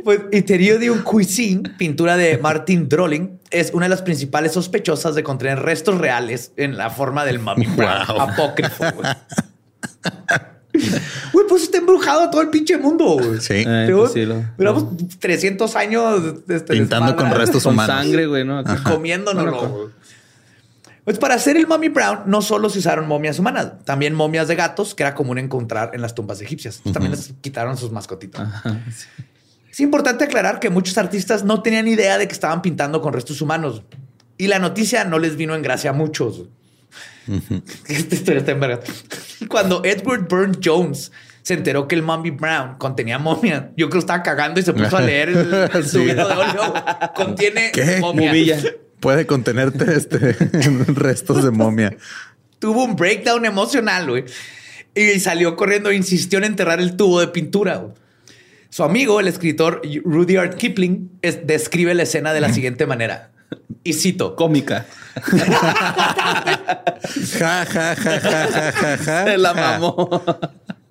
Pues 0.03 0.21
Interior 0.33 0.79
de 0.79 0.91
un 0.91 1.03
cuisine, 1.03 1.71
pintura 1.79 2.17
de 2.17 2.37
Martin 2.39 2.89
Drolling, 2.89 3.39
es 3.51 3.71
una 3.73 3.87
de 3.87 3.91
las 3.91 4.03
principales 4.03 4.53
sospechosas 4.53 5.15
de 5.15 5.23
contener 5.23 5.61
restos 5.61 5.99
reales 5.99 6.53
en 6.57 6.77
la 6.77 6.91
forma 6.91 7.25
del 7.25 7.39
Wow. 7.39 8.21
apócrifo. 8.21 8.85
Güey, 11.33 11.47
pues 11.49 11.63
está 11.65 11.79
embrujado 11.79 12.31
todo 12.31 12.43
el 12.43 12.49
pinche 12.51 12.77
mundo. 12.79 13.17
güey. 13.19 13.41
Sí. 13.41 13.55
Eh, 13.55 13.65
Pero, 13.87 13.99
pues 14.01 14.13
sí, 14.13 14.25
lo- 14.27 14.43
duramos 14.59 14.85
300 15.19 15.77
años 15.77 16.23
este, 16.49 16.73
Pintando 16.75 17.15
con 17.17 17.31
restos 17.31 17.63
Con 17.63 17.75
humanos. 17.75 17.97
sangre, 17.97 18.27
güey, 18.27 18.45
¿no? 18.45 18.63
Bueno, 18.65 19.69
güey. 19.69 19.89
Pues 21.05 21.19
para 21.19 21.35
hacer 21.35 21.57
el 21.59 21.67
Mummy 21.67 21.89
Brown 21.91 22.21
no 22.27 22.41
solo 22.41 22.71
se 22.71 22.79
usaron 22.79 23.07
momias 23.07 23.39
humanas, 23.39 23.85
también 23.85 24.15
momias 24.15 24.49
de 24.49 24.55
gatos 24.55 24.95
que 24.95 25.03
era 25.03 25.15
común 25.15 25.37
encontrar 25.39 25.91
en 25.93 26.01
las 26.01 26.15
tumbas 26.15 26.41
egipcias. 26.41 26.81
También 26.93 27.11
les 27.13 27.35
quitaron 27.43 27.77
sus 27.77 27.93
mascotitas. 27.93 28.41
Ajá, 28.41 28.81
sí. 28.91 29.07
Es 29.71 29.81
importante 29.81 30.25
aclarar 30.25 30.61
que 30.61 30.71
muchos 30.71 30.97
artistas 30.97 31.45
no 31.45 31.61
tenían 31.61 31.89
idea 31.89 32.17
de 32.17 32.27
que 32.27 32.33
estaban 32.33 32.63
pintando 32.63 33.03
con 33.03 33.13
restos 33.13 33.41
humanos 33.43 33.83
y 34.39 34.47
la 34.47 34.59
noticia 34.61 35.05
no 35.05 35.19
les 35.19 35.37
vino 35.37 35.55
en 35.55 35.63
gracia 35.63 35.91
a 35.91 35.93
muchos. 35.93 36.45
Esta 37.89 38.15
historia 38.15 38.41
está 38.41 38.53
en 38.53 38.61
verga. 38.61 38.81
Cuando 39.49 39.83
Edward 39.85 40.29
Burne 40.29 40.59
Jones 40.63 41.11
se 41.43 41.55
enteró 41.55 41.87
que 41.89 41.95
el 41.95 42.03
Mummy 42.03 42.31
Brown 42.31 42.77
contenía 42.79 43.19
momia, 43.19 43.71
yo 43.77 43.89
creo 43.89 44.01
que 44.01 44.05
estaba 44.05 44.23
cagando 44.23 44.61
y 44.61 44.63
se 44.63 44.73
puso 44.73 44.97
a 44.97 45.01
leer 45.03 45.29
el, 45.31 45.55
el 45.75 45.85
Sí. 45.85 45.99
tubito 45.99 46.27
de 46.29 46.35
óleo. 46.35 46.75
Contiene 47.15 47.71
¿Qué? 47.73 47.99
momia. 48.01 48.29
Movilla. 48.31 48.59
Puede 49.01 49.27
contenerte 49.27 49.95
este 49.95 50.33
restos 50.95 51.45
de 51.45 51.51
momia. 51.51 51.95
Tuvo 52.59 52.85
un 52.85 52.97
breakdown 52.97 53.45
emocional, 53.45 54.09
güey. 54.09 54.25
Y 54.95 55.19
salió 55.21 55.57
corriendo 55.57 55.91
e 55.91 55.97
insistió 55.97 56.39
en 56.39 56.45
enterrar 56.45 56.81
el 56.81 56.97
tubo 56.97 57.21
de 57.21 57.29
pintura. 57.29 57.77
güey. 57.77 57.93
Su 58.71 58.83
amigo, 58.83 59.21
el 59.21 59.29
escritor 59.29 59.83
Rudyard 60.05 60.57
Kipling, 60.57 61.11
es- 61.21 61.47
describe 61.47 61.95
la 61.95 62.05
escena 62.05 62.33
de 62.33 62.41
la 62.41 62.53
siguiente 62.53 62.87
manera. 62.87 63.31
Y 63.83 63.93
cito. 63.93 64.35
Cómica. 64.37 64.87
Ja, 67.39 67.65
ja, 67.67 67.95
ja, 67.97 67.97
ja, 67.97 68.21
ja, 68.21 68.73
ja, 68.73 68.99
ja. 68.99 69.25
Se 69.25 69.39
la 69.39 69.55
mamó. 69.55 70.23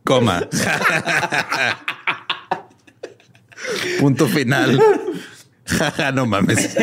Coma. 0.03 0.47
Punto 3.99 4.27
final. 4.27 4.81
Ja, 5.65 5.91
ja, 5.91 6.11
no 6.11 6.25
mames. 6.25 6.75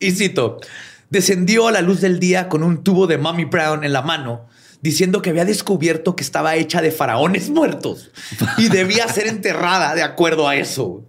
Y 0.00 0.12
cito, 0.12 0.60
descendió 1.10 1.68
a 1.68 1.72
la 1.72 1.80
luz 1.80 2.00
del 2.00 2.20
día 2.20 2.48
con 2.48 2.62
un 2.62 2.84
tubo 2.84 3.06
de 3.06 3.18
Mummy 3.18 3.44
Brown 3.44 3.84
en 3.84 3.92
la 3.92 4.02
mano, 4.02 4.46
diciendo 4.82 5.20
que 5.22 5.30
había 5.30 5.44
descubierto 5.44 6.14
que 6.14 6.22
estaba 6.22 6.54
hecha 6.54 6.80
de 6.80 6.92
faraones 6.92 7.50
muertos 7.50 8.10
y 8.56 8.68
debía 8.68 9.08
ser 9.08 9.26
enterrada 9.26 9.94
de 9.94 10.02
acuerdo 10.02 10.48
a 10.48 10.56
eso. 10.56 11.04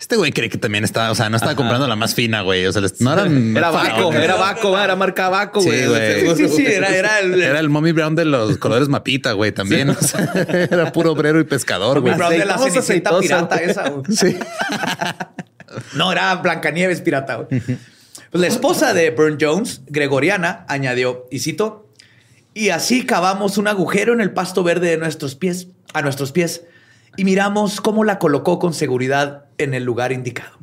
Este 0.00 0.16
güey 0.16 0.32
cree 0.32 0.48
que 0.48 0.58
también 0.58 0.84
estaba, 0.84 1.10
o 1.10 1.14
sea, 1.14 1.28
no 1.28 1.36
estaba 1.36 1.54
comprando 1.54 1.86
la 1.86 1.96
más 1.96 2.14
fina, 2.14 2.40
güey. 2.42 2.64
O 2.66 2.72
sea, 2.72 2.80
les- 2.82 3.00
no 3.00 3.12
eran. 3.12 3.56
Era 3.56 3.70
Baco, 3.70 4.12
era 4.12 4.36
Baco, 4.36 4.78
era 4.78 4.96
marca 4.96 5.28
Baco, 5.28 5.60
Sí, 5.60 5.68
güey. 5.68 6.24
güey. 6.24 6.36
Sí, 6.36 6.48
sí, 6.48 6.66
era, 6.66 6.88
era 6.88 7.20
el, 7.20 7.40
Era 7.42 7.60
el 7.60 7.68
Mommy 7.68 7.92
Brown 7.92 8.14
de 8.14 8.24
los 8.24 8.56
colores 8.58 8.88
mapita, 8.88 9.32
güey, 9.32 9.52
también. 9.52 9.90
O 9.90 9.94
sea, 9.94 10.30
era 10.34 10.92
puro 10.92 11.12
obrero 11.12 11.40
y 11.40 11.44
pescador, 11.44 12.00
güey. 12.00 12.14
Brown 12.14 12.30
de 12.32 12.44
la 12.44 12.58
cenicienta 12.58 13.18
pirata 13.18 13.56
esa. 13.56 13.88
güey. 13.90 14.04
Sí. 14.16 14.36
No, 15.94 16.10
era 16.12 16.34
Blancanieves 16.36 17.00
pirata. 17.02 17.36
güey. 17.36 17.60
Pues 17.60 18.40
la 18.40 18.46
esposa 18.46 18.94
de 18.94 19.10
Burn 19.10 19.38
Jones, 19.40 19.82
Gregoriana, 19.88 20.64
añadió, 20.68 21.26
y 21.30 21.38
cito, 21.40 21.88
y 22.54 22.70
así 22.70 23.04
cavamos 23.06 23.58
un 23.58 23.68
agujero 23.68 24.12
en 24.12 24.20
el 24.20 24.32
pasto 24.32 24.62
verde 24.62 24.88
de 24.90 24.96
nuestros 24.98 25.34
pies, 25.34 25.68
a 25.94 26.02
nuestros 26.02 26.32
pies, 26.32 26.62
y 27.16 27.24
miramos 27.24 27.80
cómo 27.80 28.04
la 28.04 28.18
colocó 28.18 28.58
con 28.58 28.74
seguridad 28.74 29.44
en 29.58 29.74
el 29.74 29.84
lugar 29.84 30.12
indicado. 30.12 30.56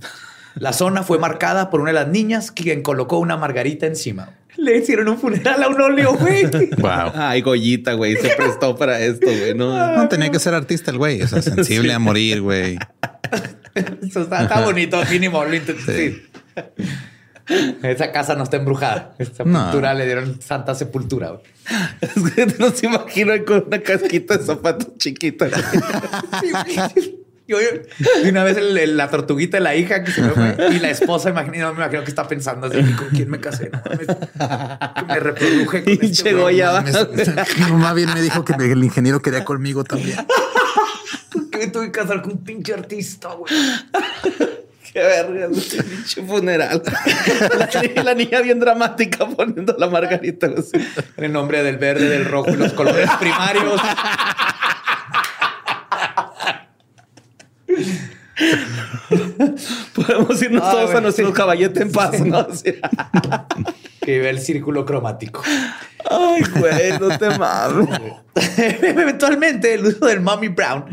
La 0.56 0.72
zona 0.74 1.04
fue 1.04 1.20
marcada 1.20 1.70
por 1.70 1.82
una 1.82 1.91
de 1.91 1.96
las 1.96 2.08
niñas 2.08 2.52
quien 2.52 2.82
colocó 2.82 3.20
una 3.20 3.36
margarita 3.38 3.86
encima. 3.86 4.32
Le 4.58 4.78
hicieron 4.78 5.10
un 5.10 5.18
funeral 5.18 5.62
a 5.64 5.68
un 5.68 5.82
óleo, 5.82 6.14
güey. 6.16 6.46
Wow. 6.78 7.12
Ay, 7.14 7.41
Goyita, 7.41 7.91
güey, 7.93 8.16
se 8.16 8.30
prestó 8.38 8.74
para 8.78 9.02
esto, 9.02 9.26
güey. 9.28 9.54
No. 9.54 9.96
No 9.98 10.08
tenía 10.08 10.32
que 10.32 10.39
ser 10.39 10.54
artista 10.54 10.91
el 10.91 10.98
güey, 10.98 11.22
o 11.22 11.28
sea, 11.28 11.41
sensible 11.41 11.91
a 11.91 12.00
morir, 12.00 12.41
güey. 12.41 12.80
Eso 14.02 14.22
está, 14.22 14.43
está 14.43 14.62
bonito, 14.62 14.98
mínimo. 15.12 15.43
Lo 15.43 15.54
intent- 15.54 15.86
sí. 15.86 16.24
Esa 17.84 18.14
casa 18.14 18.36
no 18.36 18.43
está 18.43 18.56
embrujada. 18.56 19.14
Esta 19.20 19.43
No. 19.43 19.62
pintura 19.66 19.93
le 19.93 20.06
dieron 20.06 20.41
santa 20.41 20.74
sepultura. 20.74 21.32
güey. 21.32 21.43
Es 22.00 22.32
que 22.36 22.46
no 22.58 22.70
se 22.72 22.86
imagino 22.86 23.34
con 23.46 23.66
una 23.68 23.82
casquita 23.82 24.38
de 24.38 24.46
zapatos 24.46 24.98
chiquita. 24.98 25.48
Yo, 27.48 27.58
una 28.28 28.43
vez 28.43 28.58
el- 28.58 28.76
el- 28.78 28.98
la 28.98 29.10
tortuguita 29.12 29.58
de 29.58 29.62
la 29.62 29.76
hija 29.76 30.04
que 30.04 30.12
se 30.12 30.22
me 30.22 30.30
fue 30.30 30.56
y 30.72 30.80
la 30.80 30.89
esposa, 30.89 31.30
imagino, 31.30 31.72
me 31.74 31.82
imagino 31.84 32.04
que 32.04 32.10
está 32.10 32.28
pensando 32.28 32.66
así, 32.68 32.82
¿con 32.93 33.10
quién 33.10 33.30
me 33.30 33.39
casé? 33.39 33.70
No. 33.72 33.84
Que 33.84 35.04
me 35.08 35.20
reproduje 35.20 35.84
con 35.84 35.98
Pinche 35.98 36.08
este. 36.30 36.34
Goya. 36.34 36.84
Mi 37.58 37.64
mamá 37.72 37.93
bien 37.93 38.12
me 38.14 38.22
dijo 38.22 38.43
que 38.43 38.54
el 38.54 38.84
ingeniero 38.84 39.22
quería 39.22 39.46
conmigo 39.46 39.84
también. 39.84 40.26
¿Por 41.32 41.50
qué 41.52 41.58
me 41.60 41.68
tuve 41.68 41.86
que 41.86 41.91
casar 41.91 42.22
con 42.24 42.32
un 42.32 42.43
pinche 42.43 42.74
artista, 42.74 43.30
güey? 43.34 43.54
Qué 44.91 45.00
verga, 45.02 45.48
güey, 45.48 45.62
pinche 45.62 46.24
funeral. 46.26 46.82
La, 47.96 48.04
la 48.04 48.14
niña 48.16 48.41
bien 48.41 48.60
dramática 48.60 49.28
poniendo 49.28 49.76
la 49.78 49.88
margarita. 49.89 50.48
En 51.18 51.24
el 51.26 51.34
nombre 51.34 51.62
del 51.64 51.78
verde, 51.78 52.08
del 52.10 52.26
rojo 52.26 52.50
y 52.52 52.56
los 52.56 52.74
colores 52.74 53.10
primarios. 53.20 53.80
Podemos 59.94 60.42
irnos 60.42 60.64
Ah, 60.66 60.72
todos 60.72 60.92
a 60.96 61.02
nuestro 61.02 61.28
sí. 61.28 61.34
caballete 61.34 61.82
en 61.84 61.92
paz. 61.92 62.16
Que 64.02 64.20
ve 64.20 64.30
el 64.30 64.40
círculo 64.40 64.86
cromático. 64.86 65.42
Ay, 66.12 66.44
güey, 66.60 67.00
no 67.00 67.18
te 67.18 67.40
mames. 67.40 67.90
Eventualmente, 68.84 69.74
el 69.74 69.84
uso 69.84 70.06
del 70.06 70.22
Mommy 70.22 70.50
Brown 70.50 70.86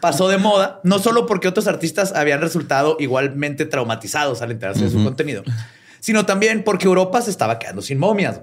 pasó 0.00 0.28
de 0.28 0.36
moda, 0.38 0.80
no 0.82 0.98
solo 0.98 1.26
porque 1.26 1.46
otros 1.46 1.68
artistas 1.68 2.12
habían 2.12 2.40
resultado 2.40 2.96
igualmente 2.98 3.66
traumatizados 3.66 4.42
al 4.42 4.50
enterarse 4.50 4.82
de 4.82 4.90
su 4.90 5.04
contenido, 5.04 5.44
sino 6.00 6.26
también 6.26 6.64
porque 6.64 6.86
Europa 6.86 7.20
se 7.22 7.30
estaba 7.30 7.60
quedando 7.60 7.82
sin 7.82 7.98
momias. 8.00 8.40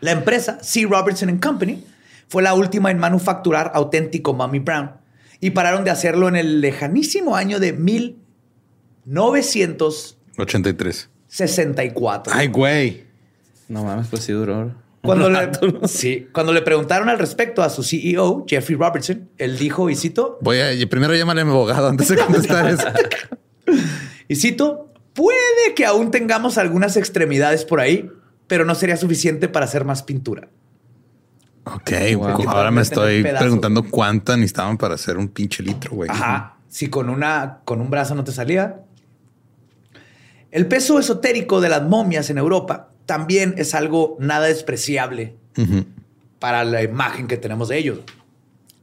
La 0.00 0.10
empresa 0.10 0.58
C. 0.60 0.86
Robertson 0.86 1.30
and 1.30 1.42
Company 1.42 1.82
fue 2.28 2.42
la 2.42 2.52
última 2.52 2.90
en 2.90 2.98
manufacturar 2.98 3.72
auténtico 3.74 4.34
Mommy 4.34 4.58
Brown 4.58 4.90
y 5.40 5.50
pararon 5.50 5.84
de 5.84 5.90
hacerlo 5.90 6.28
en 6.28 6.36
el 6.36 6.60
lejanísimo 6.60 7.36
año 7.36 7.60
de 7.60 7.72
1964. 7.72 10.18
83. 10.36 11.10
Ay, 12.34 12.48
güey. 12.48 13.04
No 13.68 13.84
mames, 13.84 14.08
pues 14.08 14.22
sí 14.22 14.32
duró. 14.32 14.74
Cuando 15.02 15.28
le, 15.30 15.46
¿no? 15.46 15.86
sí, 15.86 16.28
cuando 16.32 16.52
le 16.52 16.62
preguntaron 16.62 17.08
al 17.08 17.18
respecto 17.18 17.62
a 17.62 17.70
su 17.70 17.82
CEO, 17.82 18.44
Jeffrey 18.48 18.76
Robertson, 18.76 19.28
él 19.38 19.58
dijo, 19.58 19.90
y 19.90 19.96
cito, 19.96 20.38
Voy 20.40 20.58
a 20.60 20.70
primero 20.88 21.14
llámale 21.14 21.42
a 21.42 21.44
mi 21.44 21.50
abogado 21.50 21.88
antes 21.88 22.08
de 22.08 22.16
contestar 22.16 22.68
eso. 22.68 22.88
Y 24.26 24.36
cito, 24.36 24.90
puede 25.12 25.74
que 25.76 25.84
aún 25.84 26.10
tengamos 26.10 26.56
algunas 26.56 26.96
extremidades 26.96 27.66
por 27.66 27.80
ahí, 27.80 28.10
pero 28.46 28.64
no 28.64 28.74
sería 28.74 28.96
suficiente 28.96 29.48
para 29.48 29.66
hacer 29.66 29.84
más 29.84 30.02
pintura. 30.02 30.48
Ok, 31.64 31.90
Wow. 32.16 32.48
ahora 32.48 32.70
me 32.70 32.82
estoy 32.82 33.22
preguntando 33.22 33.84
cuánta 33.88 34.36
necesitaban 34.36 34.76
para 34.76 34.94
hacer 34.94 35.16
un 35.16 35.28
pinche 35.28 35.62
litro, 35.62 35.92
güey. 35.94 36.10
Ajá. 36.10 36.56
Si 36.68 36.88
con 36.88 37.08
una 37.08 37.60
con 37.64 37.80
un 37.80 37.88
brazo 37.90 38.14
no 38.14 38.24
te 38.24 38.32
salía. 38.32 38.80
El 40.50 40.66
peso 40.66 40.98
esotérico 40.98 41.60
de 41.60 41.68
las 41.68 41.82
momias 41.82 42.30
en 42.30 42.38
Europa 42.38 42.90
también 43.06 43.54
es 43.58 43.74
algo 43.74 44.16
nada 44.20 44.46
despreciable 44.46 45.34
para 46.38 46.64
la 46.64 46.82
imagen 46.82 47.26
que 47.26 47.36
tenemos 47.36 47.68
de 47.68 47.78
ellos. 47.78 48.00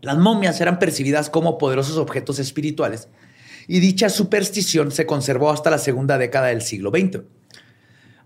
Las 0.02 0.18
momias 0.18 0.60
eran 0.60 0.80
percibidas 0.80 1.30
como 1.30 1.58
poderosos 1.58 1.98
objetos 1.98 2.40
espirituales 2.40 3.08
y 3.68 3.80
dicha 3.80 4.10
superstición 4.10 4.92
se 4.92 5.06
conservó 5.06 5.52
hasta 5.52 5.70
la 5.70 5.78
segunda 5.78 6.18
década 6.18 6.48
del 6.48 6.62
siglo 6.62 6.90
XX. 6.90 7.22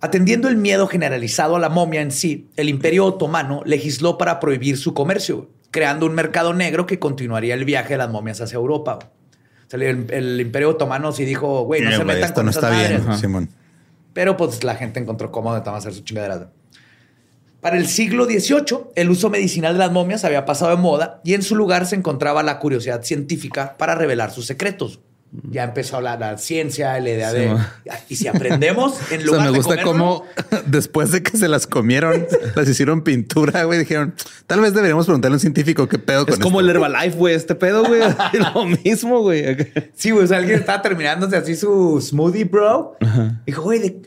Atendiendo 0.05 0.49
el 0.49 0.55
miedo 0.55 0.85
generalizado 0.85 1.55
a 1.55 1.59
la 1.59 1.67
momia 1.67 1.99
en 2.01 2.11
sí, 2.11 2.47
el 2.57 2.69
Imperio 2.69 3.07
Otomano 3.07 3.63
legisló 3.65 4.19
para 4.19 4.39
prohibir 4.39 4.77
su 4.77 4.93
comercio, 4.93 5.49
creando 5.71 6.05
un 6.05 6.13
mercado 6.13 6.53
negro 6.53 6.85
que 6.85 6.99
continuaría 6.99 7.55
el 7.55 7.65
viaje 7.65 7.95
de 7.95 7.97
las 7.97 8.11
momias 8.11 8.39
hacia 8.39 8.57
Europa. 8.57 8.99
O 9.01 9.67
sea, 9.67 9.79
el, 9.79 10.05
el 10.11 10.39
Imperio 10.39 10.69
Otomano 10.69 11.11
sí 11.11 11.25
dijo, 11.25 11.63
güey, 11.63 11.81
no 11.81 11.89
Eh, 11.89 11.97
se 11.97 12.05
metan 12.05 12.23
esto 12.23 12.35
con 12.35 12.45
no 12.45 12.51
esas 12.51 12.63
está 12.63 12.87
bien. 12.87 13.17
Simón. 13.17 13.49
Pero 14.13 14.37
pues 14.37 14.63
la 14.63 14.75
gente 14.75 14.99
encontró 14.99 15.31
cómodo 15.31 15.59
de 15.59 15.67
hacer 15.71 15.91
su 15.91 16.01
chingadera. 16.01 16.51
Para 17.59 17.77
el 17.77 17.87
siglo 17.87 18.25
XVIII, 18.25 18.91
el 18.93 19.09
uso 19.09 19.31
medicinal 19.31 19.73
de 19.73 19.79
las 19.79 19.91
momias 19.91 20.23
había 20.23 20.45
pasado 20.45 20.69
de 20.69 20.77
moda 20.77 21.19
y 21.23 21.33
en 21.33 21.41
su 21.41 21.55
lugar 21.55 21.87
se 21.87 21.95
encontraba 21.95 22.43
la 22.43 22.59
curiosidad 22.59 23.01
científica 23.01 23.75
para 23.79 23.95
revelar 23.95 24.29
sus 24.29 24.45
secretos. 24.45 24.99
Ya 25.49 25.63
empezó 25.63 25.95
a 25.95 25.97
hablar 25.97 26.19
la 26.19 26.37
ciencia, 26.37 26.99
la 26.99 27.09
idea 27.09 27.31
Sí, 27.31 27.37
de... 27.37 27.47
ma. 27.49 27.71
Y 28.09 28.15
si 28.15 28.27
aprendemos, 28.27 28.95
en 29.11 29.19
O 29.21 29.21
sea, 29.21 29.25
lugar 29.25 29.41
me 29.41 29.51
de 29.51 29.57
gusta 29.57 29.81
cómo 29.83 30.25
después 30.65 31.11
de 31.11 31.23
que 31.23 31.37
se 31.37 31.47
las 31.47 31.67
comieron, 31.67 32.25
las 32.55 32.67
hicieron 32.69 33.01
pintura, 33.03 33.63
güey. 33.65 33.79
Dijeron, 33.79 34.13
tal 34.47 34.59
vez 34.61 34.73
deberíamos 34.73 35.05
preguntarle 35.05 35.33
a 35.33 35.37
un 35.37 35.39
científico 35.41 35.87
qué 35.87 35.99
pedo 35.99 36.25
con 36.25 36.33
Es 36.33 36.39
como 36.39 36.59
esto. 36.61 36.69
el 36.71 36.75
Herbalife, 36.77 37.17
güey. 37.17 37.35
Este 37.35 37.55
pedo, 37.55 37.83
güey. 37.85 38.01
Lo 38.53 38.65
mismo, 38.65 39.21
güey. 39.21 39.71
Sí, 39.95 40.11
güey, 40.11 40.25
o 40.25 40.27
sea, 40.27 40.37
alguien 40.37 40.59
estaba 40.59 40.81
terminándose 40.81 41.35
así 41.35 41.55
su 41.55 41.99
smoothie, 42.01 42.45
bro. 42.45 42.97
Dijo, 43.45 43.61
güey, 43.63 43.79
¿de, 43.79 44.01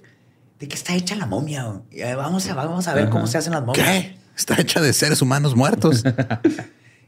de 0.61 0.69
qué 0.69 0.75
está 0.75 0.95
hecha 0.95 1.15
la 1.17 1.27
momia? 1.27 1.65
güey? 1.65 1.81
Eh, 2.03 2.15
Vamos 2.15 2.49
a, 2.49 2.55
vamos 2.55 2.89
a 2.89 2.95
ver 2.95 3.09
cómo 3.09 3.27
se 3.27 3.39
hacen 3.39 3.53
las 3.53 3.65
momias. 3.65 3.87
¿Qué? 3.87 4.17
Está 4.37 4.61
hecha 4.61 4.81
de 4.81 4.93
seres 4.93 5.21
humanos 5.23 5.57
muertos. 5.57 6.05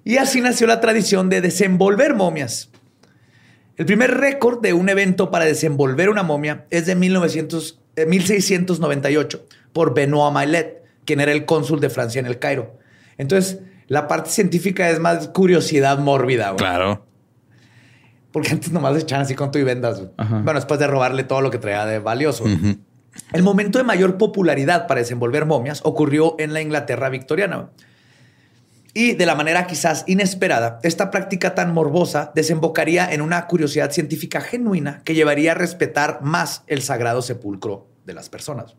Y 0.04 0.16
así 0.16 0.40
nació 0.40 0.66
la 0.66 0.80
tradición 0.80 1.28
de 1.28 1.40
desenvolver 1.40 2.14
momias. 2.14 2.70
El 3.80 3.86
primer 3.86 4.18
récord 4.18 4.60
de 4.60 4.74
un 4.74 4.90
evento 4.90 5.30
para 5.30 5.46
desenvolver 5.46 6.10
una 6.10 6.22
momia 6.22 6.66
es 6.68 6.84
de 6.84 6.94
1900, 6.94 7.80
eh, 7.96 8.04
1698 8.04 9.46
por 9.72 9.94
Benoit 9.94 10.34
Mailet, 10.34 10.84
quien 11.06 11.18
era 11.18 11.32
el 11.32 11.46
cónsul 11.46 11.80
de 11.80 11.88
Francia 11.88 12.18
en 12.18 12.26
el 12.26 12.38
Cairo. 12.38 12.76
Entonces, 13.16 13.60
la 13.86 14.06
parte 14.06 14.28
científica 14.28 14.90
es 14.90 15.00
más 15.00 15.28
curiosidad 15.28 15.98
mórbida, 15.98 16.50
güey. 16.50 16.58
claro. 16.58 17.06
Porque 18.32 18.50
antes 18.50 18.70
nomás 18.70 18.92
le 18.92 19.00
echaban 19.00 19.24
así 19.24 19.34
con 19.34 19.50
tu 19.50 19.58
y 19.58 19.62
vendas. 19.62 20.02
Bueno, 20.18 20.52
después 20.56 20.78
de 20.78 20.86
robarle 20.86 21.24
todo 21.24 21.40
lo 21.40 21.50
que 21.50 21.56
traía 21.56 21.86
de 21.86 22.00
valioso. 22.00 22.44
El 23.32 23.42
momento 23.42 23.78
de 23.78 23.84
mayor 23.84 24.18
popularidad 24.18 24.88
para 24.88 25.00
desenvolver 25.00 25.46
momias 25.46 25.80
ocurrió 25.84 26.36
en 26.38 26.52
la 26.52 26.60
Inglaterra 26.60 27.08
victoriana. 27.08 27.56
güey. 27.56 27.68
Y 28.92 29.14
de 29.14 29.26
la 29.26 29.36
manera 29.36 29.66
quizás 29.66 30.04
inesperada, 30.08 30.80
esta 30.82 31.10
práctica 31.10 31.54
tan 31.54 31.72
morbosa 31.72 32.32
desembocaría 32.34 33.12
en 33.12 33.20
una 33.20 33.46
curiosidad 33.46 33.92
científica 33.92 34.40
genuina 34.40 35.02
que 35.04 35.14
llevaría 35.14 35.52
a 35.52 35.54
respetar 35.54 36.20
más 36.22 36.64
el 36.66 36.82
sagrado 36.82 37.22
sepulcro 37.22 37.88
de 38.04 38.14
las 38.14 38.28
personas. 38.28 38.76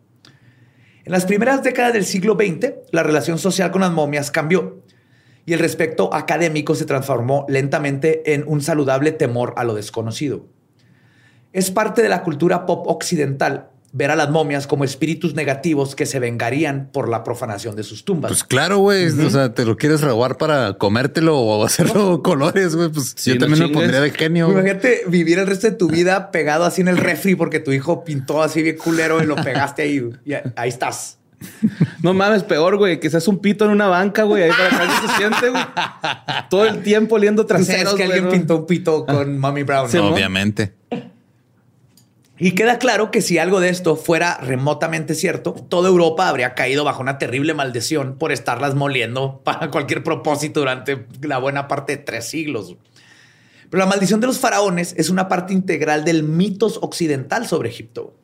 En 1.05 1.13
las 1.13 1.25
primeras 1.25 1.63
décadas 1.63 1.93
del 1.93 2.05
siglo 2.05 2.35
XX, 2.35 2.73
la 2.91 3.03
relación 3.03 3.39
social 3.39 3.71
con 3.71 3.81
las 3.81 3.91
momias 3.91 4.31
cambió 4.31 4.83
y 5.45 5.53
el 5.53 5.59
respecto 5.59 6.13
académico 6.13 6.75
se 6.75 6.85
transformó 6.85 7.45
lentamente 7.49 8.33
en 8.33 8.43
un 8.45 8.61
saludable 8.61 9.11
temor 9.11 9.53
a 9.57 9.63
lo 9.63 9.73
desconocido. 9.73 10.45
Es 11.53 11.71
parte 11.71 12.03
de 12.03 12.09
la 12.09 12.21
cultura 12.21 12.65
pop 12.65 12.85
occidental 12.87 13.70
ver 13.93 14.09
a 14.11 14.15
las 14.15 14.29
momias 14.29 14.67
como 14.67 14.83
espíritus 14.85 15.35
negativos 15.35 15.95
que 15.95 16.05
se 16.05 16.19
vengarían 16.19 16.89
por 16.93 17.09
la 17.09 17.23
profanación 17.25 17.75
de 17.75 17.83
sus 17.83 18.05
tumbas. 18.05 18.29
Pues 18.31 18.43
claro, 18.43 18.77
güey. 18.77 19.07
O 19.07 19.29
sea, 19.29 19.53
te 19.53 19.65
lo 19.65 19.75
quieres 19.75 20.01
robar 20.01 20.37
para 20.37 20.73
comértelo 20.77 21.37
o 21.37 21.65
hacerlo 21.65 22.21
colores, 22.23 22.75
güey. 22.75 22.89
Pues 22.89 23.13
Sí, 23.17 23.31
yo 23.31 23.35
no 23.35 23.39
también 23.41 23.59
me 23.59 23.65
chingues. 23.65 23.81
pondría 23.81 24.01
de 24.01 24.11
genio. 24.11 24.45
güey. 24.45 24.59
Imagínate 24.59 25.01
vivir 25.07 25.39
el 25.39 25.47
resto 25.47 25.67
de 25.69 25.73
tu 25.75 25.87
vida 25.89 26.31
pegado 26.31 26.63
así 26.65 26.81
en 26.81 26.87
el 26.87 26.97
refri 26.97 27.35
porque 27.35 27.59
tu 27.59 27.71
hijo 27.73 28.03
pintó 28.05 28.41
así 28.41 28.61
bien 28.63 28.77
culero 28.77 29.21
y 29.21 29.25
lo 29.25 29.35
pegaste 29.35 29.81
ahí. 29.81 30.01
Y 30.25 30.33
ahí 30.33 30.69
estás. 30.69 31.17
No 32.03 32.13
mames, 32.13 32.43
peor, 32.43 32.77
güey. 32.77 32.99
Que 32.99 33.09
seas 33.09 33.27
un 33.27 33.39
pito 33.39 33.65
en 33.65 33.71
una 33.71 33.87
banca, 33.87 34.23
güey. 34.23 34.43
Ahí 34.43 34.51
para 34.51 34.69
que 34.69 34.75
alguien 34.75 34.99
se 35.09 35.17
siente, 35.17 35.49
güey. 35.49 35.63
Todo 36.49 36.65
el 36.65 36.81
tiempo 36.83 37.15
oliendo 37.15 37.43
Tú 37.45 37.49
sabes 37.53 37.67
traseros, 37.67 37.95
que 37.95 38.05
güey, 38.05 38.17
alguien 38.19 38.25
¿no? 38.25 38.31
pintó 38.31 38.57
un 38.57 38.65
pito 38.67 39.05
con 39.05 39.37
Mommy 39.39 39.63
Brown. 39.63 39.89
Sí, 39.89 39.97
¿no? 39.97 40.03
¿no? 40.09 40.13
Obviamente. 40.15 40.75
Y 42.43 42.53
queda 42.53 42.79
claro 42.79 43.11
que 43.11 43.21
si 43.21 43.37
algo 43.37 43.59
de 43.59 43.69
esto 43.69 43.95
fuera 43.95 44.37
remotamente 44.37 45.13
cierto, 45.13 45.53
toda 45.53 45.89
Europa 45.89 46.27
habría 46.27 46.55
caído 46.55 46.83
bajo 46.83 46.99
una 46.99 47.19
terrible 47.19 47.53
maldición 47.53 48.15
por 48.17 48.31
estarlas 48.31 48.73
moliendo 48.73 49.41
para 49.45 49.69
cualquier 49.69 50.03
propósito 50.03 50.61
durante 50.61 51.05
la 51.21 51.37
buena 51.37 51.67
parte 51.67 51.97
de 51.97 52.03
tres 52.03 52.27
siglos. 52.27 52.75
Pero 53.69 53.83
la 53.83 53.85
maldición 53.85 54.21
de 54.21 54.25
los 54.25 54.39
faraones 54.39 54.95
es 54.97 55.11
una 55.11 55.27
parte 55.27 55.53
integral 55.53 56.03
del 56.03 56.23
mitos 56.23 56.79
occidental 56.81 57.45
sobre 57.45 57.69
Egipto. 57.69 58.15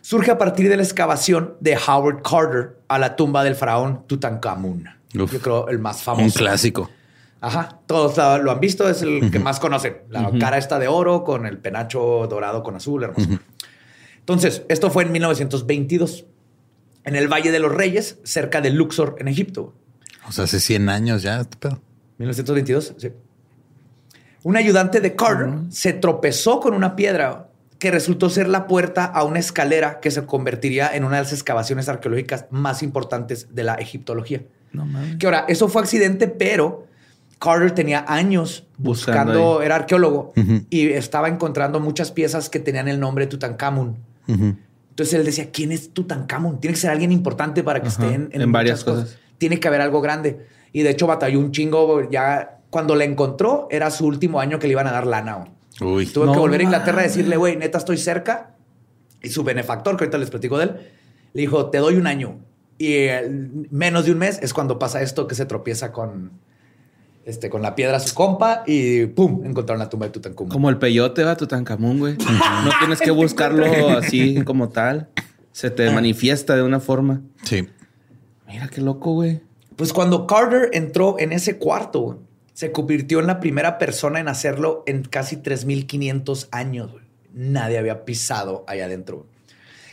Surge 0.00 0.30
a 0.30 0.38
partir 0.38 0.70
de 0.70 0.78
la 0.78 0.82
excavación 0.82 1.56
de 1.60 1.76
Howard 1.76 2.22
Carter 2.22 2.78
a 2.88 2.98
la 2.98 3.14
tumba 3.14 3.44
del 3.44 3.56
faraón 3.56 4.06
Tutankamón. 4.06 4.88
Uf. 5.14 5.30
Yo 5.34 5.38
creo 5.38 5.68
el 5.68 5.78
más 5.78 6.02
famoso. 6.02 6.24
Un 6.24 6.30
clásico. 6.30 6.88
Ajá, 7.40 7.80
todos 7.86 8.16
lo 8.42 8.50
han 8.50 8.60
visto, 8.60 8.88
es 8.88 9.02
el 9.02 9.30
que 9.30 9.38
más 9.38 9.60
conocen. 9.60 9.98
La 10.10 10.30
cara 10.38 10.58
está 10.58 10.78
de 10.78 10.88
oro 10.88 11.24
con 11.24 11.46
el 11.46 11.58
penacho 11.58 12.26
dorado 12.28 12.62
con 12.62 12.76
azul, 12.76 13.02
hermoso. 13.02 13.38
Entonces, 14.18 14.62
esto 14.68 14.90
fue 14.90 15.04
en 15.04 15.12
1922, 15.12 16.26
en 17.04 17.16
el 17.16 17.28
Valle 17.28 17.50
de 17.50 17.58
los 17.58 17.72
Reyes, 17.72 18.18
cerca 18.24 18.60
de 18.60 18.70
Luxor, 18.70 19.16
en 19.18 19.28
Egipto. 19.28 19.74
O 20.28 20.32
sea, 20.32 20.44
hace 20.44 20.60
100 20.60 20.88
años 20.90 21.22
ya. 21.22 21.40
este 21.40 21.56
pedo. 21.56 21.80
1922, 22.18 22.94
sí. 22.98 23.10
Un 24.42 24.56
ayudante 24.56 25.00
de 25.00 25.16
Carter 25.16 25.50
se 25.70 25.94
tropezó 25.94 26.60
con 26.60 26.74
una 26.74 26.94
piedra 26.94 27.48
que 27.78 27.90
resultó 27.90 28.28
ser 28.28 28.48
la 28.48 28.66
puerta 28.66 29.06
a 29.06 29.24
una 29.24 29.38
escalera 29.38 30.00
que 30.00 30.10
se 30.10 30.26
convertiría 30.26 30.94
en 30.94 31.04
una 31.04 31.16
de 31.16 31.22
las 31.22 31.32
excavaciones 31.32 31.88
arqueológicas 31.88 32.46
más 32.50 32.82
importantes 32.82 33.54
de 33.54 33.64
la 33.64 33.74
egiptología. 33.74 34.42
No 34.72 34.84
mames. 34.84 35.16
Que 35.16 35.26
ahora, 35.26 35.46
eso 35.48 35.68
fue 35.68 35.80
accidente, 35.80 36.28
pero 36.28 36.86
Carter 37.40 37.72
tenía 37.72 38.04
años 38.06 38.66
Buscando 38.76 39.62
era 39.62 39.76
arqueólogo 39.76 40.32
y 40.68 40.88
estaba 40.88 41.28
encontrando 41.28 41.80
muchas 41.80 42.12
piezas 42.12 42.50
que 42.50 42.60
tenían 42.60 42.86
el 42.86 43.00
nombre 43.00 43.26
Tutankamón. 43.26 43.96
Entonces 44.26 45.14
él 45.14 45.24
decía, 45.24 45.50
¿quién 45.50 45.72
es 45.72 45.92
Tutankamón? 45.92 46.60
Tiene 46.60 46.74
que 46.74 46.80
ser 46.80 46.90
alguien 46.90 47.10
importante 47.10 47.62
para 47.62 47.80
que 47.80 47.88
esté 47.88 48.14
en, 48.14 48.28
en 48.32 48.52
varias 48.52 48.80
muchas 48.80 49.02
cosas. 49.02 49.18
Tiene 49.38 49.58
que 49.58 49.66
haber 49.68 49.80
algo 49.80 50.00
grande. 50.00 50.46
Y 50.72 50.82
de 50.82 50.90
hecho 50.90 51.06
batalló 51.06 51.40
un 51.40 51.50
chingo. 51.50 52.08
Ya 52.10 52.60
cuando 52.68 52.94
la 52.94 53.04
encontró, 53.04 53.68
era 53.70 53.90
su 53.90 54.06
último 54.06 54.40
año 54.40 54.58
que 54.58 54.66
le 54.66 54.72
iban 54.72 54.86
a 54.86 54.92
dar 54.92 55.06
lana. 55.06 55.46
Uy. 55.80 56.06
Tuvo 56.06 56.26
No 56.26 56.32
que 56.32 56.38
volver 56.38 56.60
a 56.60 56.64
Inglaterra 56.64 57.00
a 57.00 57.04
decirle, 57.04 57.36
güey, 57.36 57.56
neta, 57.56 57.78
estoy 57.78 57.96
cerca. 57.96 58.54
Y 59.22 59.30
su 59.30 59.42
benefactor, 59.44 59.96
que 59.96 60.04
ahorita 60.04 60.18
les 60.18 60.30
platico 60.30 60.58
de 60.58 60.64
él, 60.64 60.76
le 61.32 61.40
dijo, 61.40 61.70
te 61.70 61.78
doy 61.78 61.96
un 61.96 62.06
año. 62.06 62.38
Y 62.78 63.06
menos 63.70 64.04
de 64.04 64.12
un 64.12 64.18
mes 64.18 64.38
es 64.42 64.52
cuando 64.52 64.78
pasa 64.78 65.02
esto 65.02 65.26
que 65.26 65.34
se 65.34 65.46
tropieza 65.46 65.92
con, 65.92 66.32
este, 67.30 67.48
con 67.48 67.62
la 67.62 67.74
piedra 67.74 67.96
a 67.96 68.00
su 68.00 68.14
compa 68.14 68.62
y 68.66 69.06
¡pum! 69.06 69.42
Encontraron 69.44 69.78
la 69.78 69.88
tumba 69.88 70.06
de 70.06 70.12
Tutankamón. 70.12 70.50
Como 70.50 70.68
el 70.68 70.76
peyote 70.78 71.24
va 71.24 71.36
Tutankamón, 71.36 71.98
güey. 71.98 72.16
No 72.18 72.70
tienes 72.80 73.00
que 73.00 73.10
buscarlo 73.12 73.64
así 73.96 74.42
como 74.44 74.68
tal. 74.68 75.08
Se 75.52 75.70
te 75.70 75.90
manifiesta 75.90 76.54
de 76.56 76.62
una 76.62 76.80
forma. 76.80 77.22
Sí. 77.44 77.68
Mira 78.48 78.68
qué 78.68 78.80
loco, 78.80 79.12
güey. 79.14 79.40
Pues 79.76 79.92
cuando 79.92 80.26
Carter 80.26 80.70
entró 80.72 81.18
en 81.18 81.32
ese 81.32 81.56
cuarto, 81.58 82.00
güey, 82.00 82.18
se 82.52 82.72
convirtió 82.72 83.20
en 83.20 83.26
la 83.26 83.40
primera 83.40 83.78
persona 83.78 84.20
en 84.20 84.28
hacerlo 84.28 84.82
en 84.86 85.02
casi 85.04 85.36
3.500 85.36 86.48
años. 86.52 86.90
güey. 86.92 87.04
Nadie 87.32 87.78
había 87.78 88.04
pisado 88.04 88.64
allá 88.66 88.84
adentro. 88.86 89.18
güey. 89.18 89.28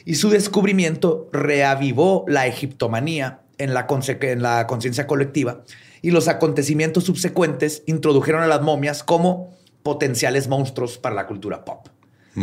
Y 0.05 0.15
su 0.15 0.29
descubrimiento 0.29 1.29
reavivó 1.31 2.25
la 2.27 2.47
egiptomanía 2.47 3.41
en 3.57 3.73
la, 3.73 3.87
conse- 3.87 4.17
en 4.23 4.41
la 4.41 4.65
conciencia 4.67 5.05
colectiva 5.07 5.63
y 6.01 6.11
los 6.11 6.27
acontecimientos 6.27 7.03
subsecuentes 7.05 7.83
introdujeron 7.85 8.41
a 8.43 8.47
las 8.47 8.61
momias 8.61 9.03
como 9.03 9.55
potenciales 9.83 10.47
monstruos 10.47 10.97
para 10.97 11.15
la 11.15 11.27
cultura 11.27 11.63
pop. 11.65 11.87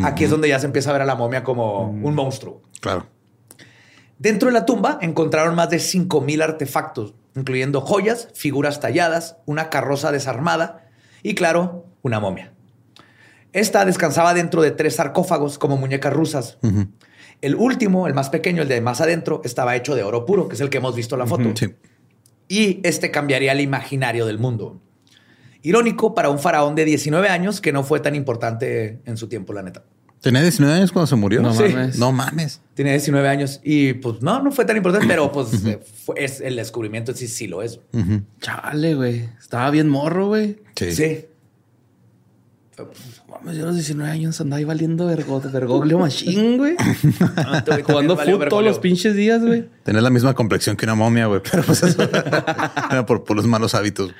Aquí 0.02 0.24
es 0.24 0.30
donde 0.30 0.48
ya 0.48 0.58
se 0.58 0.66
empieza 0.66 0.90
a 0.90 0.92
ver 0.92 1.02
a 1.02 1.06
la 1.06 1.14
momia 1.14 1.44
como 1.44 1.90
un 1.90 2.14
monstruo. 2.14 2.62
Claro. 2.80 3.06
Dentro 4.18 4.48
de 4.48 4.52
la 4.52 4.66
tumba 4.66 4.98
encontraron 5.00 5.54
más 5.54 5.70
de 5.70 5.76
5.000 5.76 6.42
artefactos, 6.42 7.14
incluyendo 7.36 7.80
joyas, 7.80 8.28
figuras 8.34 8.80
talladas, 8.80 9.36
una 9.46 9.70
carroza 9.70 10.10
desarmada 10.10 10.88
y, 11.22 11.34
claro, 11.34 11.86
una 12.02 12.18
momia. 12.18 12.52
Esta 13.52 13.84
descansaba 13.84 14.34
dentro 14.34 14.62
de 14.62 14.72
tres 14.72 14.96
sarcófagos 14.96 15.58
como 15.58 15.76
muñecas 15.76 16.12
rusas. 16.12 16.58
El 17.40 17.54
último, 17.54 18.08
el 18.08 18.14
más 18.14 18.30
pequeño, 18.30 18.62
el 18.62 18.68
de 18.68 18.80
más 18.80 19.00
adentro, 19.00 19.42
estaba 19.44 19.76
hecho 19.76 19.94
de 19.94 20.02
oro 20.02 20.26
puro, 20.26 20.48
que 20.48 20.54
es 20.54 20.60
el 20.60 20.70
que 20.70 20.78
hemos 20.78 20.96
visto 20.96 21.14
en 21.14 21.20
la 21.20 21.26
foto. 21.26 21.52
Sí. 21.54 21.74
Y 22.48 22.80
este 22.82 23.10
cambiaría 23.10 23.52
el 23.52 23.60
imaginario 23.60 24.26
del 24.26 24.38
mundo. 24.38 24.80
Irónico 25.62 26.14
para 26.14 26.28
un 26.30 26.38
faraón 26.38 26.74
de 26.74 26.84
19 26.84 27.28
años 27.28 27.60
que 27.60 27.72
no 27.72 27.82
fue 27.84 28.00
tan 28.00 28.14
importante 28.14 29.00
en 29.06 29.16
su 29.16 29.28
tiempo, 29.28 29.52
la 29.54 29.62
neta. 29.62 29.82
¿Tenía 30.20 30.40
19 30.42 30.74
años 30.74 30.90
cuando 30.92 31.06
se 31.06 31.16
murió? 31.16 31.42
No 31.42 31.52
Sí. 31.54 31.64
mames. 31.64 31.98
No 31.98 32.12
mames. 32.12 32.60
Tiene 32.74 32.92
19 32.92 33.28
años 33.28 33.60
y 33.62 33.92
pues 33.94 34.22
no, 34.22 34.42
no 34.42 34.52
fue 34.52 34.64
tan 34.64 34.76
importante, 34.76 35.06
pero 35.06 35.30
pues 35.32 35.64
eh, 35.66 35.78
fue- 36.04 36.22
es 36.24 36.40
el 36.40 36.56
descubrimiento 36.56 37.10
en 37.12 37.16
sí 37.18 37.28
sí 37.28 37.46
lo 37.46 37.62
es. 37.62 37.78
Chale, 38.40 38.94
güey. 38.94 39.28
Estaba 39.38 39.70
bien 39.70 39.88
morro, 39.88 40.28
güey. 40.28 40.56
Sí. 40.76 40.92
Sí. 40.92 41.24
Mames, 43.44 43.58
yo 43.58 43.64
a 43.64 43.66
los 43.66 43.74
19 43.76 44.10
años 44.10 44.40
andaba 44.40 44.58
ahí 44.58 44.64
valiendo 44.64 45.06
vergo, 45.06 45.40
vergoglio 45.40 45.98
machine, 45.98 46.56
güey. 46.56 46.76
También 47.64 47.82
Jugando 47.84 48.16
fútbol 48.16 48.48
todos 48.48 48.64
los 48.64 48.78
pinches 48.78 49.14
días, 49.14 49.42
güey. 49.44 49.68
Tenés 49.82 50.02
la 50.02 50.10
misma 50.10 50.34
complexión 50.34 50.76
que 50.76 50.86
una 50.86 50.94
momia, 50.94 51.26
güey. 51.26 51.40
Pero 51.50 51.62
pues 51.62 51.82
eso 51.82 52.02
era 52.90 53.04
por, 53.06 53.24
por 53.24 53.36
los 53.36 53.46
malos 53.46 53.74
hábitos. 53.74 54.12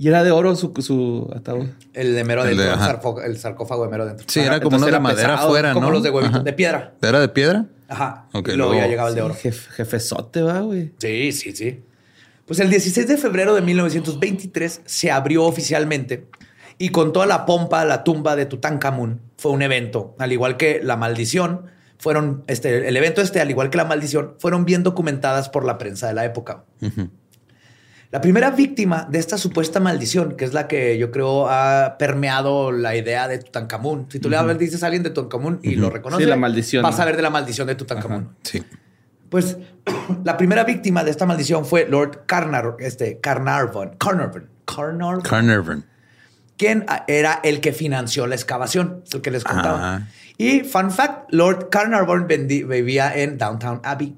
Y 0.00 0.08
era 0.08 0.22
de 0.24 0.30
oro 0.30 0.54
su, 0.56 0.72
su 0.78 1.30
ataúd. 1.34 1.66
El 1.92 2.14
de 2.14 2.24
mero 2.24 2.44
El 2.44 2.56
de- 2.56 2.68
adentro, 2.70 3.20
el, 3.22 3.36
sarcófago 3.38 3.84
de 3.84 3.90
mero 3.90 4.04
adentro. 4.04 4.26
Sí, 4.28 4.40
era 4.40 4.60
como 4.60 4.76
uno 4.76 4.86
de 4.86 4.90
era 4.90 5.00
madera 5.00 5.28
pesado, 5.30 5.48
afuera, 5.48 5.72
Como 5.72 5.86
¿no? 5.86 5.92
los 5.92 6.02
de 6.02 6.10
huevito, 6.10 6.34
Ajá. 6.36 6.44
de 6.44 6.52
piedra. 6.52 6.94
¿Era 7.02 7.20
de 7.20 7.28
piedra? 7.28 7.66
Ajá. 7.88 8.26
Ok, 8.32 8.48
y 8.48 8.56
luego 8.56 8.72
ya 8.72 8.78
luego- 8.78 8.90
llegaba 8.90 9.08
el 9.10 9.14
de 9.16 9.22
oro. 9.22 9.34
Jef- 9.34 9.68
jefezote, 9.70 10.42
va, 10.42 10.60
güey. 10.60 10.92
Sí, 10.98 11.32
sí, 11.32 11.52
sí. 11.54 11.80
Pues 12.46 12.60
el 12.60 12.70
16 12.70 13.06
de 13.08 13.16
febrero 13.18 13.54
de 13.54 13.60
1923 13.60 14.80
se 14.84 15.10
abrió 15.10 15.44
oficialmente 15.44 16.26
y 16.78 16.90
con 16.90 17.12
toda 17.12 17.26
la 17.26 17.44
pompa 17.44 17.84
la 17.84 18.04
tumba 18.04 18.36
de 18.36 18.46
Tutankamón 18.46 19.20
fue 19.36 19.52
un 19.52 19.62
evento, 19.62 20.14
al 20.18 20.32
igual 20.32 20.56
que 20.56 20.80
la 20.82 20.96
maldición, 20.96 21.66
fueron 21.98 22.44
este 22.46 22.88
el 22.88 22.96
evento 22.96 23.20
este 23.20 23.40
al 23.40 23.50
igual 23.50 23.70
que 23.70 23.76
la 23.76 23.84
maldición 23.84 24.34
fueron 24.38 24.64
bien 24.64 24.84
documentadas 24.84 25.48
por 25.48 25.64
la 25.64 25.78
prensa 25.78 26.06
de 26.06 26.14
la 26.14 26.24
época. 26.24 26.64
La 28.10 28.22
primera 28.22 28.50
víctima 28.52 29.06
de 29.10 29.18
esta 29.18 29.36
supuesta 29.36 29.80
maldición, 29.80 30.34
que 30.36 30.46
es 30.46 30.54
la 30.54 30.66
que 30.66 30.96
yo 30.96 31.10
creo 31.10 31.46
ha 31.50 31.96
permeado 31.98 32.72
la 32.72 32.96
idea 32.96 33.28
de 33.28 33.38
Tutankamón. 33.38 34.06
Si 34.08 34.18
tú 34.18 34.30
le 34.30 34.36
hablas, 34.38 34.58
dices 34.58 34.82
a 34.82 34.86
alguien 34.86 35.02
de 35.02 35.10
Tutankamón 35.10 35.60
y 35.62 35.74
lo 35.74 35.90
reconoces, 35.90 36.24
Sí, 36.24 36.30
la 36.30 36.36
maldición. 36.36 36.82
vas 36.82 36.98
a 37.00 37.04
ver 37.04 37.16
de 37.16 37.22
la 37.22 37.28
maldición 37.30 37.66
de 37.66 37.74
Tutankamón. 37.74 38.30
Sí. 38.44 38.62
Pues 39.28 39.58
la 40.24 40.38
primera 40.38 40.64
víctima 40.64 41.04
de 41.04 41.10
esta 41.10 41.26
maldición 41.26 41.66
fue 41.66 41.86
Lord 41.86 42.24
Carnar, 42.24 42.76
este, 42.78 43.18
Carnarvon, 43.20 43.96
Carnarvon, 43.98 44.48
Carnarvon, 44.64 45.20
Carnarvon. 45.20 45.84
Quien 46.58 46.84
era 47.06 47.40
el 47.42 47.60
que 47.60 47.72
financió 47.72 48.26
la 48.26 48.34
excavación, 48.34 49.02
es 49.06 49.14
el 49.14 49.22
que 49.22 49.30
les 49.30 49.44
contaba. 49.44 50.08
Y 50.36 50.60
fun 50.60 50.90
fact, 50.90 51.32
Lord 51.32 51.68
Carnarvon 51.70 52.26
vivía 52.26 53.16
en 53.16 53.38
Downtown 53.38 53.80
Abbey. 53.84 54.14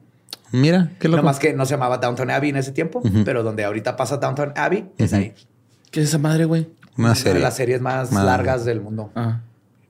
Mira, 0.53 0.91
qué 0.99 1.09
No 1.09 1.17
loco. 1.17 1.27
más 1.27 1.39
que 1.39 1.53
no 1.53 1.65
se 1.65 1.73
llamaba 1.75 1.99
Downtown 1.99 2.31
Abbey 2.31 2.51
en 2.51 2.57
ese 2.57 2.73
tiempo, 2.73 3.03
pero 3.25 3.43
donde 3.45 3.63
ahorita 3.65 3.95
pasa 3.97 4.17
Downtown 4.17 4.53
Abbey 4.57 4.91
es 4.99 5.13
ahí. 5.13 5.33
¿Qué 5.93 6.01
es 6.01 6.09
esa 6.09 6.19
madre, 6.19 6.45
güey? 6.45 6.69
Una 6.97 7.09
Una 7.09 7.15
serie. 7.15 7.35
de 7.35 7.41
las 7.41 7.57
series 7.57 7.81
más 7.81 8.11
Madre. 8.11 8.27
largas 8.27 8.65
del 8.65 8.81
mundo. 8.81 9.13
Ah, 9.15 9.41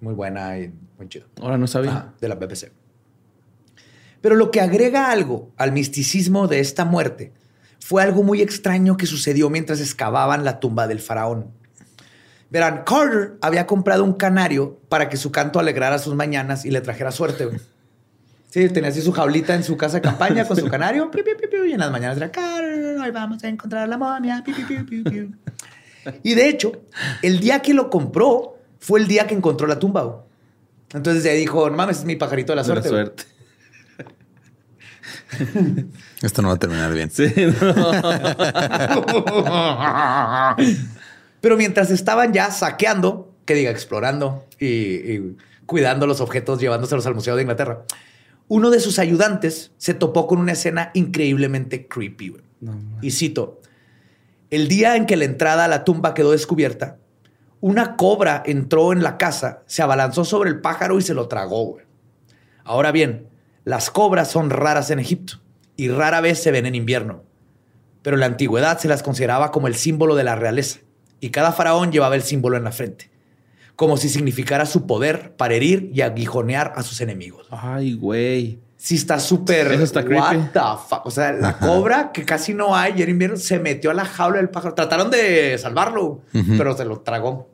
Muy 0.01 0.13
buena 0.15 0.59
y 0.59 0.73
muy 0.99 1.09
chida. 1.09 1.25
ahora 1.41 1.57
no 1.57 1.67
sabía. 1.67 1.91
Ajá, 1.91 2.13
de 2.21 2.29
la 2.29 2.35
BBC. 2.35 2.73
Pero 4.21 4.35
lo 4.37 4.51
que 4.51 4.61
agrega 4.61 5.11
algo 5.11 5.51
al 5.57 5.73
misticismo 5.73 6.47
de 6.47 6.61
esta 6.61 6.85
muerte 6.85 7.33
fue 7.81 8.03
algo 8.03 8.23
muy 8.23 8.43
extraño 8.43 8.97
que 8.97 9.07
sucedió 9.07 9.49
mientras 9.51 9.81
excavaban 9.81 10.45
la 10.45 10.61
tumba 10.61 10.87
del 10.87 11.01
faraón. 11.01 11.53
Verán, 12.51 12.83
Carter 12.85 13.35
había 13.41 13.67
comprado 13.67 14.03
un 14.05 14.13
canario 14.15 14.79
para 14.89 15.09
que 15.09 15.17
su 15.17 15.31
canto 15.31 15.59
alegrara 15.61 15.99
sus 15.99 16.15
mañanas 16.15 16.65
y 16.65 16.71
le 16.71 16.81
trajera 16.81 17.13
suerte. 17.13 17.47
güey. 17.47 17.59
Sí, 18.51 18.69
tenía 18.69 18.91
así 18.91 19.01
su 19.01 19.13
jaulita 19.13 19.55
en 19.55 19.63
su 19.63 19.77
casa 19.77 19.99
de 19.99 20.01
campaña 20.03 20.45
con 20.45 20.57
su 20.57 20.67
canario. 20.67 21.09
piu, 21.11 21.23
piu, 21.23 21.37
piu, 21.37 21.49
piu, 21.49 21.65
y 21.67 21.73
en 21.75 21.79
las 21.81 21.93
mañanas 21.93 22.17
era 22.17 22.33
Carter, 22.33 22.99
hoy 22.99 23.11
vamos 23.13 23.43
a 23.45 23.49
encontrar 23.49 23.89
la 23.89 23.97
momia. 23.97 24.43
piu, 24.45 24.53
piu, 24.55 24.67
piu, 24.67 24.85
piu, 24.85 25.05
piu". 25.05 25.31
Y 26.25 26.35
de 26.35 26.49
hecho, 26.49 26.73
el 27.23 27.39
día 27.39 27.61
que 27.61 27.73
lo 27.75 27.89
compró 27.91 28.57
fue 28.81 28.99
el 29.01 29.07
día 29.07 29.27
que 29.29 29.35
encontró 29.35 29.69
la 29.69 29.79
tumba. 29.79 30.03
güey. 30.03 30.17
Entonces 30.93 31.23
ya 31.23 31.31
dijo, 31.33 31.71
no 31.71 31.77
mames, 31.77 31.99
es 31.99 32.05
mi 32.05 32.17
pajarito 32.17 32.53
de 32.53 32.57
la 32.57 32.63
De 32.65 32.75
la 32.75 32.83
suerte. 32.83 32.89
güey". 32.91 33.05
suerte. 33.05 33.25
Esto 36.23 36.43
no 36.43 36.49
va 36.49 36.55
a 36.55 36.59
terminar 36.59 36.93
bien. 36.93 37.09
Sí, 37.13 37.33
no. 37.37 37.53
Pero 41.41 41.57
mientras 41.57 41.91
estaban 41.91 42.33
ya 42.33 42.51
saqueando, 42.51 43.35
que 43.45 43.55
diga, 43.55 43.71
explorando 43.71 44.47
y, 44.59 44.67
y 44.67 45.37
cuidando 45.67 46.07
los 46.07 46.21
objetos, 46.21 46.61
llevándoselos 46.61 47.07
al 47.07 47.15
Museo 47.15 47.37
de 47.37 47.43
Inglaterra, 47.43 47.85
uno 48.49 48.71
de 48.71 48.81
sus 48.81 48.99
ayudantes 48.99 49.73
se 49.77 49.95
topó 49.95 50.27
con 50.27 50.39
una 50.39 50.53
escena 50.53 50.91
increíblemente 50.95 51.87
creepy. 51.87 52.37
No, 52.61 52.77
y 53.01 53.13
cito, 53.13 53.61
el 54.51 54.67
día 54.67 54.97
en 54.97 55.07
que 55.07 55.17
la 55.17 55.25
entrada 55.25 55.65
a 55.65 55.69
la 55.69 55.85
tumba 55.85 56.13
quedó 56.13 56.33
descubierta, 56.33 56.99
una 57.61 57.97
cobra 57.97 58.43
entró 58.45 58.93
en 58.93 59.03
la 59.03 59.19
casa, 59.19 59.63
se 59.67 59.83
abalanzó 59.83 60.25
sobre 60.25 60.51
el 60.51 60.61
pájaro 60.61 60.99
y 60.99 61.03
se 61.03 61.15
lo 61.15 61.29
tragó. 61.29 61.65
güey. 61.67 61.85
Ahora 62.65 62.91
bien, 62.91 63.29
las 63.65 63.91
cobras 63.91 64.31
son 64.31 64.51
raras 64.51 64.91
en 64.91 64.99
Egipto 64.99 65.41
y 65.77 65.89
rara 65.89 66.21
vez 66.21 66.43
se 66.43 66.51
ven 66.51 66.67
en 66.67 66.75
invierno. 66.75 67.23
Pero 68.03 68.17
en 68.17 68.21
la 68.21 68.27
antigüedad 68.27 68.79
se 68.79 68.89
las 68.89 69.03
consideraba 69.03 69.53
como 69.53 69.69
el 69.69 69.77
símbolo 69.77 70.17
de 70.17 70.25
la 70.25 70.35
realeza 70.35 70.81
y 71.21 71.31
cada 71.31 71.53
faraón 71.53 71.93
llevaba 71.93 72.15
el 72.17 72.23
símbolo 72.23 72.57
en 72.57 72.65
la 72.65 72.73
frente, 72.73 73.11
como 73.77 73.97
si 73.97 74.09
significara 74.09 74.67
su 74.67 74.87
poder 74.87 75.37
para 75.37 75.55
herir 75.55 75.91
y 75.95 76.01
aguijonear 76.01 76.73
a 76.77 76.83
sus 76.83 77.01
enemigos. 77.01 77.47
Ay, 77.51 77.95
güey. 77.95 78.59
Sí 78.77 78.95
está 78.95 79.21
súper... 79.21 79.71
Eso 79.73 79.85
está 79.85 80.03
creepy. 80.03 80.37
What 80.37 80.53
the 80.53 80.61
fuck? 80.89 81.05
O 81.05 81.11
sea, 81.11 81.33
la 81.33 81.59
cobra, 81.59 82.13
que 82.13 82.25
casi 82.25 82.55
no 82.55 82.75
hay, 82.75 82.95
y 82.97 83.03
en 83.03 83.11
invierno 83.11 83.37
se 83.37 83.59
metió 83.59 83.91
a 83.91 83.95
la 83.95 84.07
jaula 84.07 84.39
del 84.39 84.49
pájaro. 84.49 84.75
Trataron 84.75 85.11
de 85.11 85.59
salvarlo, 85.59 86.23
pero 86.57 86.75
se 86.75 86.87
lo 86.87 87.01
tragó. 87.01 87.51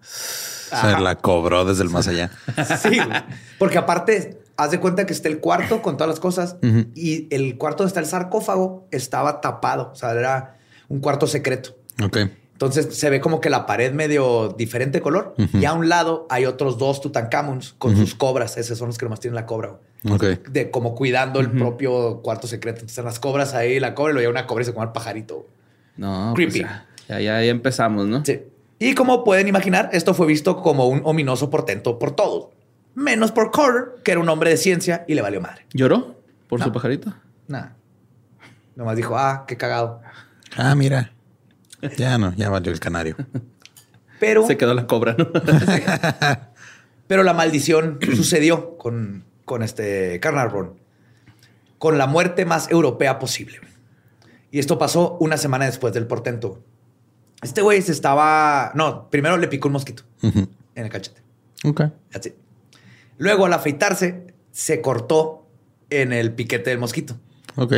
Se 0.00 1.00
la 1.00 1.16
cobró 1.16 1.64
desde 1.64 1.82
el 1.82 1.90
más 1.90 2.06
allá. 2.08 2.30
Sí, 2.80 2.98
güey. 2.98 3.22
porque 3.58 3.78
aparte, 3.78 4.40
haz 4.56 4.70
de 4.70 4.80
cuenta 4.80 5.06
que 5.06 5.12
está 5.12 5.28
el 5.28 5.40
cuarto 5.40 5.82
con 5.82 5.96
todas 5.96 6.08
las 6.08 6.20
cosas 6.20 6.56
y 6.94 7.26
el 7.34 7.56
cuarto 7.58 7.78
donde 7.82 7.88
está 7.88 8.00
el 8.00 8.06
sarcófago 8.06 8.86
estaba 8.90 9.40
tapado. 9.40 9.90
O 9.92 9.96
sea, 9.96 10.12
era 10.12 10.56
un 10.88 11.00
cuarto 11.00 11.26
secreto. 11.26 11.75
Ok. 12.02 12.18
Entonces 12.52 12.96
se 12.98 13.10
ve 13.10 13.20
como 13.20 13.40
que 13.42 13.50
la 13.50 13.66
pared 13.66 13.92
medio 13.92 14.48
diferente 14.56 15.02
color 15.02 15.34
y 15.52 15.66
a 15.66 15.74
un 15.74 15.90
lado 15.90 16.26
hay 16.30 16.46
otros 16.46 16.78
dos 16.78 17.02
Tutankamons 17.02 17.74
con 17.76 17.94
sus 17.96 18.14
cobras. 18.14 18.56
Esos 18.56 18.78
son 18.78 18.86
los 18.88 18.96
que 18.96 19.04
nomás 19.04 19.20
tienen 19.20 19.34
la 19.34 19.44
cobra. 19.44 19.76
güey. 20.02 20.14
Ok. 20.14 20.48
De 20.48 20.70
como 20.70 20.94
cuidando 20.94 21.40
el 21.40 21.50
propio 21.50 22.22
cuarto 22.22 22.46
secreto. 22.46 22.80
Entonces 22.80 23.04
las 23.04 23.18
cobras 23.20 23.52
ahí, 23.52 23.78
la 23.78 23.94
cobra 23.94 24.12
y 24.12 24.14
luego 24.14 24.30
una 24.30 24.46
cobra 24.46 24.62
y 24.62 24.64
se 24.64 24.72
come 24.72 24.86
al 24.86 24.92
pajarito. 24.92 25.46
No, 25.98 26.32
Creepy. 26.34 26.60
pues 26.60 26.62
ya, 26.62 26.86
ya, 27.08 27.20
ya, 27.20 27.42
ya 27.44 27.50
empezamos, 27.50 28.06
¿no? 28.06 28.24
Sí. 28.24 28.40
Y 28.78 28.94
como 28.94 29.22
pueden 29.24 29.48
imaginar, 29.48 29.90
esto 29.92 30.14
fue 30.14 30.26
visto 30.26 30.62
como 30.62 30.86
un 30.88 31.02
ominoso 31.04 31.50
portento 31.50 31.98
por 31.98 32.12
todos. 32.16 32.48
Menos 32.94 33.32
por 33.32 33.50
Carter, 33.50 34.02
que 34.02 34.12
era 34.12 34.20
un 34.20 34.28
hombre 34.30 34.48
de 34.50 34.56
ciencia 34.56 35.04
y 35.06 35.14
le 35.14 35.20
valió 35.20 35.42
madre. 35.42 35.66
¿Lloró 35.74 36.16
por 36.48 36.58
No. 36.60 36.64
su 36.66 36.72
pajarito? 36.72 37.12
Nada. 37.48 37.76
Nomás 38.76 38.96
dijo, 38.96 39.16
ah, 39.18 39.44
qué 39.46 39.56
cagado. 39.58 40.00
Ah, 40.56 40.74
mira. 40.74 41.12
Ya 41.96 42.18
no, 42.18 42.34
ya 42.34 42.50
valió 42.50 42.72
el 42.72 42.80
canario. 42.80 43.16
Pero, 44.20 44.46
Se 44.46 44.56
quedó 44.56 44.72
la 44.72 44.86
cobra, 44.86 45.14
¿no? 45.18 45.28
pero 47.06 47.22
la 47.22 47.34
maldición 47.34 47.98
sucedió 48.16 48.78
con, 48.78 49.24
con 49.44 49.62
este 49.62 50.18
Carnarvon. 50.20 50.72
Con 51.78 51.98
la 51.98 52.06
muerte 52.06 52.46
más 52.46 52.70
europea 52.70 53.18
posible. 53.18 53.60
Y 54.50 54.58
esto 54.58 54.78
pasó 54.78 55.18
una 55.20 55.36
semana 55.36 55.66
después 55.66 55.92
del 55.92 56.06
portento. 56.06 56.62
Este 57.42 57.60
güey 57.60 57.82
se 57.82 57.92
estaba... 57.92 58.72
No, 58.74 59.10
primero 59.10 59.36
le 59.36 59.48
picó 59.48 59.68
un 59.68 59.72
mosquito 59.74 60.02
en 60.22 60.48
el 60.74 60.88
cachete. 60.88 61.20
Ok. 61.64 61.82
It. 62.14 62.34
Luego, 63.18 63.44
al 63.44 63.52
afeitarse, 63.52 64.34
se 64.50 64.80
cortó 64.80 65.46
en 65.90 66.14
el 66.14 66.32
piquete 66.32 66.70
del 66.70 66.78
mosquito. 66.78 67.18
Ok. 67.56 67.74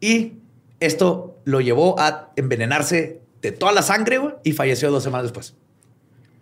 Y 0.00 0.34
esto 0.78 1.29
lo 1.44 1.60
llevó 1.60 1.98
a 1.98 2.30
envenenarse 2.36 3.20
de 3.42 3.52
toda 3.52 3.72
la 3.72 3.82
sangre 3.82 4.18
güey, 4.18 4.34
y 4.44 4.52
falleció 4.52 4.90
dos 4.90 5.02
semanas 5.02 5.24
después. 5.24 5.54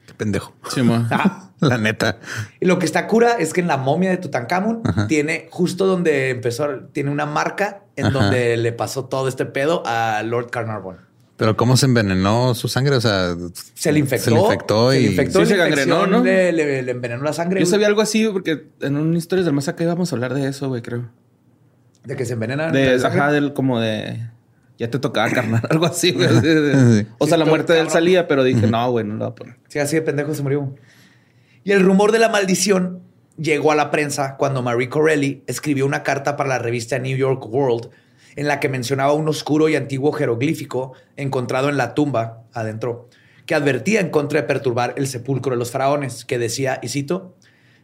Qué 0.07 0.15
pendejo. 0.15 0.55
Sí. 0.71 0.81
Ah, 1.11 1.45
La 1.61 1.77
neta. 1.77 2.19
y 2.61 2.67
lo 2.67 2.79
que 2.79 2.87
está 2.87 3.09
cura 3.09 3.33
es 3.39 3.53
que 3.53 3.61
en 3.61 3.67
la 3.67 3.77
momia 3.77 4.11
de 4.11 4.17
Tutankamón 4.19 4.83
tiene 5.09 5.49
justo 5.51 5.87
donde 5.87 6.31
empezó, 6.31 6.69
tiene 6.93 7.11
una 7.11 7.27
marca 7.27 7.83
en 7.97 8.07
Ajá. 8.07 8.19
donde 8.19 8.57
le 8.57 8.73
pasó 8.73 9.07
todo 9.07 9.27
este 9.27 9.45
pedo 9.45 9.83
a 9.85 10.23
Lord 10.23 10.51
Carnarvon. 10.51 10.99
Pero 11.37 11.57
cómo 11.57 11.77
se 11.77 11.87
envenenó 11.87 12.55
su 12.55 12.69
sangre, 12.69 12.95
o 12.97 13.01
sea, 13.01 13.35
Se 13.75 13.91
le 13.93 13.99
infectó. 13.99 14.25
Se 14.25 14.31
le 14.33 14.41
infectó 14.41 14.91
se 14.93 14.99
y 15.01 15.03
le 15.05 15.09
infectó 15.11 15.39
Sí, 15.41 15.45
y 15.45 15.47
se 15.49 15.57
gangrenó, 15.57 16.07
¿no? 16.07 16.23
Le, 16.23 16.53
le- 16.53 16.83
le 16.83 16.91
envenenó 16.93 17.23
la 17.23 17.33
sangre. 17.33 17.61
Yo 17.61 17.67
sabía 17.67 17.87
algo 17.89 18.01
así 18.03 18.27
porque 18.29 18.69
en 18.81 18.97
un 18.97 19.17
Historias 19.17 19.45
del 19.45 19.55
Más 19.55 19.67
Acá 19.69 19.85
íbamos 19.85 20.13
a 20.13 20.17
hablar 20.17 20.35
de 20.35 20.49
eso, 20.49 20.69
güey, 20.69 20.83
creo. 20.83 21.05
De 22.05 22.17
que 22.17 22.25
se 22.25 22.33
envenena. 22.35 22.71
De, 22.71 22.93
la 22.95 22.99
sangre. 23.01 23.21
ajá, 23.21 23.33
del 23.33 23.53
como 23.53 23.79
de... 23.81 24.31
Ya 24.79 24.89
te 24.89 24.99
tocaba 24.99 25.29
carnal, 25.35 25.63
algo 25.69 25.87
así, 25.87 26.13
güey. 26.13 26.27
O 27.19 27.27
sea, 27.27 27.37
Sí, 27.37 27.37
la 27.37 27.45
muerte 27.45 27.75
de 27.75 27.81
él 27.81 27.91
salía, 27.91 28.27
pero 28.29 28.45
dije, 28.45 28.67
no, 28.67 28.91
güey, 28.91 29.05
no 29.05 29.15
lo 29.15 29.19
voy 29.19 29.33
a 29.33 29.35
poner. 29.35 29.57
Sí, 29.69 29.79
así 29.79 29.97
de 29.97 30.03
pendejo 30.03 30.35
se 30.35 30.43
murió. 30.43 30.75
Y 31.65 31.73
el 31.73 31.81
rumor 31.81 32.13
de 32.13 32.19
la 32.19 32.29
maldición 32.29 33.03
llegó 33.37 33.73
a 33.73 33.75
la 33.75 33.91
prensa 33.91 34.37
cuando 34.37 34.63
Marie 34.63 34.89
Corelli 34.89 35.43
escribió 35.47 35.85
una 35.85 36.03
carta 36.03 36.37
para 36.37 36.49
la 36.49 36.59
revista 36.59 36.99
New 36.99 37.17
York 37.17 37.45
World 37.47 37.91
en 38.37 38.47
la 38.47 38.61
que 38.61 38.69
mencionaba 38.69 39.13
un 39.15 39.29
oscuro 39.29 39.69
y 39.69 39.77
antiguo 39.77 40.13
jeroglífico 40.13 40.93
encontrado 41.17 41.69
en 41.69 41.77
la 41.77 41.95
tumba 41.95 42.45
adentro, 42.53 43.09
que 43.47 43.55
advertía 43.57 44.01
en 44.01 44.11
contra 44.11 44.41
de 44.41 44.47
perturbar 44.47 44.95
el 44.97 45.09
sepulcro 45.09 45.53
de 45.53 45.59
los 45.59 45.73
faraones, 45.73 46.25
que 46.25 46.39
decía, 46.39 46.79
y 46.83 46.89
cito, 46.89 47.35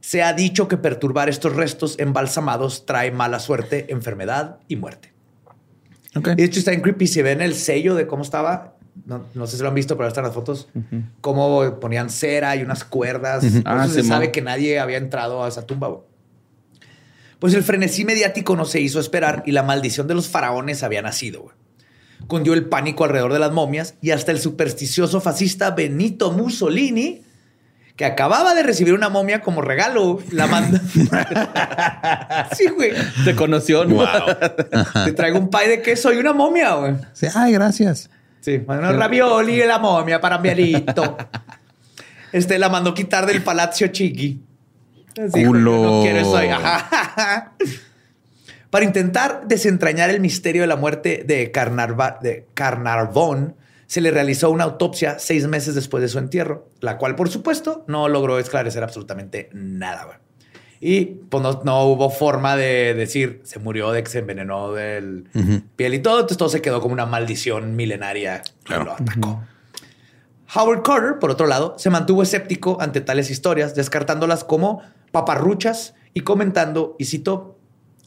se 0.00 0.22
ha 0.22 0.32
dicho 0.32 0.68
que 0.68 0.76
perturbar 0.76 1.28
estos 1.28 1.56
restos 1.56 1.98
embalsamados 1.98 2.84
trae 2.86 3.10
mala 3.10 3.40
suerte, 3.40 3.86
enfermedad 3.88 4.60
y 4.68 4.76
muerte. 4.76 5.13
Ok. 6.14 6.28
Y 6.28 6.34
de 6.36 6.44
hecho 6.44 6.58
está 6.58 6.72
en 6.72 6.80
creepy. 6.80 7.06
Si 7.06 7.22
ven 7.22 7.40
el 7.40 7.54
sello 7.54 7.94
de 7.94 8.06
cómo 8.06 8.22
estaba, 8.22 8.74
no, 9.06 9.26
no 9.34 9.46
sé 9.46 9.56
si 9.56 9.62
lo 9.62 9.68
han 9.68 9.74
visto, 9.74 9.96
pero 9.96 10.08
están 10.08 10.24
las 10.24 10.34
fotos. 10.34 10.68
Cómo 11.20 11.80
ponían 11.80 12.10
cera 12.10 12.54
y 12.56 12.62
unas 12.62 12.84
cuerdas. 12.84 13.44
Ah, 13.64 13.88
se 13.88 14.02
sabe 14.02 14.30
que 14.30 14.40
nadie 14.40 14.78
había 14.78 14.98
entrado 14.98 15.44
a 15.44 15.48
esa 15.48 15.66
tumba. 15.66 16.00
Pues 17.38 17.52
el 17.54 17.62
frenesí 17.62 18.04
mediático 18.04 18.56
no 18.56 18.64
se 18.64 18.80
hizo 18.80 19.00
esperar 19.00 19.42
y 19.46 19.52
la 19.52 19.62
maldición 19.62 20.06
de 20.06 20.14
los 20.14 20.28
faraones 20.28 20.82
había 20.82 21.02
nacido. 21.02 21.52
Cundió 22.26 22.54
el 22.54 22.66
pánico 22.66 23.04
alrededor 23.04 23.32
de 23.32 23.38
las 23.38 23.52
momias 23.52 23.96
y 24.00 24.12
hasta 24.12 24.32
el 24.32 24.38
supersticioso 24.38 25.20
fascista 25.20 25.72
Benito 25.72 26.32
Mussolini, 26.32 27.23
que 27.96 28.04
acababa 28.04 28.54
de 28.54 28.62
recibir 28.64 28.92
una 28.94 29.08
momia 29.08 29.40
como 29.40 29.60
regalo, 29.62 30.20
la 30.32 30.46
manda. 30.48 30.80
sí, 32.56 32.66
güey. 32.68 32.92
Te 33.24 33.34
conoció, 33.36 33.84
¿no? 33.84 33.96
Wow. 33.96 34.06
Te 35.04 35.12
traigo 35.12 35.38
un 35.38 35.48
pie 35.50 35.68
de 35.68 35.82
queso 35.82 36.12
y 36.12 36.16
una 36.16 36.32
momia, 36.32 36.74
güey. 36.74 36.94
Sí, 37.12 37.26
ay, 37.34 37.52
gracias. 37.52 38.10
Sí, 38.40 38.62
unos 38.66 38.96
ravioli 38.96 39.62
y 39.62 39.66
la 39.66 39.78
momia 39.78 40.20
para 40.20 40.38
Mielito. 40.38 41.16
Este 42.32 42.58
la 42.58 42.68
mandó 42.68 42.92
quitar 42.94 43.26
del 43.26 43.42
Palazzo 43.42 43.86
Chiqui. 43.86 44.42
Así, 45.12 45.44
Culo. 45.44 45.72
"Joder, 45.72 45.86
No 45.90 46.02
quiero 46.02 46.18
eso. 46.18 47.80
Para 48.70 48.84
intentar 48.84 49.42
desentrañar 49.46 50.10
el 50.10 50.20
misterio 50.20 50.62
de 50.62 50.66
la 50.66 50.74
muerte 50.76 51.22
de, 51.24 51.52
Carnarva- 51.52 52.18
de 52.20 52.48
Carnarvon, 52.54 53.54
se 53.86 54.00
le 54.00 54.10
realizó 54.10 54.50
una 54.50 54.64
autopsia 54.64 55.18
seis 55.18 55.46
meses 55.46 55.74
después 55.74 56.02
de 56.02 56.08
su 56.08 56.18
entierro, 56.18 56.68
la 56.80 56.98
cual, 56.98 57.14
por 57.16 57.28
supuesto, 57.28 57.84
no 57.86 58.08
logró 58.08 58.38
esclarecer 58.38 58.82
absolutamente 58.82 59.50
nada. 59.52 60.04
güey. 60.04 60.18
Y 60.80 61.04
pues 61.30 61.42
no, 61.42 61.62
no 61.64 61.84
hubo 61.84 62.10
forma 62.10 62.56
de 62.56 62.92
decir 62.94 63.40
se 63.44 63.58
murió 63.58 63.90
de 63.92 64.02
que 64.02 64.10
se 64.10 64.18
envenenó 64.18 64.72
del 64.72 65.24
piel 65.76 65.94
y 65.94 65.98
todo. 66.00 66.16
Entonces 66.16 66.36
todo 66.36 66.48
se 66.50 66.60
quedó 66.60 66.80
como 66.80 66.92
una 66.92 67.06
maldición 67.06 67.74
milenaria 67.76 68.42
que 68.42 68.50
Claro. 68.64 68.84
lo 68.84 68.92
atacó. 68.92 69.42
Howard 70.54 70.82
Carter, 70.82 71.18
por 71.18 71.30
otro 71.30 71.46
lado, 71.46 71.74
se 71.78 71.90
mantuvo 71.90 72.22
escéptico 72.22 72.76
ante 72.80 73.00
tales 73.00 73.30
historias, 73.30 73.74
descartándolas 73.74 74.44
como 74.44 74.82
paparruchas 75.10 75.94
y 76.12 76.20
comentando, 76.20 76.96
y 76.98 77.06
citó, 77.06 77.58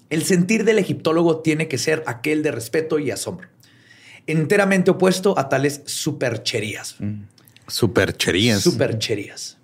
el 0.10 0.24
sentir 0.24 0.64
del 0.64 0.80
egiptólogo 0.80 1.40
tiene 1.42 1.68
que 1.68 1.78
ser 1.78 2.04
aquel 2.06 2.44
de 2.44 2.52
respeto 2.52 3.00
y 3.00 3.12
asombro, 3.12 3.50
enteramente 4.28 4.92
opuesto 4.92 5.38
a 5.38 5.50
tales 5.50 5.82
supercherías. 5.86 6.98
Supercherías. 7.68 8.62
Supercherías. 8.62 9.58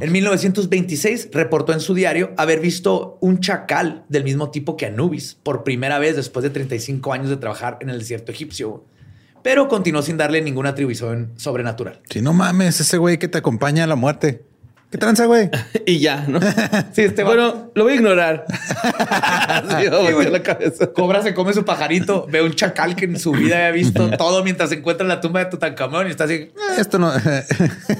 En 0.00 0.10
1926 0.10 1.28
reportó 1.32 1.72
en 1.74 1.80
su 1.80 1.94
diario 1.94 2.32
haber 2.38 2.60
visto 2.60 3.18
un 3.20 3.40
chacal 3.40 4.04
del 4.08 4.24
mismo 4.24 4.50
tipo 4.50 4.76
que 4.76 4.86
Anubis 4.86 5.36
por 5.42 5.64
primera 5.64 5.98
vez 5.98 6.16
después 6.16 6.42
de 6.42 6.50
35 6.50 7.12
años 7.12 7.28
de 7.28 7.36
trabajar 7.36 7.76
en 7.80 7.90
el 7.90 7.98
desierto 7.98 8.32
egipcio, 8.32 8.84
pero 9.42 9.68
continuó 9.68 10.00
sin 10.00 10.16
darle 10.16 10.40
ninguna 10.40 10.70
atribución 10.70 11.32
sobrenatural. 11.36 12.00
Si 12.08 12.22
no 12.22 12.32
mames, 12.32 12.80
ese 12.80 12.96
güey 12.96 13.18
que 13.18 13.28
te 13.28 13.38
acompaña 13.38 13.84
a 13.84 13.86
la 13.86 13.96
muerte. 13.96 14.44
¿Qué 14.92 14.98
tranza, 14.98 15.24
güey? 15.24 15.48
Y 15.86 16.00
ya, 16.00 16.26
¿no? 16.28 16.38
Sí, 16.92 17.00
este 17.02 17.24
bueno, 17.24 17.72
lo 17.74 17.84
voy 17.84 17.94
a 17.94 17.96
ignorar. 17.96 18.44
sí, 19.68 19.88
me 19.90 20.12
volteó 20.12 20.30
la 20.30 20.42
cabeza. 20.42 20.92
Cobra 20.92 21.22
se 21.22 21.32
come 21.32 21.54
su 21.54 21.64
pajarito, 21.64 22.26
ve 22.30 22.42
un 22.42 22.52
chacal 22.52 22.94
que 22.94 23.06
en 23.06 23.18
su 23.18 23.32
vida 23.32 23.56
había 23.56 23.70
visto 23.70 24.10
todo 24.18 24.44
mientras 24.44 24.68
se 24.68 24.76
encuentra 24.76 25.04
en 25.04 25.08
la 25.08 25.22
tumba 25.22 25.40
de 25.40 25.46
Tutankamón 25.46 26.08
y 26.08 26.10
está 26.10 26.24
así. 26.24 26.34
"Eh". 26.34 26.52
Esto 26.78 26.98
no, 26.98 27.10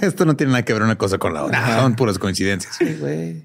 esto 0.03 0.27
no 0.27 0.37
tiene 0.37 0.53
nada 0.53 0.65
que 0.65 0.75
ver 0.75 0.83
una 0.83 0.97
cosa 0.99 1.17
con 1.17 1.33
la 1.33 1.45
otra. 1.45 1.81
Son 1.81 1.97
puras 1.97 2.19
coincidencias. 2.19 2.77
Sí, 2.77 2.95
güey. 3.01 3.43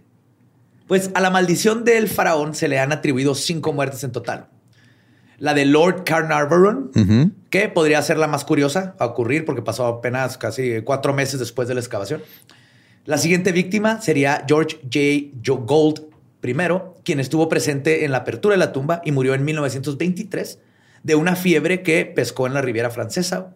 Pues 0.88 1.12
a 1.14 1.22
la 1.22 1.30
maldición 1.30 1.86
del 1.86 2.10
faraón 2.10 2.54
se 2.54 2.68
le 2.68 2.80
han 2.80 2.92
atribuido 2.92 3.34
cinco 3.34 3.72
muertes 3.72 4.04
en 4.04 4.12
total. 4.12 4.48
La 5.38 5.54
de 5.54 5.66
Lord 5.66 6.04
Carnarvon, 6.04 6.92
que 7.50 7.70
podría 7.70 8.02
ser 8.02 8.18
la 8.18 8.28
más 8.28 8.44
curiosa 8.44 8.94
a 9.00 9.06
ocurrir 9.06 9.46
porque 9.46 9.62
pasó 9.62 9.86
apenas 9.86 10.38
casi 10.38 10.82
cuatro 10.84 11.14
meses 11.14 11.40
después 11.40 11.70
de 11.70 11.76
la 11.76 11.80
excavación. 11.80 12.22
La 13.08 13.18
siguiente 13.18 13.54
víctima 13.54 14.02
sería 14.02 14.44
George 14.48 14.80
J. 14.84 15.62
Gold 15.66 16.02
I, 16.44 16.54
quien 17.04 17.22
estuvo 17.22 17.48
presente 17.48 18.04
en 18.04 18.12
la 18.12 18.18
apertura 18.20 18.54
de 18.56 18.60
la 18.60 18.74
tumba 18.74 19.02
y 19.06 19.12
murió 19.14 19.34
en 19.34 19.46
1923 19.46 20.60
de 21.04 21.16
una 21.16 21.38
fiebre 21.38 21.84
que 21.84 22.06
pescó 22.06 22.48
en 22.48 22.54
la 22.54 22.62
Riviera 22.62 22.90
Francesa. 22.90 23.56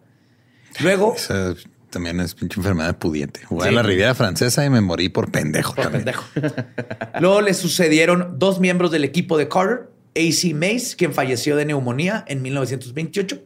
Luego, 0.80 1.14
Esa 1.16 1.54
también 1.90 2.18
es 2.20 2.34
pinche 2.34 2.58
enfermedad 2.60 2.96
pudiente. 2.96 3.40
A 3.60 3.64
Sí. 3.64 3.70
la 3.74 3.82
Riviera 3.82 4.14
Francesa 4.14 4.64
y 4.64 4.70
me 4.70 4.80
morí 4.80 5.10
por 5.10 5.30
pendejo 5.30 5.74
Por 5.74 5.84
también. 5.84 6.04
pendejo. 6.06 6.24
Luego 7.20 7.42
le 7.42 7.52
sucedieron 7.52 8.36
dos 8.38 8.58
miembros 8.58 8.90
del 8.90 9.04
equipo 9.04 9.36
de 9.36 9.48
Carter, 9.48 9.90
AC 10.16 10.54
Mace, 10.54 10.96
quien 10.96 11.12
falleció 11.12 11.56
de 11.56 11.66
neumonía 11.66 12.24
en 12.26 12.40
1928, 12.40 13.44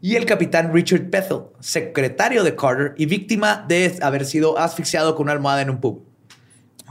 y 0.00 0.16
el 0.16 0.24
capitán 0.24 0.72
Richard 0.72 1.10
Bethel, 1.10 1.42
secretario 1.60 2.42
de 2.42 2.56
Carter 2.56 2.94
y 2.96 3.06
víctima 3.06 3.64
de 3.68 3.98
haber 4.00 4.24
sido 4.24 4.58
asfixiado 4.58 5.14
con 5.14 5.24
una 5.24 5.32
almohada 5.32 5.62
en 5.62 5.70
un 5.70 5.80
pub. 5.80 6.02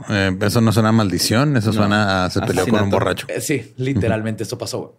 Eh, 0.08 0.36
eso 0.40 0.60
no 0.60 0.72
suena 0.72 0.90
a 0.90 0.92
maldición, 0.92 1.56
eso 1.56 1.72
suena 1.72 2.24
a 2.24 2.30
se 2.30 2.40
peleó 2.40 2.66
con 2.66 2.82
un 2.82 2.90
borracho. 2.90 3.26
Eh, 3.28 3.40
sí, 3.40 3.74
literalmente 3.76 4.42
esto 4.42 4.56
pasó. 4.56 4.96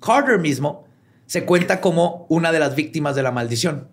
Carter 0.00 0.38
mismo 0.38 0.86
se 1.26 1.44
cuenta 1.44 1.80
como 1.80 2.26
una 2.28 2.52
de 2.52 2.60
las 2.60 2.74
víctimas 2.76 3.16
de 3.16 3.22
la 3.22 3.32
maldición. 3.32 3.88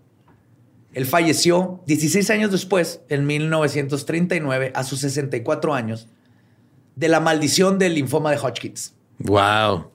Él 0.94 1.08
falleció 1.08 1.82
16 1.88 2.30
años 2.30 2.52
después, 2.52 3.02
en 3.10 3.26
1939, 3.26 4.72
a 4.76 4.84
sus 4.84 5.00
64 5.00 5.74
años, 5.74 6.08
de 6.96 7.08
la 7.08 7.20
maldición 7.20 7.80
del 7.80 7.96
linfoma 7.96 8.30
de 8.30 8.38
Hodgkins. 8.38 8.94
Wow. 9.18 9.90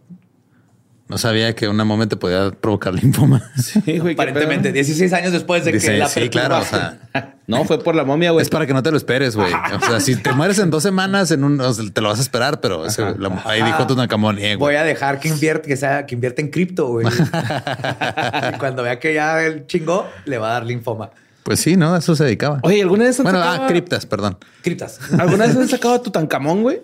No 1.09 1.17
sabía 1.17 1.55
que 1.55 1.69
una 1.69 1.85
momia 1.85 2.07
te 2.07 2.17
podía 2.17 2.51
provocar 2.51 2.93
linfoma. 2.95 3.43
Sí, 3.57 3.99
güey, 3.99 4.13
Aparentemente, 4.15 4.65
pedo. 4.69 4.75
16 4.75 5.13
años 5.15 5.33
después 5.33 5.65
de 5.65 5.73
Dice, 5.73 5.93
que 5.93 5.99
la 5.99 6.09
sí, 6.09 6.29
claro. 6.29 6.59
O 6.59 6.65
sea, 6.65 6.99
No, 7.47 7.65
fue 7.65 7.83
por 7.83 7.95
la 7.95 8.05
momia, 8.05 8.31
güey. 8.33 8.43
es 8.43 8.51
para 8.51 8.67
que 8.67 8.75
no 8.75 8.83
te 8.83 8.91
lo 8.91 8.99
esperes, 8.99 9.35
güey. 9.35 9.51
O 9.53 9.81
sea, 9.87 10.01
si 10.01 10.17
te 10.17 10.33
mueres 10.33 10.59
en 10.59 10.69
dos 10.69 10.83
semanas, 10.83 11.31
en 11.31 11.45
un, 11.45 11.59
o 11.61 11.73
sea, 11.73 11.83
te 11.91 12.01
lo 12.03 12.11
vas 12.11 12.19
a 12.19 12.23
esperar, 12.23 12.61
pero 12.61 12.85
ese- 12.85 13.15
la- 13.19 13.41
ahí 13.47 13.63
dijo 13.63 13.87
Tutankamón, 13.87 14.39
eh, 14.39 14.57
Voy 14.57 14.75
a 14.75 14.85
dejar 14.85 15.19
que 15.19 15.29
invierte, 15.29 15.67
que 15.67 15.77
sea, 15.79 16.05
que 16.05 16.15
invierte 16.15 16.43
en 16.43 16.51
cripto, 16.51 16.89
güey. 16.89 17.07
y 18.55 18.59
cuando 18.59 18.83
vea 18.83 18.99
que 18.99 19.15
ya 19.15 19.43
el 19.43 19.67
chingó, 19.67 20.07
le 20.27 20.37
va 20.39 20.51
a 20.51 20.53
dar 20.55 20.67
linfoma. 20.67 21.11
Pues 21.43 21.61
sí, 21.61 21.77
¿no? 21.77 21.97
Eso 21.97 22.15
se 22.15 22.25
dedicaba. 22.25 22.61
Oye, 22.63 22.83
¿alguna 22.83 23.05
vez 23.05 23.19
han 23.19 23.25
bueno, 23.25 23.39
sacado- 23.41 23.65
ah, 23.65 23.67
criptas, 23.67 24.05
perdón. 24.05 24.37
Criptas. 24.63 24.99
¿Alguna 25.19 25.47
vez 25.47 25.57
han 25.57 25.69
sacado 25.69 25.95
a 25.95 26.03
Tutankamón, 26.03 26.63
güey? 26.63 26.83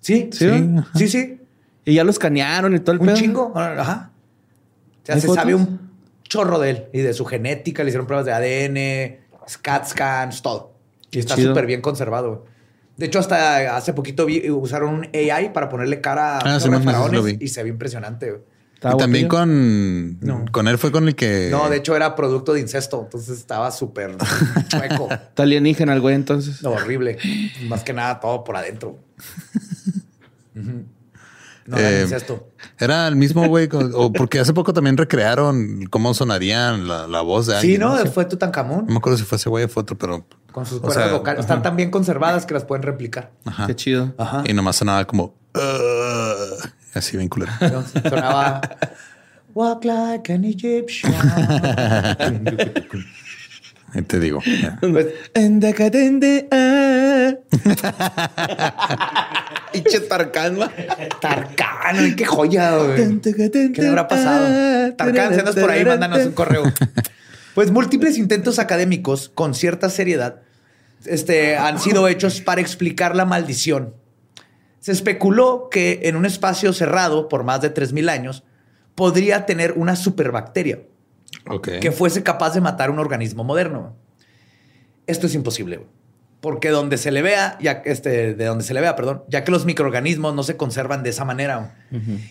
Sí, 0.00 0.28
Sí, 0.32 0.48
sí, 0.96 1.08
sí. 1.08 1.40
Y 1.84 1.94
ya 1.94 2.04
lo 2.04 2.10
escanearon 2.10 2.74
y 2.74 2.80
todo 2.80 2.92
el 2.92 3.00
Un 3.00 3.06
pedo. 3.06 3.16
chingo. 3.16 3.52
Ajá. 3.56 4.10
O 5.02 5.06
sea, 5.06 5.14
¿Hay 5.16 5.20
se 5.20 5.26
fotos? 5.26 5.42
sabe 5.42 5.54
un 5.54 5.90
chorro 6.22 6.58
de 6.58 6.70
él 6.70 6.84
y 6.92 7.00
de 7.00 7.12
su 7.12 7.24
genética. 7.26 7.82
Le 7.84 7.90
hicieron 7.90 8.06
pruebas 8.06 8.24
de 8.26 8.32
ADN, 8.32 9.20
CAT 9.62 9.86
scans, 9.86 10.40
todo. 10.42 10.72
Y 11.10 11.18
está 11.18 11.36
súper 11.36 11.66
bien 11.66 11.80
conservado. 11.80 12.46
De 12.96 13.06
hecho, 13.06 13.18
hasta 13.18 13.76
hace 13.76 13.92
poquito 13.92 14.24
vi- 14.24 14.48
usaron 14.50 14.94
un 14.94 15.08
AI 15.12 15.52
para 15.52 15.68
ponerle 15.68 16.00
cara 16.00 16.38
a 16.38 16.54
Ah, 16.54 16.58
los 16.66 16.84
faraones 16.84 17.36
y 17.40 17.48
se 17.48 17.62
ve 17.62 17.68
impresionante. 17.68 18.30
güey. 18.30 18.42
Y 18.94 18.96
también 18.98 19.28
con, 19.28 20.20
No. 20.20 20.44
con 20.52 20.68
él 20.68 20.76
fue 20.78 20.92
con 20.92 21.08
el 21.08 21.14
que. 21.14 21.48
No, 21.50 21.70
de 21.70 21.78
hecho 21.78 21.96
era 21.96 22.14
producto 22.14 22.52
de 22.52 22.60
incesto. 22.60 23.00
Entonces 23.02 23.38
estaba 23.38 23.70
súper 23.70 24.16
chueco. 24.68 25.08
Está 25.10 25.42
alienígena 25.44 25.94
el 25.94 26.00
güey, 26.00 26.14
entonces. 26.14 26.62
No, 26.62 26.70
horrible. 26.72 27.16
Más 27.68 27.82
que 27.82 27.92
nada 27.94 28.20
todo 28.20 28.44
por 28.44 28.56
adentro. 28.56 28.98
Ujú. 30.56 30.84
No 31.66 31.78
era 31.78 31.90
Eh, 31.90 32.02
incesto. 32.02 32.48
Era 32.78 33.08
el 33.08 33.16
mismo 33.16 33.46
güey, 33.48 33.68
o 33.72 34.12
porque 34.12 34.38
hace 34.40 34.52
poco 34.52 34.72
también 34.72 34.96
recrearon 34.96 35.84
cómo 35.90 36.12
sonaría 36.14 36.72
la, 36.72 37.06
la 37.06 37.20
voz 37.22 37.46
de 37.46 37.52
Sí, 37.54 37.58
alguien. 37.76 37.80
¿no? 37.80 37.98
Sí. 38.02 38.08
Fue 38.08 38.24
Tutankamón. 38.26 38.86
No 38.86 38.92
me 38.92 38.98
acuerdo 38.98 39.16
si 39.18 39.24
fue 39.24 39.36
ese 39.36 39.48
güey 39.48 39.64
o 39.64 39.68
fue 39.68 39.82
otro, 39.82 39.96
pero. 39.96 40.26
Con 40.52 40.66
sus 40.66 40.80
cuerdas 40.80 41.10
vocales. 41.10 41.40
Están 41.40 41.62
tan 41.62 41.74
bien 41.76 41.90
conservadas 41.90 42.46
que 42.46 42.54
las 42.54 42.64
pueden 42.64 42.82
replicar. 42.82 43.32
Ajá. 43.44 43.66
Qué 43.66 43.74
chido. 43.74 44.14
Ajá. 44.18 44.42
Y 44.46 44.52
nomás 44.52 44.76
sonaba 44.76 45.04
como. 45.06 45.34
"Ugh", 45.54 46.70
así 46.94 47.16
bien 47.16 47.28
culero. 47.28 47.52
¿no? 47.60 47.82
Sonaba 48.08 48.60
Walk 49.54 49.84
like 49.84 50.32
an 50.32 50.44
Egyptian. 50.44 51.14
Ahí 53.94 54.02
te 54.02 54.18
digo. 54.20 54.40
Pues, 54.80 55.06
En 55.34 55.60
decadente. 55.60 56.48
ah. 56.50 57.34
Pinche 59.72 60.00
Tarkan. 60.00 60.58
Tarkan, 61.20 62.14
qué 62.16 62.24
joya, 62.24 62.76
güey. 62.76 63.20
¿Qué 63.20 63.72
le 63.82 63.88
habrá 63.88 64.02
Ah, 64.02 64.08
pasado? 64.08 64.94
Tarkan, 64.96 65.34
si 65.34 65.40
andas 65.40 65.54
por 65.56 65.70
ahí, 65.70 65.84
mándanos 65.84 66.26
un 66.26 66.32
correo. 66.32 66.64
Pues 67.54 67.70
múltiples 67.70 68.18
intentos 68.18 68.58
académicos 68.58 69.30
con 69.32 69.54
cierta 69.54 69.88
seriedad 69.88 70.40
este, 71.06 71.56
han 71.56 71.78
sido 71.78 72.08
hechos 72.08 72.40
para 72.40 72.60
explicar 72.60 73.14
la 73.14 73.24
maldición. 73.26 73.94
Se 74.80 74.90
especuló 74.90 75.68
que 75.70 76.00
en 76.02 76.16
un 76.16 76.26
espacio 76.26 76.72
cerrado 76.72 77.28
por 77.28 77.44
más 77.44 77.60
de 77.60 77.72
3.000 77.72 78.10
años 78.10 78.42
podría 78.96 79.46
tener 79.46 79.74
una 79.76 79.94
superbacteria 79.94 80.80
Que 81.80 81.92
fuese 81.92 82.22
capaz 82.22 82.54
de 82.54 82.60
matar 82.60 82.90
un 82.90 82.98
organismo 82.98 83.44
moderno. 83.44 83.94
Esto 85.06 85.26
es 85.26 85.34
imposible, 85.34 85.76
güey. 85.76 85.88
porque 86.40 86.68
donde 86.70 86.98
se 86.98 87.10
le 87.10 87.22
vea, 87.22 87.56
ya 87.60 87.82
este, 87.86 88.34
de 88.34 88.44
donde 88.44 88.64
se 88.64 88.74
le 88.74 88.80
vea, 88.82 88.96
perdón, 88.96 89.22
ya 89.28 89.44
que 89.44 89.50
los 89.50 89.64
microorganismos 89.64 90.34
no 90.34 90.42
se 90.42 90.56
conservan 90.58 91.02
de 91.02 91.10
esa 91.10 91.24
manera. 91.24 91.74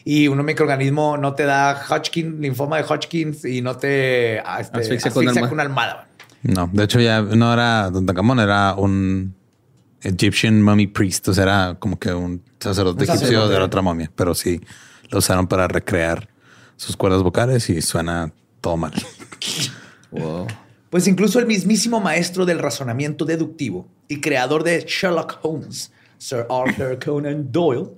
Y 0.05 0.27
un 0.27 0.43
microorganismo 0.45 1.17
no 1.17 1.33
te 1.33 1.45
da 1.45 1.79
Hodgkin, 1.89 2.41
linfoma 2.41 2.77
de 2.77 2.83
Hodgkins 2.83 3.43
y 3.45 3.61
no 3.61 3.75
te 3.77 4.39
ah, 4.45 4.59
este, 4.61 4.77
Asfixia 4.79 5.09
asfixia, 5.09 5.11
con 5.11 5.27
almohada. 5.29 5.53
una 5.53 5.63
almohada. 5.63 6.07
güey. 6.43 6.55
No, 6.55 6.69
de 6.71 6.83
hecho 6.83 6.99
ya 6.99 7.21
no 7.21 7.53
era 7.53 7.89
Tutankamón, 7.91 8.39
era 8.39 8.75
un 8.75 9.33
Egyptian 10.01 10.61
mummy 10.61 10.87
priest, 10.87 11.27
o 11.29 11.33
sea, 11.33 11.43
era 11.43 11.75
como 11.79 11.97
que 11.97 12.13
un 12.13 12.43
sacerdote 12.59 13.03
Un 13.05 13.09
egipcio 13.09 13.27
sacerdote. 13.27 13.53
de 13.53 13.59
la 13.59 13.65
otra 13.65 13.81
momia, 13.81 14.11
pero 14.15 14.35
sí 14.35 14.59
lo 15.09 15.19
usaron 15.19 15.47
para 15.47 15.67
recrear 15.67 16.27
sus 16.75 16.97
cuerdas 16.97 17.23
vocales 17.23 17.69
y 17.69 17.81
suena 17.81 18.31
todo 18.63 18.77
mal. 18.77 18.93
Wow. 20.11 20.47
Pues 20.89 21.07
incluso 21.07 21.39
el 21.39 21.45
mismísimo 21.47 21.99
maestro 21.99 22.45
del 22.45 22.59
razonamiento 22.59 23.25
deductivo 23.25 23.87
y 24.07 24.21
creador 24.21 24.63
de 24.63 24.85
Sherlock 24.87 25.39
Holmes, 25.41 25.91
Sir 26.17 26.45
Arthur 26.49 26.97
Conan 27.03 27.51
Doyle, 27.51 27.89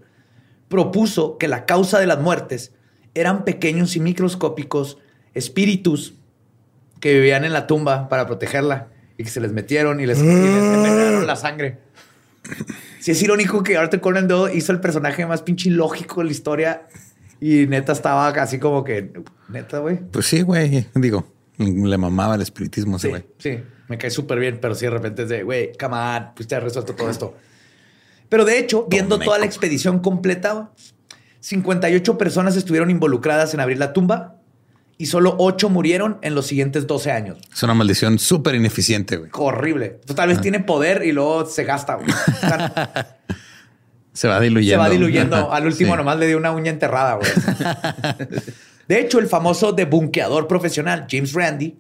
propuso 0.68 1.38
que 1.38 1.48
la 1.48 1.66
causa 1.66 2.00
de 2.00 2.08
las 2.08 2.20
muertes 2.20 2.72
eran 3.14 3.46
pequeños 3.46 3.96
y 3.96 4.00
microscópicos 4.00 4.98
espíritus 5.34 6.16
que 7.00 7.14
vivían 7.14 7.46
en 7.46 7.54
la 7.54 7.68
tumba 7.68 8.10
para 8.10 8.26
protegerla 8.26 8.88
y 9.18 9.24
que 9.24 9.30
se 9.30 9.42
les 9.42 9.52
metieron 9.52 10.00
y 10.00 10.08
les, 10.08 10.18
y 10.18 10.24
les 10.24 10.34
envenenaron 10.34 11.28
la 11.28 11.36
sangre. 11.36 11.78
Sí, 13.00 13.12
es 13.12 13.22
irónico 13.22 13.62
que 13.62 13.78
Arthur 13.78 14.02
Conan 14.02 14.28
Doyle 14.28 14.56
hizo 14.56 14.72
el 14.72 14.80
personaje 14.80 15.26
más 15.28 15.44
pinche 15.44 15.70
ilógico 15.70 16.22
de 16.22 16.26
la 16.26 16.32
historia 16.32 16.88
y 17.48 17.68
neta 17.68 17.92
estaba 17.92 18.30
así 18.30 18.58
como 18.58 18.84
que, 18.84 19.14
neta, 19.50 19.78
güey. 19.78 20.00
Pues 20.00 20.26
sí, 20.26 20.42
güey, 20.42 20.88
digo, 20.96 21.28
le 21.60 21.98
mamaba 21.98 22.34
el 22.34 22.42
espiritismo 22.42 22.98
ese 22.98 23.08
Sí, 23.08 23.10
güey. 23.12 23.26
sí, 23.38 23.60
me 23.88 24.00
cae 24.00 24.10
súper 24.10 24.40
bien, 24.40 24.58
pero 24.60 24.74
sí 24.74 24.86
de 24.86 24.90
repente 24.92 25.24
es 25.24 25.30
de, 25.30 25.44
güey, 25.44 25.72
come 25.78 25.96
on, 25.96 26.30
pues 26.36 26.48
te 26.48 26.56
has 26.56 26.64
resuelto 26.64 26.96
todo 26.96 27.08
esto. 27.08 27.36
Pero 28.30 28.46
de 28.46 28.58
hecho, 28.58 28.88
viendo 28.90 29.20
toda 29.20 29.38
la 29.38 29.46
expedición 29.46 30.00
completa, 30.00 30.54
güey, 30.54 30.66
58 31.42 32.18
personas 32.18 32.56
estuvieron 32.56 32.90
involucradas 32.90 33.54
en 33.54 33.60
abrir 33.60 33.78
la 33.78 33.94
tumba 33.94 34.38
y 34.98 35.06
solo 35.06 35.36
8 35.38 35.70
murieron 35.70 36.18
en 36.24 36.34
los 36.34 36.48
siguientes 36.48 36.88
12 36.88 37.12
años. 37.12 37.38
Es 37.54 37.62
una 37.62 37.76
maldición 37.76 38.18
súper 38.18 38.56
ineficiente, 38.56 39.18
güey. 39.18 39.30
Horrible. 39.34 40.00
Pues, 40.08 40.16
tal 40.16 40.30
vez 40.30 40.42
tiene 40.42 40.62
poder 40.62 41.06
y 41.06 41.12
luego 41.12 41.46
se 41.46 41.64
gasta. 41.64 41.94
güey. 41.96 42.08
Se 44.16 44.28
va 44.28 44.40
diluyendo. 44.40 44.84
se 44.84 44.88
va 44.88 44.90
diluyendo. 44.90 45.52
Al 45.52 45.66
último 45.68 45.92
Sí. 45.94 45.98
nomás 45.98 46.18
le 46.18 46.26
dio 46.28 46.38
una 46.38 46.52
uña 46.52 46.72
enterrada, 46.72 47.14
güey. 47.16 47.30
De 48.88 49.00
hecho, 49.00 49.18
el 49.20 49.26
famoso 49.28 49.72
debunqueador 49.74 50.48
profesional 50.48 51.08
James 51.10 51.34
Randi 51.34 51.76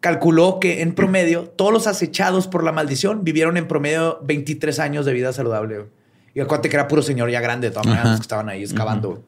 calculó 0.00 0.60
que 0.60 0.82
en 0.82 0.94
promedio 0.94 1.44
todos 1.44 1.72
los 1.72 1.86
acechados 1.86 2.46
por 2.46 2.62
la 2.62 2.72
maldición 2.72 3.24
vivieron 3.24 3.56
en 3.56 3.66
promedio 3.66 4.18
23 4.24 4.78
años 4.78 5.06
de 5.06 5.14
vida 5.14 5.32
saludable. 5.32 5.86
Y 6.34 6.40
acuérdate 6.40 6.68
que 6.68 6.76
era 6.76 6.88
puro 6.88 7.00
señor 7.02 7.30
ya 7.30 7.40
grande, 7.40 7.68
de 7.68 7.72
todas 7.72 7.86
maneras, 7.86 8.16
que 8.16 8.22
estaban 8.22 8.48
ahí 8.50 8.62
excavando. 8.62 9.24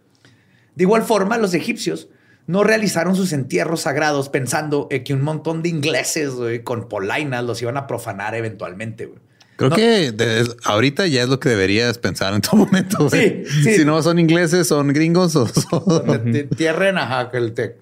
De 0.74 0.84
igual 0.84 1.02
forma, 1.02 1.38
los 1.38 1.54
egipcios 1.54 2.08
no 2.46 2.62
realizaron 2.62 3.16
sus 3.16 3.32
entierros 3.32 3.80
sagrados 3.82 4.28
pensando 4.28 4.88
que 5.04 5.14
un 5.14 5.22
montón 5.22 5.62
de 5.62 5.70
ingleses 5.70 6.32
con 6.62 6.88
polainas 6.90 7.42
los 7.44 7.62
iban 7.62 7.78
a 7.78 7.86
profanar 7.86 8.34
eventualmente. 8.34 9.06
güey. 9.06 9.18
Creo 9.56 9.70
No. 9.70 9.76
que 9.76 10.10
de- 10.12 10.52
ahorita 10.64 11.06
ya 11.06 11.22
es 11.22 11.28
lo 11.28 11.38
que 11.38 11.48
deberías 11.48 11.98
pensar 11.98 12.34
en 12.34 12.40
todo 12.40 12.56
momento. 12.66 13.08
Sí, 13.10 13.44
sí. 13.62 13.74
Si 13.76 13.84
no 13.84 14.02
son 14.02 14.18
ingleses, 14.18 14.66
son 14.66 14.88
gringos 14.88 15.36
o 15.36 15.46
son- 15.46 16.22
te 16.32 16.40
entierren, 16.40 16.98
ajá, 16.98 17.30
que 17.30 17.40
te 17.50 17.76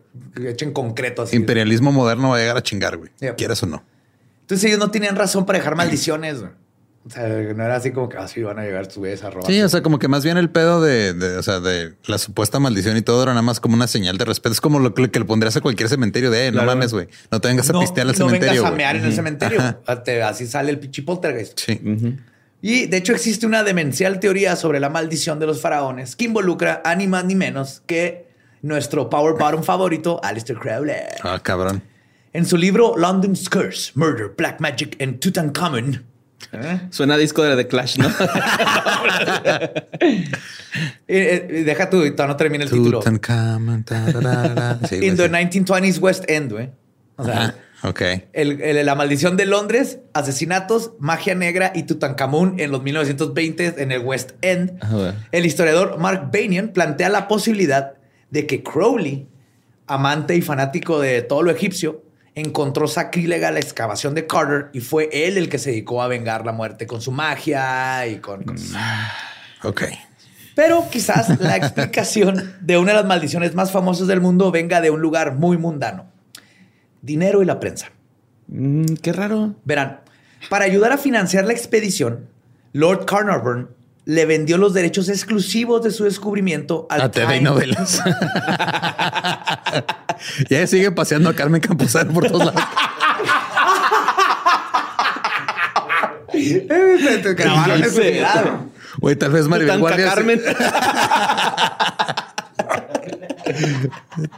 echen 0.49 0.73
concreto 0.73 1.23
así. 1.23 1.37
imperialismo 1.37 1.91
moderno 1.93 2.31
va 2.31 2.37
a 2.37 2.41
llegar 2.41 2.57
a 2.57 2.63
chingar, 2.63 2.97
güey. 2.99 3.11
Quieras 3.37 3.63
o 3.63 3.67
no. 3.67 3.83
Entonces 4.43 4.65
ellos 4.69 4.79
no 4.79 4.91
tenían 4.91 5.17
razón 5.17 5.47
para 5.47 5.59
dejar 5.59 5.77
maldiciones. 5.77 6.41
güey. 6.41 6.53
O 7.05 7.11
sea, 7.11 7.27
no 7.29 7.65
era 7.65 7.75
así 7.75 7.91
como 7.91 8.09
que 8.09 8.17
así 8.17 8.43
van 8.43 8.61
a 8.61 8.63
llegar 8.63 8.87
tus 8.87 8.99
güeyes 8.99 9.25
a 9.25 9.31
robar. 9.31 9.51
Sí, 9.51 9.61
o 9.61 9.69
sea, 9.69 9.83
como 9.83 9.99
que 9.99 10.07
más 10.07 10.23
bien 10.25 10.37
el 10.39 10.51
pedo 10.51 10.81
de, 10.81 11.13
de, 11.15 11.37
o 11.37 11.43
sea, 11.43 11.59
de 11.59 11.95
la 12.07 12.17
supuesta 12.19 12.61
maldición 12.61 12.97
y 12.97 13.03
todo 13.03 13.23
era 13.25 13.33
nada 13.33 13.43
más 13.43 13.59
como 13.59 13.75
una 13.75 13.89
señal 13.89 14.19
de 14.19 14.25
respeto. 14.25 14.53
Es 14.53 14.61
como 14.61 14.79
lo 14.79 14.95
que, 14.95 15.11
que 15.11 15.19
le 15.19 15.25
pondrías 15.25 15.57
a 15.57 15.61
cualquier 15.61 15.89
cementerio 15.89 16.31
de, 16.31 16.47
eh, 16.47 16.51
no 16.53 16.59
Claro. 16.59 16.67
mames, 16.69 16.93
güey. 16.93 17.09
No 17.33 17.41
te 17.41 17.49
vengas 17.49 17.69
a 17.71 17.73
no, 17.73 17.81
pistear 17.81 18.07
al 18.07 18.13
no 18.13 18.27
cementerio. 18.27 18.55
vengas 18.63 18.73
a 18.73 18.77
mear 18.77 18.97
en 18.97 19.05
el 19.05 19.13
cementerio. 19.13 19.61
Ajá. 19.61 20.29
Así 20.29 20.47
sale 20.47 20.71
el 20.71 20.79
pinche 20.79 21.03
poltergeist. 21.03 21.59
Sí. 21.59 21.81
Y 22.61 22.87
de 22.87 22.97
hecho 22.97 23.13
existe 23.13 23.47
una 23.47 23.65
demencial 23.65 24.21
teoría 24.21 24.55
sobre 24.55 24.79
la 24.79 24.89
maldición 24.89 25.41
de 25.41 25.47
los 25.47 25.61
faraones 25.61 26.15
que 26.15 26.27
involucra 26.27 26.81
a 26.85 26.95
ni 26.95 27.09
más 27.09 27.25
ni 27.25 27.35
menos 27.35 27.83
que 27.87 28.29
nuestro 28.63 29.11
power 29.11 29.35
bottom 29.37 29.65
favorito, 29.65 30.21
Alistair 30.23 30.61
Crowley. 30.61 30.95
Ah, 31.25 31.41
cabrón. 31.43 31.83
En 32.33 32.47
su 32.47 32.57
libro 32.57 32.95
London's 32.97 33.49
Curse, 33.49 33.91
Murder, 33.97 34.33
Black 34.39 34.61
Magic 34.61 34.97
and 35.03 35.19
Tutankhamun, 35.19 36.05
Suena 36.91 37.15
a 37.15 37.19
disco 37.19 37.43
de 37.43 37.57
The 37.57 37.67
Clash, 37.69 37.99
¿no? 37.99 38.09
Eh, 41.09 41.47
eh, 41.51 41.65
deja 41.65 41.91
todavía 41.91 42.13
no 42.27 42.37
termina 42.37 42.65
el 42.65 42.71
título. 42.71 43.03
Sí, 44.89 44.97
In 44.97 45.17
the 45.17 45.25
sí. 45.27 45.31
1920s 45.31 45.99
West 46.01 46.25
End, 46.29 46.51
güey. 46.53 46.71
O 47.17 47.25
sea, 47.25 47.35
Ajá, 47.35 47.55
ok. 47.89 48.01
el- 48.33 48.61
el- 48.63 48.87
la 48.87 48.95
maldición 48.95 49.37
de 49.37 49.45
Londres, 49.47 49.99
asesinatos, 50.15 50.93
magia 50.99 51.35
negra 51.35 51.73
y 51.75 51.83
Tutankamón 51.83 52.59
en 52.59 52.71
los 52.71 52.83
1920 52.83 53.75
en 53.79 53.93
el 53.93 54.01
West 54.01 54.31
End. 54.41 54.79
Ah. 54.81 55.13
El 55.31 55.45
historiador 55.45 55.99
Mark 55.99 56.31
Banion 56.33 56.69
plantea 56.69 57.11
la 57.11 57.29
posibilidad 57.29 57.93
de 58.31 58.47
que 58.47 58.63
Crowley, 58.63 59.27
amante 59.87 60.35
y 60.37 60.41
fanático 60.43 60.99
de 61.01 61.21
todo 61.23 61.43
lo 61.43 61.51
egipcio, 61.51 62.03
encontró 62.35 62.89
sacrílega 62.89 63.51
la 63.51 63.61
excavación 63.61 64.15
de 64.15 64.27
Carter 64.27 64.71
y 64.73 64.81
fue 64.81 65.09
él 65.13 65.37
el 65.37 65.49
que 65.49 65.59
se 65.59 65.71
dedicó 65.71 66.03
a 66.03 66.09
vengar 66.09 66.47
la 66.47 66.53
muerte 66.53 66.87
con 66.87 67.01
su 67.03 67.13
magia 67.13 68.07
y 68.07 68.17
con... 68.19 68.43
con- 68.45 68.57
Ok. 69.65 69.83
Pero 70.55 70.87
quizás 70.91 71.41
la 71.41 71.57
explicación 71.57 72.55
de 72.61 72.77
una 72.79 72.93
de 72.93 72.99
las 72.99 73.07
maldiciones 73.07 73.55
más 73.55 73.71
famosas 73.73 74.07
del 74.07 74.21
mundo 74.21 74.51
venga 74.51 74.81
de 74.81 74.91
un 74.91 75.01
lugar 75.01 75.35
muy 75.35 75.57
mundano. 75.57 76.07
Dinero 77.01 77.43
y 77.43 77.47
la 77.47 77.59
prensa. 77.61 77.91
Mm, 78.49 78.95
qué 79.03 79.13
raro. 79.13 79.55
Verán, 79.65 80.01
para 80.51 80.65
ayudar 80.65 80.93
a 80.93 80.99
financiar 80.99 81.45
la 81.47 81.53
expedición, 81.53 82.29
Lord 82.73 83.07
Carnarvon 83.07 83.71
le 84.05 84.27
vendió 84.27 84.59
los 84.59 84.75
derechos 84.75 85.09
exclusivos 85.09 85.83
de 85.83 85.91
su 85.91 86.05
descubrimiento 86.05 86.87
al 86.91 87.03
A 87.03 87.11
TV 87.11 87.37
y 87.37 87.41
novelas. 87.41 88.03
ya 90.49 90.67
sigue 90.67 90.91
paseando 90.91 91.31
a 91.31 91.35
Carmen 91.35 91.61
Campuzano 91.61 92.13
por 92.13 92.27
todos 92.27 92.47
lados. 92.47 92.63
Te 96.33 97.35
grabaron 97.35 97.85
ese. 97.85 98.25
Güey, 98.99 99.17
tal 99.19 99.31
vez 99.33 99.49
Maribel 99.49 99.79
Guardia. 99.79 100.07
Carmen. 100.07 100.41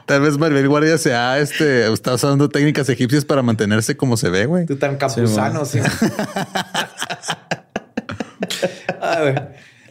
Tal 0.07 0.21
vez 0.21 0.39
Maribel 0.39 0.69
Guardia 0.69 0.99
se 0.99 1.15
ha 1.15 1.39
este, 1.39 1.93
está 1.93 2.15
usando 2.15 2.49
técnicas 2.49 2.89
egipcias 2.89 3.25
para 3.25 3.43
mantenerse 3.43 3.97
como 3.97 4.17
se 4.17 4.29
ve, 4.31 4.47
güey. 4.47 4.67
Tú 4.67 4.77
tan 4.77 4.97
campusano, 4.97 5.65
sí. 5.65 5.81
Ay. 9.01 9.35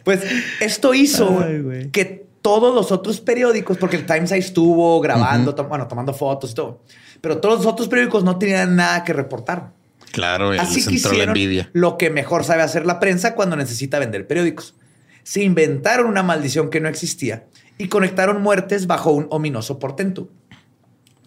Pues 0.04 0.20
esto 0.60 0.92
hizo 0.94 1.40
Ay, 1.42 1.88
que 1.92 2.26
todos 2.42 2.74
los 2.74 2.92
otros 2.92 3.20
periódicos, 3.20 3.78
porque 3.78 3.96
el 3.96 4.04
Times 4.06 4.32
ahí 4.32 4.40
estuvo 4.40 5.00
grabando, 5.00 5.54
tom- 5.54 5.68
bueno, 5.68 5.88
tomando 5.88 6.12
fotos 6.12 6.50
y 6.50 6.54
todo, 6.54 6.82
pero 7.22 7.38
todos 7.38 7.58
los 7.58 7.66
otros 7.66 7.88
periódicos 7.88 8.22
no 8.22 8.38
tenían 8.38 8.76
nada 8.76 9.02
que 9.04 9.12
reportar. 9.14 9.72
Claro. 10.12 10.50
Así 10.50 10.76
les 10.76 10.88
que 10.88 10.94
entró 10.96 11.10
la 11.10 11.14
hicieron 11.16 11.36
envidia. 11.36 11.70
lo 11.72 11.96
que 11.96 12.10
mejor 12.10 12.44
sabe 12.44 12.62
hacer 12.62 12.84
la 12.86 13.00
prensa 13.00 13.34
cuando 13.34 13.56
necesita 13.56 13.98
vender 13.98 14.26
periódicos. 14.26 14.74
Se 15.22 15.42
inventaron 15.42 16.06
una 16.06 16.22
maldición 16.22 16.68
que 16.68 16.80
no 16.80 16.88
existía 16.88 17.46
y 17.78 17.88
conectaron 17.88 18.42
muertes 18.42 18.86
bajo 18.86 19.10
un 19.10 19.26
ominoso 19.30 19.78
portento. 19.78 20.28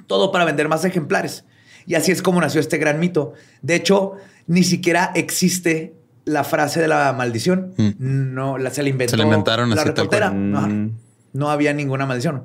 Todo 0.05 0.31
para 0.31 0.45
vender 0.45 0.69
más 0.69 0.85
ejemplares. 0.85 1.43
Y 1.85 1.95
así 1.95 2.11
es 2.11 2.21
como 2.21 2.39
nació 2.39 2.61
este 2.61 2.77
gran 2.77 2.99
mito. 2.99 3.33
De 3.61 3.75
hecho, 3.75 4.13
ni 4.45 4.63
siquiera 4.63 5.11
existe 5.15 5.95
la 6.27 6.43
frase 6.43 6.79
de 6.79 6.87
la 6.87 7.13
maldición. 7.13 7.73
Mm. 7.77 7.91
No, 7.99 8.57
la, 8.57 8.69
se 8.69 8.83
la 8.83 8.89
inventó 8.89 9.11
Se 9.11 9.17
la 9.17 9.23
inventaron 9.23 9.69
la 9.69 9.75
así, 9.75 9.85
tal 9.85 9.95
reportera. 9.95 10.29
cual. 10.29 10.69
Mm. 10.69 10.97
No 11.33 11.49
había 11.49 11.73
ninguna 11.73 12.05
maldición. 12.05 12.43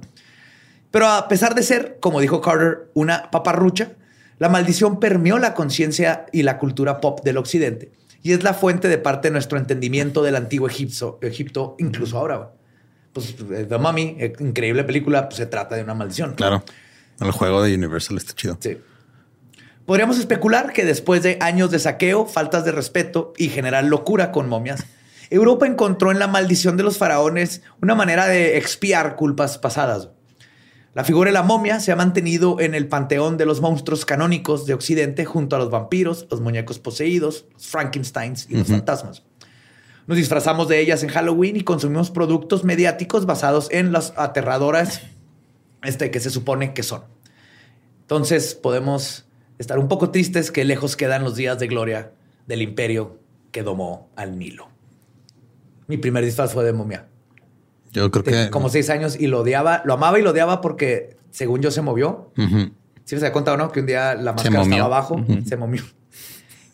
Pero 0.91 1.09
a 1.09 1.29
pesar 1.29 1.55
de 1.55 1.63
ser, 1.63 1.99
como 2.01 2.21
dijo 2.21 2.41
Carter, 2.41 2.91
una 2.95 3.31
paparrucha, 3.31 3.93
la 4.39 4.49
maldición 4.49 5.01
permeó 5.01 5.39
la 5.39 5.55
conciencia 5.55 6.27
y 6.33 6.43
la 6.43 6.59
cultura 6.59 7.01
pop 7.01 7.21
del 7.25 7.39
occidente 7.39 7.93
y 8.23 8.33
es 8.33 8.43
la 8.43 8.55
fuente 8.55 8.89
de 8.89 8.99
parte 8.99 9.29
de 9.29 9.33
nuestro 9.33 9.59
entendimiento 9.59 10.23
del 10.23 10.37
antiguo 10.37 10.69
Egipto, 10.69 11.19
Egipto 11.23 11.77
incluso 11.79 12.19
ahora. 12.19 12.53
Pues 13.13 13.35
eh, 13.51 13.67
The 13.69 13.79
Mummy, 13.79 14.17
eh, 14.19 14.33
increíble 14.39 14.85
película, 14.85 15.29
pues 15.29 15.37
se 15.37 15.47
trata 15.47 15.75
de 15.75 15.83
una 15.83 15.95
maldición. 15.95 16.35
Claro. 16.35 16.63
El 17.21 17.31
juego 17.33 17.63
de 17.63 17.75
Universal 17.75 18.17
está 18.17 18.33
chido. 18.35 18.57
Sí. 18.61 18.79
Podríamos 19.87 20.19
especular 20.19 20.73
que 20.73 20.85
después 20.85 21.23
de 21.23 21.39
años 21.41 21.71
de 21.71 21.79
saqueo, 21.79 22.27
faltas 22.27 22.65
de 22.65 22.73
respeto 22.73 23.33
y 23.37 23.49
general 23.49 23.89
locura 23.89 24.31
con 24.31 24.49
momias, 24.49 24.85
Europa 25.29 25.67
encontró 25.67 26.13
en 26.13 26.19
la 26.19 26.29
maldición 26.29 26.77
de 26.77 26.83
los 26.83 26.99
faraones 26.99 27.63
una 27.81 27.95
manera 27.95 28.27
de 28.27 28.59
expiar 28.59 29.17
culpas 29.17 29.59
pasadas. 29.59 30.11
La 30.95 31.05
figura 31.05 31.31
de 31.31 31.33
la 31.33 31.43
momia 31.43 31.81
se 31.81 31.91
ha 31.91 31.97
mantenido 31.97 32.61
en 32.61 32.75
el 32.75 32.87
panteón 32.87 33.39
de 33.39 33.47
los 33.47 33.63
monstruos 33.63 34.05
canónicos 34.05 34.67
de 34.67 34.75
Occidente 34.75 35.25
junto 35.25 35.57
a 35.57 35.59
los 35.59 35.71
vampiros, 35.71 36.27
los 36.31 36.43
muñecos 36.43 36.79
poseídos, 36.79 37.47
los 37.55 37.67
Frankensteins 37.67 38.47
y 38.51 38.57
los 38.57 38.69
fantasmas. 38.69 39.23
Nos 40.07 40.19
disfrazamos 40.19 40.69
de 40.69 40.81
ellas 40.81 41.03
en 41.03 41.09
Halloween 41.09 41.57
y 41.57 41.63
consumimos 41.63 42.11
productos 42.11 42.63
mediáticos 42.63 43.25
basados 43.25 43.69
en 43.71 43.91
las 43.91 44.13
aterradoras 44.17 45.01
este, 45.83 46.11
que 46.11 46.21
se 46.21 46.29
supone 46.29 46.75
que 46.75 46.83
son. 46.83 47.05
Entonces 48.03 48.55
podemos 48.55 49.25
estar 49.63 49.79
un 49.79 49.89
poco 49.89 50.11
tristes 50.11 50.51
que 50.51 50.65
lejos 50.65 50.97
quedan 50.97 51.25
los 51.25 51.37
días 51.37 51.59
de 51.59 51.67
gloria 51.69 52.13
del 52.47 52.61
imperio 52.63 53.19
que 53.51 53.63
domó 53.63 54.11
al 54.17 54.39
Nilo. 54.39 54.69
Mi 55.87 55.97
primer 55.97 56.25
disfraz 56.25 56.53
fue 56.53 56.65
de 56.65 56.73
momia. 56.73 57.07
Yo 57.93 58.11
creo 58.11 58.23
Tenía 58.25 58.45
que. 58.47 58.51
como 58.51 58.69
seis 58.69 58.89
años 58.91 59.19
y 59.19 59.27
lo 59.27 59.41
odiaba, 59.41 59.83
lo 59.85 59.95
amaba 59.95 60.19
y 60.19 60.23
lo 60.23 60.31
odiaba 60.31 60.61
porque 60.61 61.17
según 61.31 61.61
yo 61.61 61.71
se 61.71 61.83
movió. 61.83 62.33
Ujú. 62.39 62.71
¿Sí 63.05 63.17
se 63.17 63.21
da 63.21 63.33
cuenta 63.33 63.53
o 63.53 63.57
no? 63.57 63.71
Que 63.73 63.81
un 63.81 63.87
día 63.87 64.15
la 64.15 64.33
máscara 64.33 64.63
estaba 64.63 64.85
abajo, 64.85 65.25
se 65.47 65.57
momió. 65.57 65.83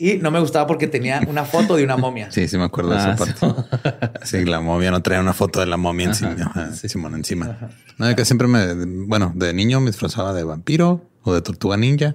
Y 0.01 0.19
no 0.19 0.31
me 0.31 0.39
gustaba 0.39 0.65
porque 0.69 0.87
tenía 0.87 1.21
una 1.27 1.45
foto 1.45 1.75
de 1.75 1.83
una 1.83 1.97
momia. 1.97 2.31
Sí, 2.31 2.47
sí 2.47 2.57
me 2.57 2.63
acuerdo 2.65 2.91
de 2.91 2.99
Ah, 2.99 3.17
esa 3.17 3.17
parte. 3.17 4.17
Sí, 4.25 4.45
la 4.45 4.61
momia 4.61 4.93
no 4.93 5.03
traía 5.03 5.21
una 5.21 5.33
foto 5.33 5.59
de 5.59 5.67
la 5.67 5.77
momia 5.77 6.07
encima. 6.07 6.37
Ajá, 6.41 6.73
Simón 6.73 7.17
encima. 7.17 7.59
No, 7.97 8.15
que 8.15 8.25
siempre 8.25 8.47
me, 8.47 8.75
bueno, 9.07 9.33
de 9.35 9.53
niño 9.53 9.81
me 9.81 9.87
disfrazaba 9.91 10.33
de 10.35 10.45
vampiro 10.45 11.03
o 11.25 11.35
de 11.35 11.43
tortuga 11.43 11.77
ninja. 11.77 12.15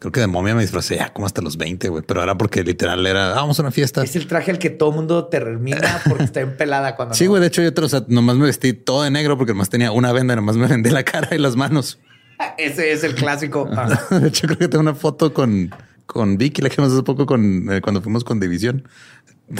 Creo 0.00 0.12
que 0.12 0.20
de 0.20 0.26
momia 0.28 0.54
me 0.54 0.60
disfrazé 0.62 0.96
ya 0.96 1.12
como 1.12 1.26
hasta 1.26 1.42
los 1.42 1.56
20, 1.56 1.88
güey. 1.88 2.04
Pero 2.06 2.22
era 2.22 2.36
porque 2.38 2.62
literal 2.62 3.04
era, 3.06 3.32
"Ah, 3.32 3.40
vamos 3.40 3.58
a 3.58 3.62
una 3.62 3.72
fiesta. 3.72 4.02
Es 4.04 4.14
el 4.14 4.26
traje 4.28 4.50
al 4.52 4.58
que 4.58 4.70
todo 4.70 4.92
mundo 4.92 5.26
termina 5.26 6.00
porque 6.08 6.22
está 6.24 6.40
empelada 6.40 6.94
cuando 6.94 7.14
Sí, 7.16 7.24
no. 7.24 7.30
güey. 7.30 7.40
De 7.40 7.48
hecho, 7.48 7.62
yo 7.62 7.74
te- 7.74 7.80
o 7.82 7.88
sea, 7.88 8.04
nomás 8.06 8.36
me 8.36 8.44
vestí 8.46 8.72
todo 8.74 9.02
de 9.02 9.10
negro 9.10 9.36
porque 9.36 9.52
nomás 9.52 9.70
tenía 9.70 9.90
una 9.90 10.12
venda, 10.12 10.36
nomás 10.36 10.56
me 10.56 10.66
vendé 10.68 10.92
la 10.92 11.02
cara 11.02 11.34
y 11.34 11.38
las 11.38 11.56
manos. 11.56 11.98
Ese 12.58 12.92
es 12.92 13.02
el 13.02 13.14
clásico. 13.16 13.68
De 14.10 14.28
hecho, 14.28 14.46
creo 14.46 14.58
que 14.58 14.68
tengo 14.68 14.82
una 14.82 14.94
foto 14.94 15.34
con, 15.34 15.74
con 16.06 16.38
Vicky, 16.38 16.62
la 16.62 16.68
que 16.68 16.74
hicimos 16.74 16.92
hace 16.92 17.02
poco 17.02 17.26
con, 17.26 17.66
eh, 17.72 17.80
cuando 17.80 18.00
fuimos 18.00 18.22
con 18.22 18.38
División. 18.38 18.86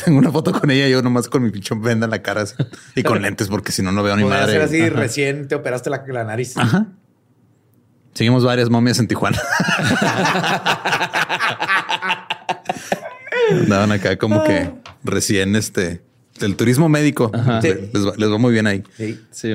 Tengo 0.05 0.19
una 0.19 0.31
foto 0.31 0.53
con 0.53 0.71
ella, 0.71 0.87
yo 0.87 1.01
nomás 1.03 1.29
con 1.29 1.43
mi 1.43 1.51
pinche 1.51 1.75
venda 1.75 2.05
en 2.05 2.11
la 2.11 2.21
cara 2.23 2.43
así, 2.43 2.55
y 2.95 3.03
con 3.03 3.23
lentes, 3.23 3.49
porque 3.49 3.73
si 3.73 3.81
no, 3.83 3.91
no 3.91 4.03
veo 4.03 4.15
ni 4.17 4.23
madre. 4.25 4.53
ser 4.53 4.61
así, 4.63 4.81
Ajá. 4.83 4.91
recién 4.91 5.49
te 5.49 5.55
operaste 5.55 5.89
la, 5.89 6.05
la 6.07 6.25
nariz. 6.25 6.57
Ajá. 6.59 6.89
Seguimos 8.19 8.43
varias 8.43 8.69
momias 8.69 8.99
en 8.99 9.07
Tijuana. 9.07 9.41
Andaban 13.53 13.93
acá 13.93 14.19
como 14.19 14.43
que 14.43 14.73
recién 15.05 15.55
este 15.55 16.03
del 16.41 16.57
turismo 16.57 16.89
médico. 16.89 17.31
Sí. 17.63 17.69
Les, 17.93 18.05
va, 18.05 18.15
les 18.17 18.29
va 18.29 18.39
muy 18.39 18.53
bien 18.53 18.67
ahí. 18.67 18.83
Sí. 18.97 19.21
Sí. 19.31 19.55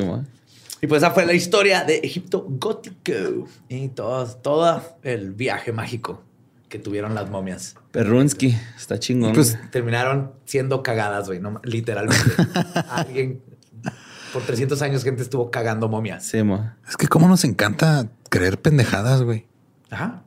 Y 0.81 0.87
pues 0.87 1.03
esa 1.03 1.11
fue 1.11 1.25
la 1.25 1.33
historia 1.33 1.83
de 1.83 1.97
Egipto 1.97 2.45
gótico 2.47 3.49
y 3.67 3.89
todo, 3.89 4.25
todo 4.27 4.81
el 5.03 5.33
viaje 5.33 5.73
mágico 5.73 6.23
que 6.69 6.79
tuvieron 6.79 7.15
las 7.15 7.29
momias. 7.29 7.75
Perrunsky. 7.91 8.55
Está 8.77 8.97
chingón. 8.97 9.33
Pues 9.33 9.59
Terminaron 9.71 10.31
siendo 10.45 10.83
cagadas, 10.83 11.27
güey, 11.27 11.41
no, 11.41 11.59
literalmente. 11.65 12.31
Alguien 12.89 13.41
por 14.31 14.41
300 14.41 14.81
años 14.81 15.03
gente 15.03 15.21
estuvo 15.21 15.51
cagando 15.51 15.89
momias. 15.89 16.25
sí, 16.25 16.41
mo. 16.43 16.71
es 16.87 16.95
que 16.95 17.07
cómo 17.07 17.27
nos 17.27 17.43
encanta 17.43 18.07
creer 18.33 18.59
pendejadas, 18.59 19.21
güey. 19.21 19.45
Ajá. 19.91 20.23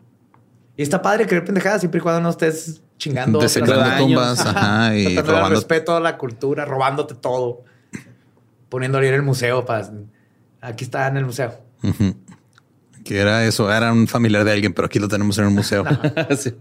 Y 0.77 0.83
está 0.83 1.03
padre 1.03 1.27
creer 1.27 1.45
pendejadas 1.45 1.81
siempre 1.81 1.99
y 1.99 2.03
cuando 2.03 2.21
no 2.21 2.31
estés 2.31 2.83
chingando. 2.99 3.41
Desecrando 3.41 3.97
tumbas, 3.99 4.47
ajá, 4.47 4.95
y 4.95 5.17
robando. 5.17 5.49
respeto 5.51 5.97
a 5.97 6.01
la 6.01 6.17
cultura, 6.17 6.65
robándote 6.65 7.17
todo. 7.17 7.65
Poniéndole 8.69 9.09
en 9.09 9.15
el 9.15 9.23
museo 9.23 9.65
para... 9.65 9.91
Aquí 10.61 10.85
está 10.85 11.09
en 11.09 11.17
el 11.17 11.27
museo. 11.27 11.53
Ujú. 11.83 12.15
Que 13.07 13.19
era 13.21 13.47
eso, 13.47 13.73
era 13.73 13.93
un 13.93 14.09
familiar 14.09 14.45
de 14.45 14.51
alguien, 14.51 14.73
pero 14.73 14.87
aquí 14.87 14.99
lo 14.99 15.07
tenemos 15.07 15.39
en 15.39 15.47
un 15.47 15.55
museo. 15.55 15.85
Sí. 16.37 16.53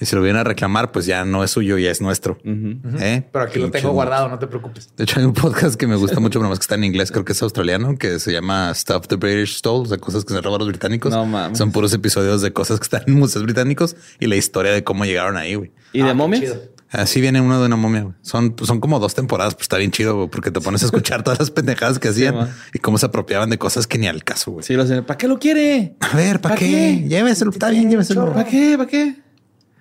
Y 0.00 0.04
si 0.04 0.14
lo 0.14 0.22
vienen 0.22 0.40
a 0.40 0.44
reclamar, 0.44 0.92
pues 0.92 1.06
ya 1.06 1.24
no 1.24 1.42
es 1.42 1.50
suyo, 1.50 1.76
ya 1.78 1.90
es 1.90 2.00
nuestro. 2.00 2.38
¿Eh? 2.44 3.24
Pero 3.32 3.44
aquí 3.44 3.58
lo 3.58 3.70
tengo 3.70 3.90
guardado, 3.90 4.28
no 4.28 4.38
te 4.38 4.46
preocupes. 4.46 4.94
De 4.96 5.04
hecho, 5.04 5.18
hay 5.18 5.24
un 5.26 5.32
podcast 5.32 5.74
que 5.76 5.86
me 5.88 5.96
gusta 5.96 6.20
mucho, 6.20 6.38
pero 6.38 6.48
más 6.50 6.58
que 6.58 6.64
está 6.64 6.74
en 6.76 6.84
inglés, 6.84 7.10
creo 7.10 7.24
que 7.24 7.32
es 7.32 7.42
australiano, 7.42 7.96
que 7.96 8.20
se 8.20 8.32
llama 8.32 8.72
Stuff 8.74 9.08
the 9.08 9.16
British 9.16 9.56
Stole, 9.56 9.82
o 9.82 9.86
sea, 9.86 9.98
cosas 9.98 10.24
que 10.24 10.34
se 10.34 10.40
roban 10.40 10.58
los 10.60 10.68
británicos. 10.68 11.10
No 11.10 11.24
mames. 11.26 11.56
Son 11.58 11.72
puros 11.72 11.92
episodios 11.94 12.42
de 12.42 12.52
cosas 12.52 12.78
que 12.78 12.84
están 12.84 13.02
en 13.06 13.14
museos 13.14 13.42
británicos 13.44 13.96
y 14.20 14.26
la 14.26 14.36
historia 14.36 14.70
de 14.72 14.84
cómo 14.84 15.04
llegaron 15.04 15.36
ahí, 15.36 15.54
güey. 15.56 15.72
¿Y 15.92 16.02
Ah, 16.02 16.04
de 16.04 16.10
qué 16.10 16.14
momias? 16.14 16.54
Así 16.90 17.20
viene 17.20 17.40
uno 17.40 17.60
de 17.60 17.66
una 17.66 17.76
momia. 17.76 18.02
güey. 18.02 18.14
Son, 18.22 18.54
son 18.62 18.80
como 18.80 18.98
dos 18.98 19.14
temporadas, 19.14 19.54
pues 19.54 19.64
está 19.64 19.76
bien 19.76 19.90
chido, 19.90 20.16
güey, 20.16 20.28
porque 20.28 20.50
te 20.50 20.60
pones 20.60 20.82
a 20.82 20.86
escuchar 20.86 21.22
todas 21.22 21.38
las 21.38 21.50
pendejadas 21.50 21.98
que 21.98 22.08
hacían 22.08 22.48
y 22.72 22.78
cómo 22.78 22.96
se 22.98 23.06
apropiaban 23.06 23.50
de 23.50 23.58
cosas 23.58 23.86
que 23.86 23.98
ni 23.98 24.06
al 24.06 24.24
caso, 24.24 24.52
güey. 24.52 24.64
Sí, 24.64 24.74
lo 24.74 24.86
sé. 24.86 25.02
¿Para 25.02 25.18
qué 25.18 25.28
lo 25.28 25.38
quiere? 25.38 25.96
A 26.00 26.16
ver, 26.16 26.40
¿para 26.40 26.54
¿Pa' 26.54 26.58
qué? 26.58 26.66
qué? 27.02 27.08
Lléveselo, 27.08 27.50
está 27.50 27.68
bien, 27.70 27.90
lléveselo. 27.90 28.32
¿Para 28.32 28.44
qué? 28.46 28.74
¿Para 28.78 28.88
qué? 28.88 29.16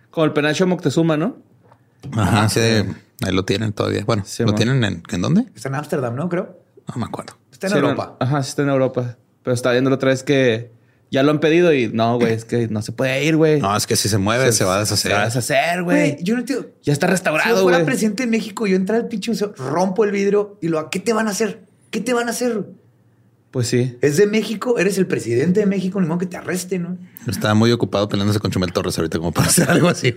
Como 0.09 0.25
el 0.25 0.33
penacho 0.33 0.67
Moctezuma, 0.67 1.15
¿no? 1.15 1.37
Ajá, 2.13 2.49
sí, 2.49 2.59
ahí 2.59 3.31
lo 3.33 3.45
tienen 3.45 3.71
todavía. 3.73 4.03
Bueno, 4.05 4.23
Sí, 4.25 4.43
¿lo 4.43 4.47
man. 4.49 4.55
tienen 4.55 4.83
en, 4.83 5.03
en 5.09 5.21
dónde? 5.21 5.45
Está 5.55 5.69
en 5.69 5.75
Ámsterdam, 5.75 6.15
¿no? 6.15 6.27
Creo. 6.29 6.59
No 6.87 6.95
me 6.99 7.05
acuerdo. 7.05 7.33
Está 7.51 7.67
en 7.67 7.73
Sí, 7.73 7.79
no, 7.79 7.85
Europa. 7.89 8.17
ajá, 8.19 8.43
sí 8.43 8.49
está 8.49 8.61
en 8.63 8.69
Europa. 8.69 9.17
Pero 9.43 9.53
está 9.53 9.71
viendo 9.71 9.89
la 9.89 9.95
otra 9.95 10.09
vez 10.09 10.23
que 10.23 10.71
ya 11.09 11.23
lo 11.23 11.31
han 11.31 11.39
pedido 11.39 11.73
y 11.73 11.87
no, 11.87 12.17
güey, 12.17 12.33
es 12.33 12.45
que 12.45 12.67
no 12.67 12.81
se 12.81 12.91
puede 12.91 13.23
ir, 13.23 13.35
güey. 13.37 13.61
No, 13.61 13.75
es 13.75 13.87
que 13.87 13.95
si 13.95 14.09
se 14.09 14.17
mueve, 14.17 14.51
se, 14.51 14.63
va 14.63 14.77
a 14.77 14.79
deshacer. 14.79 15.11
Se 15.11 15.15
va 15.15 15.23
a 15.23 15.25
deshacer, 15.25 15.83
Güey, 15.83 16.17
yo 16.21 16.33
no 16.33 16.41
entiendo. 16.41 16.67
Ya 16.83 16.93
está 16.93 17.07
Si 17.07 17.09
yo 17.09 17.13
restaurado, 17.13 17.63
fuera 17.63 17.85
presidente 17.85 18.23
de 18.23 18.29
México, 18.29 18.67
yo 18.67 18.75
entrara 18.75 19.01
al 19.01 19.07
pinche 19.07 19.31
museo, 19.31 19.53
rompo 19.57 20.03
el 20.03 20.11
vidrio 20.11 20.57
y 20.61 20.67
lo, 20.67 20.89
¿qué 20.89 20.99
te 20.99 21.13
van 21.13 21.27
a 21.27 21.31
hacer? 21.31 21.61
¿Qué 21.91 22.01
te 22.01 22.13
van 22.13 22.27
a 22.27 22.31
hacer? 22.31 22.65
Pues 23.51 23.67
sí. 23.67 23.97
Es 24.01 24.17
de 24.17 24.27
México, 24.27 24.77
eres 24.77 24.97
el 24.97 25.07
presidente 25.07 25.61
de 25.61 25.65
México, 25.65 26.01
ni 26.01 26.07
modo 26.07 26.19
que 26.19 26.25
te 26.25 26.37
arresten, 26.37 26.83
¿no? 26.83 26.97
Está 27.27 27.53
muy 27.53 27.71
ocupado 27.71 28.09
peleándose 28.09 28.39
con 28.39 28.51
Chumel 28.51 28.73
Torres 28.73 28.97
ahorita 28.97 29.17
como 29.17 29.31
para 29.31 29.47
hacer 29.47 29.69
algo 29.69 29.87
así. 29.87 30.13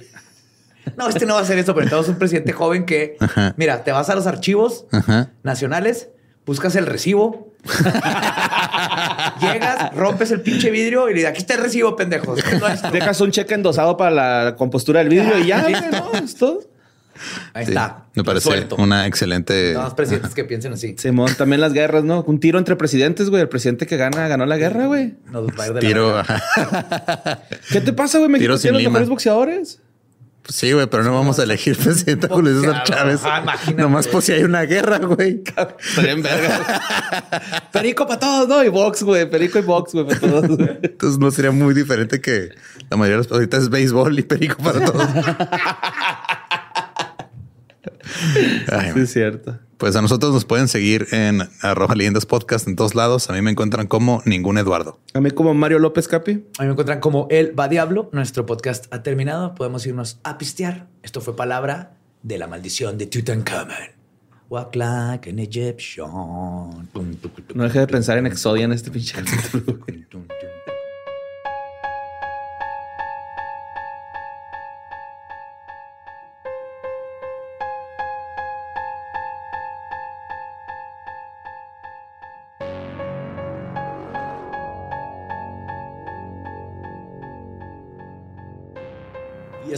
No, 0.97 1.09
este 1.09 1.26
no 1.26 1.34
va 1.34 1.41
a 1.41 1.43
hacer 1.43 1.59
eso, 1.59 1.74
pero 1.74 1.84
entonces 1.84 2.11
un 2.11 2.18
presidente 2.18 2.53
joven 2.53 2.84
que, 2.86 3.16
Ajá. 3.20 3.55
mira, 3.57 3.84
te 3.84 3.93
vas 3.93 4.11
a 4.11 4.14
los 4.14 4.26
archivos 4.26 4.86
Ajá. 4.91 5.30
nacionales, 5.43 6.09
buscas 6.51 6.74
el 6.74 6.84
recibo, 6.86 7.53
llegas, 9.40 9.94
rompes 9.94 10.32
el 10.32 10.40
pinche 10.40 10.68
vidrio 10.72 11.09
y 11.09 11.12
le 11.12 11.18
dices, 11.20 11.30
aquí 11.30 11.38
está 11.38 11.55
el 11.55 11.61
recibo, 11.61 11.94
pendejos. 11.94 12.42
¿Qué 12.42 12.57
es 12.57 12.61
nuestro?" 12.61 12.90
Dejas 12.90 13.20
un 13.20 13.30
cheque 13.30 13.55
endosado 13.55 13.96
para 13.96 14.11
la 14.11 14.57
compostura 14.57 14.98
del 14.98 15.09
vidrio 15.11 15.38
y 15.38 15.46
ya, 15.46 15.62
¿no? 15.92 16.12
Es 16.18 16.34
todo. 16.34 16.61
Ahí 17.53 17.66
Sí, 17.66 17.70
está. 17.70 18.07
Me 18.14 18.24
parece 18.24 18.66
una 18.78 19.07
excelente. 19.07 19.74
No, 19.74 19.82
los 19.84 19.94
presidentes 19.94 20.34
que 20.34 20.42
piensen 20.44 20.72
así. 20.72 20.96
Simón, 20.98 21.32
también 21.36 21.61
las 21.61 21.72
guerras, 21.72 22.03
¿no? 22.03 22.24
Un 22.26 22.40
tiro 22.40 22.59
entre 22.59 22.74
presidentes, 22.74 23.30
güey. 23.30 23.42
El 23.42 23.48
presidente 23.48 23.86
que 23.86 23.96
gana, 23.96 24.26
ganó 24.26 24.44
la 24.44 24.57
guerra, 24.57 24.86
güey. 24.86 25.14
Nos 25.30 25.46
va 25.48 25.64
a 25.64 25.66
ir 25.68 25.72
de 25.74 25.80
la 25.82 25.86
Tiro. 25.86 26.22
¿Qué 27.70 27.80
te 27.80 27.92
pasa, 27.92 28.18
güey? 28.18 28.28
México 28.30 28.44
Tiro 28.46 28.57
sin 28.57 28.62
tiene 28.62 28.72
los 28.74 28.80
lima. 28.82 28.90
mejores 28.92 29.09
boxeadores. 29.11 29.80
Sí, 30.51 30.72
güey, 30.72 30.86
pero 30.88 31.05
no 31.05 31.14
vamos 31.14 31.38
a 31.38 31.44
elegir 31.44 31.76
presidente 31.78 32.26
a 32.26 32.28
Julio 32.28 32.61
César. 32.61 32.82
Chávez. 32.82 33.20
Ah, 33.24 33.40
imagínate, 33.40 33.82
Nomás 33.82 34.09
por 34.09 34.20
si 34.20 34.32
hay 34.32 34.42
una 34.42 34.62
guerra, 34.62 34.98
güey. 34.98 35.42
Verga. 35.96 36.82
Perico 37.72 38.07
para 38.07 38.18
todos, 38.18 38.48
¿no? 38.48 38.64
Y 38.64 38.68
box, 38.68 39.05
güey. 39.05 39.30
Perico 39.30 39.61
y 39.61 39.62
box, 39.62 39.92
güey, 39.92 40.07
para 40.07 40.18
todos. 40.18 40.59
Entonces 40.82 41.18
no 41.18 41.30
sería 41.30 41.53
muy 41.53 41.72
diferente 41.72 42.20
que 42.20 42.51
la 42.90 42.96
mayoría 42.96 43.18
de 43.18 43.22
los 43.22 43.32
ahorita 43.32 43.59
es 43.59 43.70
béisbol 43.70 44.18
y 44.18 44.22
perico 44.22 44.57
para 44.62 44.84
todos. 44.84 45.07
Ay, 48.70 48.92
Sí, 48.94 49.00
es 49.00 49.12
cierto. 49.12 49.58
Pues 49.76 49.96
a 49.96 50.02
nosotros 50.02 50.34
nos 50.34 50.44
pueden 50.44 50.68
seguir 50.68 51.06
en 51.11 51.48
arroba 51.62 51.94
leyendas 51.94 52.26
podcast 52.26 52.68
en 52.68 52.76
todos 52.76 52.94
lados. 52.94 53.30
A 53.30 53.32
mí 53.32 53.40
me 53.40 53.50
encuentran 53.50 53.86
como 53.86 54.22
ningún 54.26 54.58
Eduardo. 54.58 54.98
A 55.14 55.20
mí 55.20 55.30
como 55.30 55.54
Mario 55.54 55.78
López 55.78 56.06
Capi. 56.06 56.32
A 56.58 56.62
mí 56.62 56.66
me 56.66 56.72
encuentran 56.72 57.00
como 57.00 57.26
El 57.30 57.58
Va 57.58 57.68
Diablo. 57.68 58.11
Nuestro 58.12 58.44
podcast 58.44 58.92
ha 58.92 59.02
terminado. 59.02 59.54
Podemos 59.54 59.86
irnos 59.86 60.20
a 60.22 60.36
pistear. 60.36 60.88
Esto 61.02 61.22
fue 61.22 61.34
palabra 61.34 61.94
de 62.22 62.36
la 62.36 62.46
maldición 62.46 62.98
de 62.98 63.06
Tutankhamun. 63.06 63.74
Walk 64.50 64.74
like 64.74 65.30
an 65.30 65.38
Egyptian. 65.38 66.11
No 67.54 67.64
deje 67.64 67.78
de 67.78 67.86
pensar 67.86 68.18
en 68.18 68.26
Exodia 68.26 68.64
en 68.64 68.72
este 68.72 68.90
pinche 68.90 69.14
capítulo. 69.14 69.78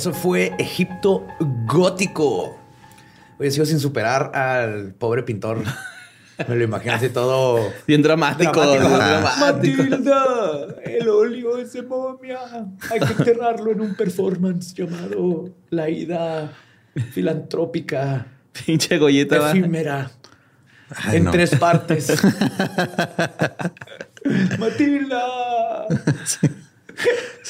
eso 0.02 0.12
fue 0.12 0.52
Egipto 0.58 1.24
gótico. 1.64 2.58
Oye, 3.38 3.52
sigo 3.52 3.64
sin 3.64 3.78
superar 3.78 4.34
al 4.34 4.94
pobre 4.94 5.22
pintor. 5.22 5.62
Me 6.48 6.56
lo 6.56 6.64
imagino 6.64 6.94
así 6.94 7.08
todo 7.08 7.60
Bien 7.86 8.02
dramático. 8.02 8.66
Dramático. 8.66 9.84
Matilda, 9.84 10.66
el 10.82 11.08
óleo 11.08 11.56
es 11.56 11.72
de 11.74 11.82
momia. 11.82 12.40
Hay 12.90 12.98
que 12.98 13.12
enterrarlo 13.12 13.70
en 13.70 13.80
un 13.80 13.94
performance 13.94 14.74
llamado 14.74 15.50
La 15.70 15.88
Ida 15.88 16.52
Filantrópica 17.12 18.26
Pinche 18.52 18.98
va. 18.98 19.08
Efímera. 19.08 20.10
Ay, 20.96 21.18
en 21.18 21.24
no. 21.24 21.30
tres 21.30 21.54
partes. 21.54 22.12
Matilda. 24.58 25.86
Sí, 26.24 26.48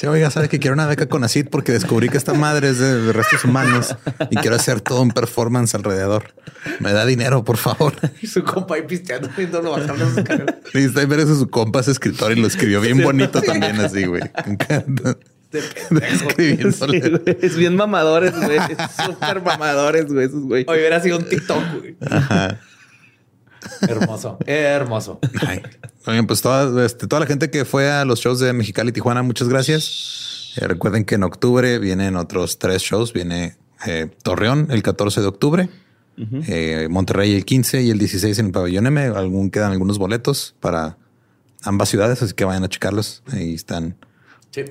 oiga, 0.07 0.29
sabe 0.31 0.49
que 0.49 0.59
quiero 0.59 0.73
una 0.73 0.85
beca 0.85 1.07
con 1.07 1.23
ACID 1.23 1.47
porque 1.49 1.71
descubrí 1.71 2.09
que 2.09 2.17
esta 2.17 2.33
madre 2.33 2.69
es 2.69 2.79
de, 2.79 3.01
de 3.01 3.13
restos 3.13 3.45
humanos 3.45 3.95
y 4.29 4.35
quiero 4.35 4.55
hacer 4.55 4.81
todo 4.81 5.01
un 5.01 5.11
performance 5.11 5.75
alrededor. 5.75 6.33
Me 6.79 6.93
da 6.93 7.05
dinero, 7.05 7.43
por 7.43 7.57
favor. 7.57 7.93
Y 8.21 8.27
su 8.27 8.43
compa 8.43 8.75
ahí 8.75 8.83
pisteando, 8.83 9.29
viéndolo 9.35 9.71
bajar 9.71 9.97
las 9.97 10.17
escaleras. 10.17 10.55
Y 10.73 10.79
está 10.79 11.05
ver 11.05 11.19
eso 11.19 11.35
su 11.37 11.49
compa 11.49 11.79
es 11.81 11.87
escritor 11.87 12.31
y 12.31 12.35
lo 12.35 12.47
escribió 12.47 12.81
bien 12.81 13.01
bonito 13.01 13.41
también 13.41 13.79
así, 13.79 14.05
güey. 14.05 14.21
Me 14.45 14.53
encanta. 14.53 15.17
Sí. 16.37 16.57
Es 17.41 17.55
bien 17.55 17.75
mamadores, 17.75 18.33
güey. 18.35 18.57
Súper 19.05 19.41
mamadores, 19.41 20.05
güey, 20.11 20.25
esos 20.25 20.43
güey. 20.43 20.65
Hoy 20.67 20.79
hubiera 20.79 20.99
sido 20.99 21.17
un 21.17 21.25
TikTok, 21.25 21.63
güey. 21.79 21.95
Ajá. 22.09 22.59
Hermoso, 23.87 24.37
hermoso. 24.45 25.19
Ay. 25.45 25.61
Pues 26.03 26.41
toda, 26.41 26.85
este, 26.85 27.07
toda 27.07 27.21
la 27.21 27.25
gente 27.25 27.49
que 27.49 27.63
fue 27.63 27.89
a 27.89 28.03
los 28.03 28.19
shows 28.19 28.39
de 28.39 28.51
Mexicali 28.51 28.89
y 28.89 28.91
Tijuana, 28.91 29.23
muchas 29.23 29.47
gracias. 29.47 30.53
Eh, 30.57 30.67
recuerden 30.67 31.05
que 31.05 31.15
en 31.15 31.23
octubre 31.23 31.79
vienen 31.79 32.17
otros 32.17 32.59
tres 32.59 32.81
shows. 32.81 33.13
Viene 33.13 33.55
eh, 33.85 34.09
Torreón 34.21 34.67
el 34.69 34.83
14 34.83 35.21
de 35.21 35.27
octubre, 35.27 35.69
eh, 36.17 36.87
Monterrey 36.89 37.35
el 37.35 37.45
15 37.45 37.83
y 37.83 37.89
el 37.89 37.99
16 37.99 38.37
en 38.39 38.47
el 38.47 38.51
pabellón 38.51 38.87
M. 38.87 39.01
Algún, 39.01 39.49
quedan 39.49 39.71
algunos 39.71 39.97
boletos 39.97 40.55
para 40.59 40.97
ambas 41.63 41.89
ciudades, 41.89 42.21
así 42.21 42.33
que 42.33 42.43
vayan 42.43 42.65
a 42.65 42.69
checarlos. 42.69 43.23
Ahí 43.31 43.53
están. 43.53 43.95
Sí. 44.51 44.63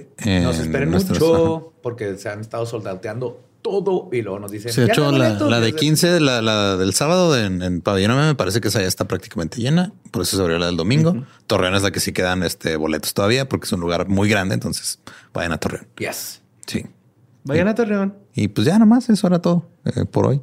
Nos 0.42 0.58
esperen 0.58 0.90
mucho 0.90 1.72
porque 1.82 2.16
se 2.18 2.28
han 2.28 2.40
estado 2.40 2.66
soldateando 2.66 3.40
todo 3.62 4.08
y 4.12 4.22
luego 4.22 4.38
nos 4.40 4.50
dicen. 4.50 4.72
Sí, 4.72 4.80
de 4.82 4.88
"Ya 4.88 4.92
hecho, 4.92 5.02
no 5.02 5.10
hay 5.10 5.18
la, 5.18 5.26
boletos". 5.28 5.50
la 5.50 5.60
de 5.60 5.68
Y 5.68 5.70
es 5.70 5.76
15, 5.76 6.20
la, 6.20 6.42
la 6.42 6.76
del 6.76 6.92
sábado 6.94 7.38
en, 7.38 7.62
en 7.62 7.80
Pabellón 7.80 8.16
me 8.16 8.34
parece 8.34 8.60
que 8.60 8.68
esa 8.68 8.80
ya 8.80 8.88
está 8.88 9.06
prácticamente 9.06 9.60
llena. 9.60 9.92
Por 10.10 10.22
eso 10.22 10.36
se 10.36 10.42
abrió 10.42 10.58
la 10.58 10.66
del 10.66 10.76
domingo. 10.76 11.24
Torreón 11.46 11.74
es 11.74 11.82
la 11.82 11.90
que 11.92 12.00
sí 12.00 12.12
quedan 12.12 12.42
este, 12.42 12.76
boletos 12.76 13.14
todavía 13.14 13.48
porque 13.48 13.64
es 13.66 13.72
un 13.72 13.80
lugar 13.80 14.08
muy 14.08 14.28
grande. 14.28 14.54
Entonces 14.54 14.98
vayan 15.32 15.52
a 15.52 15.58
Torreón. 15.58 15.86
Yes. 15.98 16.42
Sí. 16.66 16.84
Vayan 17.44 17.68
a 17.68 17.74
Torreón. 17.74 18.14
Y 18.34 18.48
pues 18.48 18.66
ya 18.66 18.78
nomás 18.78 19.08
eso 19.08 19.26
era 19.26 19.40
todo 19.40 19.68
eh, 19.84 20.04
por 20.04 20.26
hoy. 20.26 20.42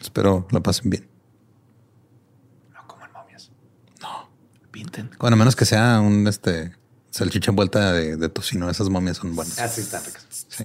Espero 0.00 0.46
la 0.50 0.60
pasen 0.60 0.90
bien. 0.90 1.08
No 2.74 2.86
coman 2.86 3.10
momias. 3.12 3.50
Pinten. 4.70 5.10
Bueno, 5.18 5.34
a 5.34 5.38
menos 5.38 5.56
que 5.56 5.64
sea 5.64 6.00
un 6.00 6.26
este 6.28 6.72
salchicha 7.10 7.50
envuelta 7.50 7.92
de, 7.92 8.16
de 8.16 8.28
tocino. 8.28 8.70
Esas 8.70 8.88
momias 8.88 9.16
son 9.16 9.34
buenas. 9.34 9.58
Así 9.58 9.80
está 9.80 10.00
ricas. 10.00 10.24
Sí. 10.48 10.64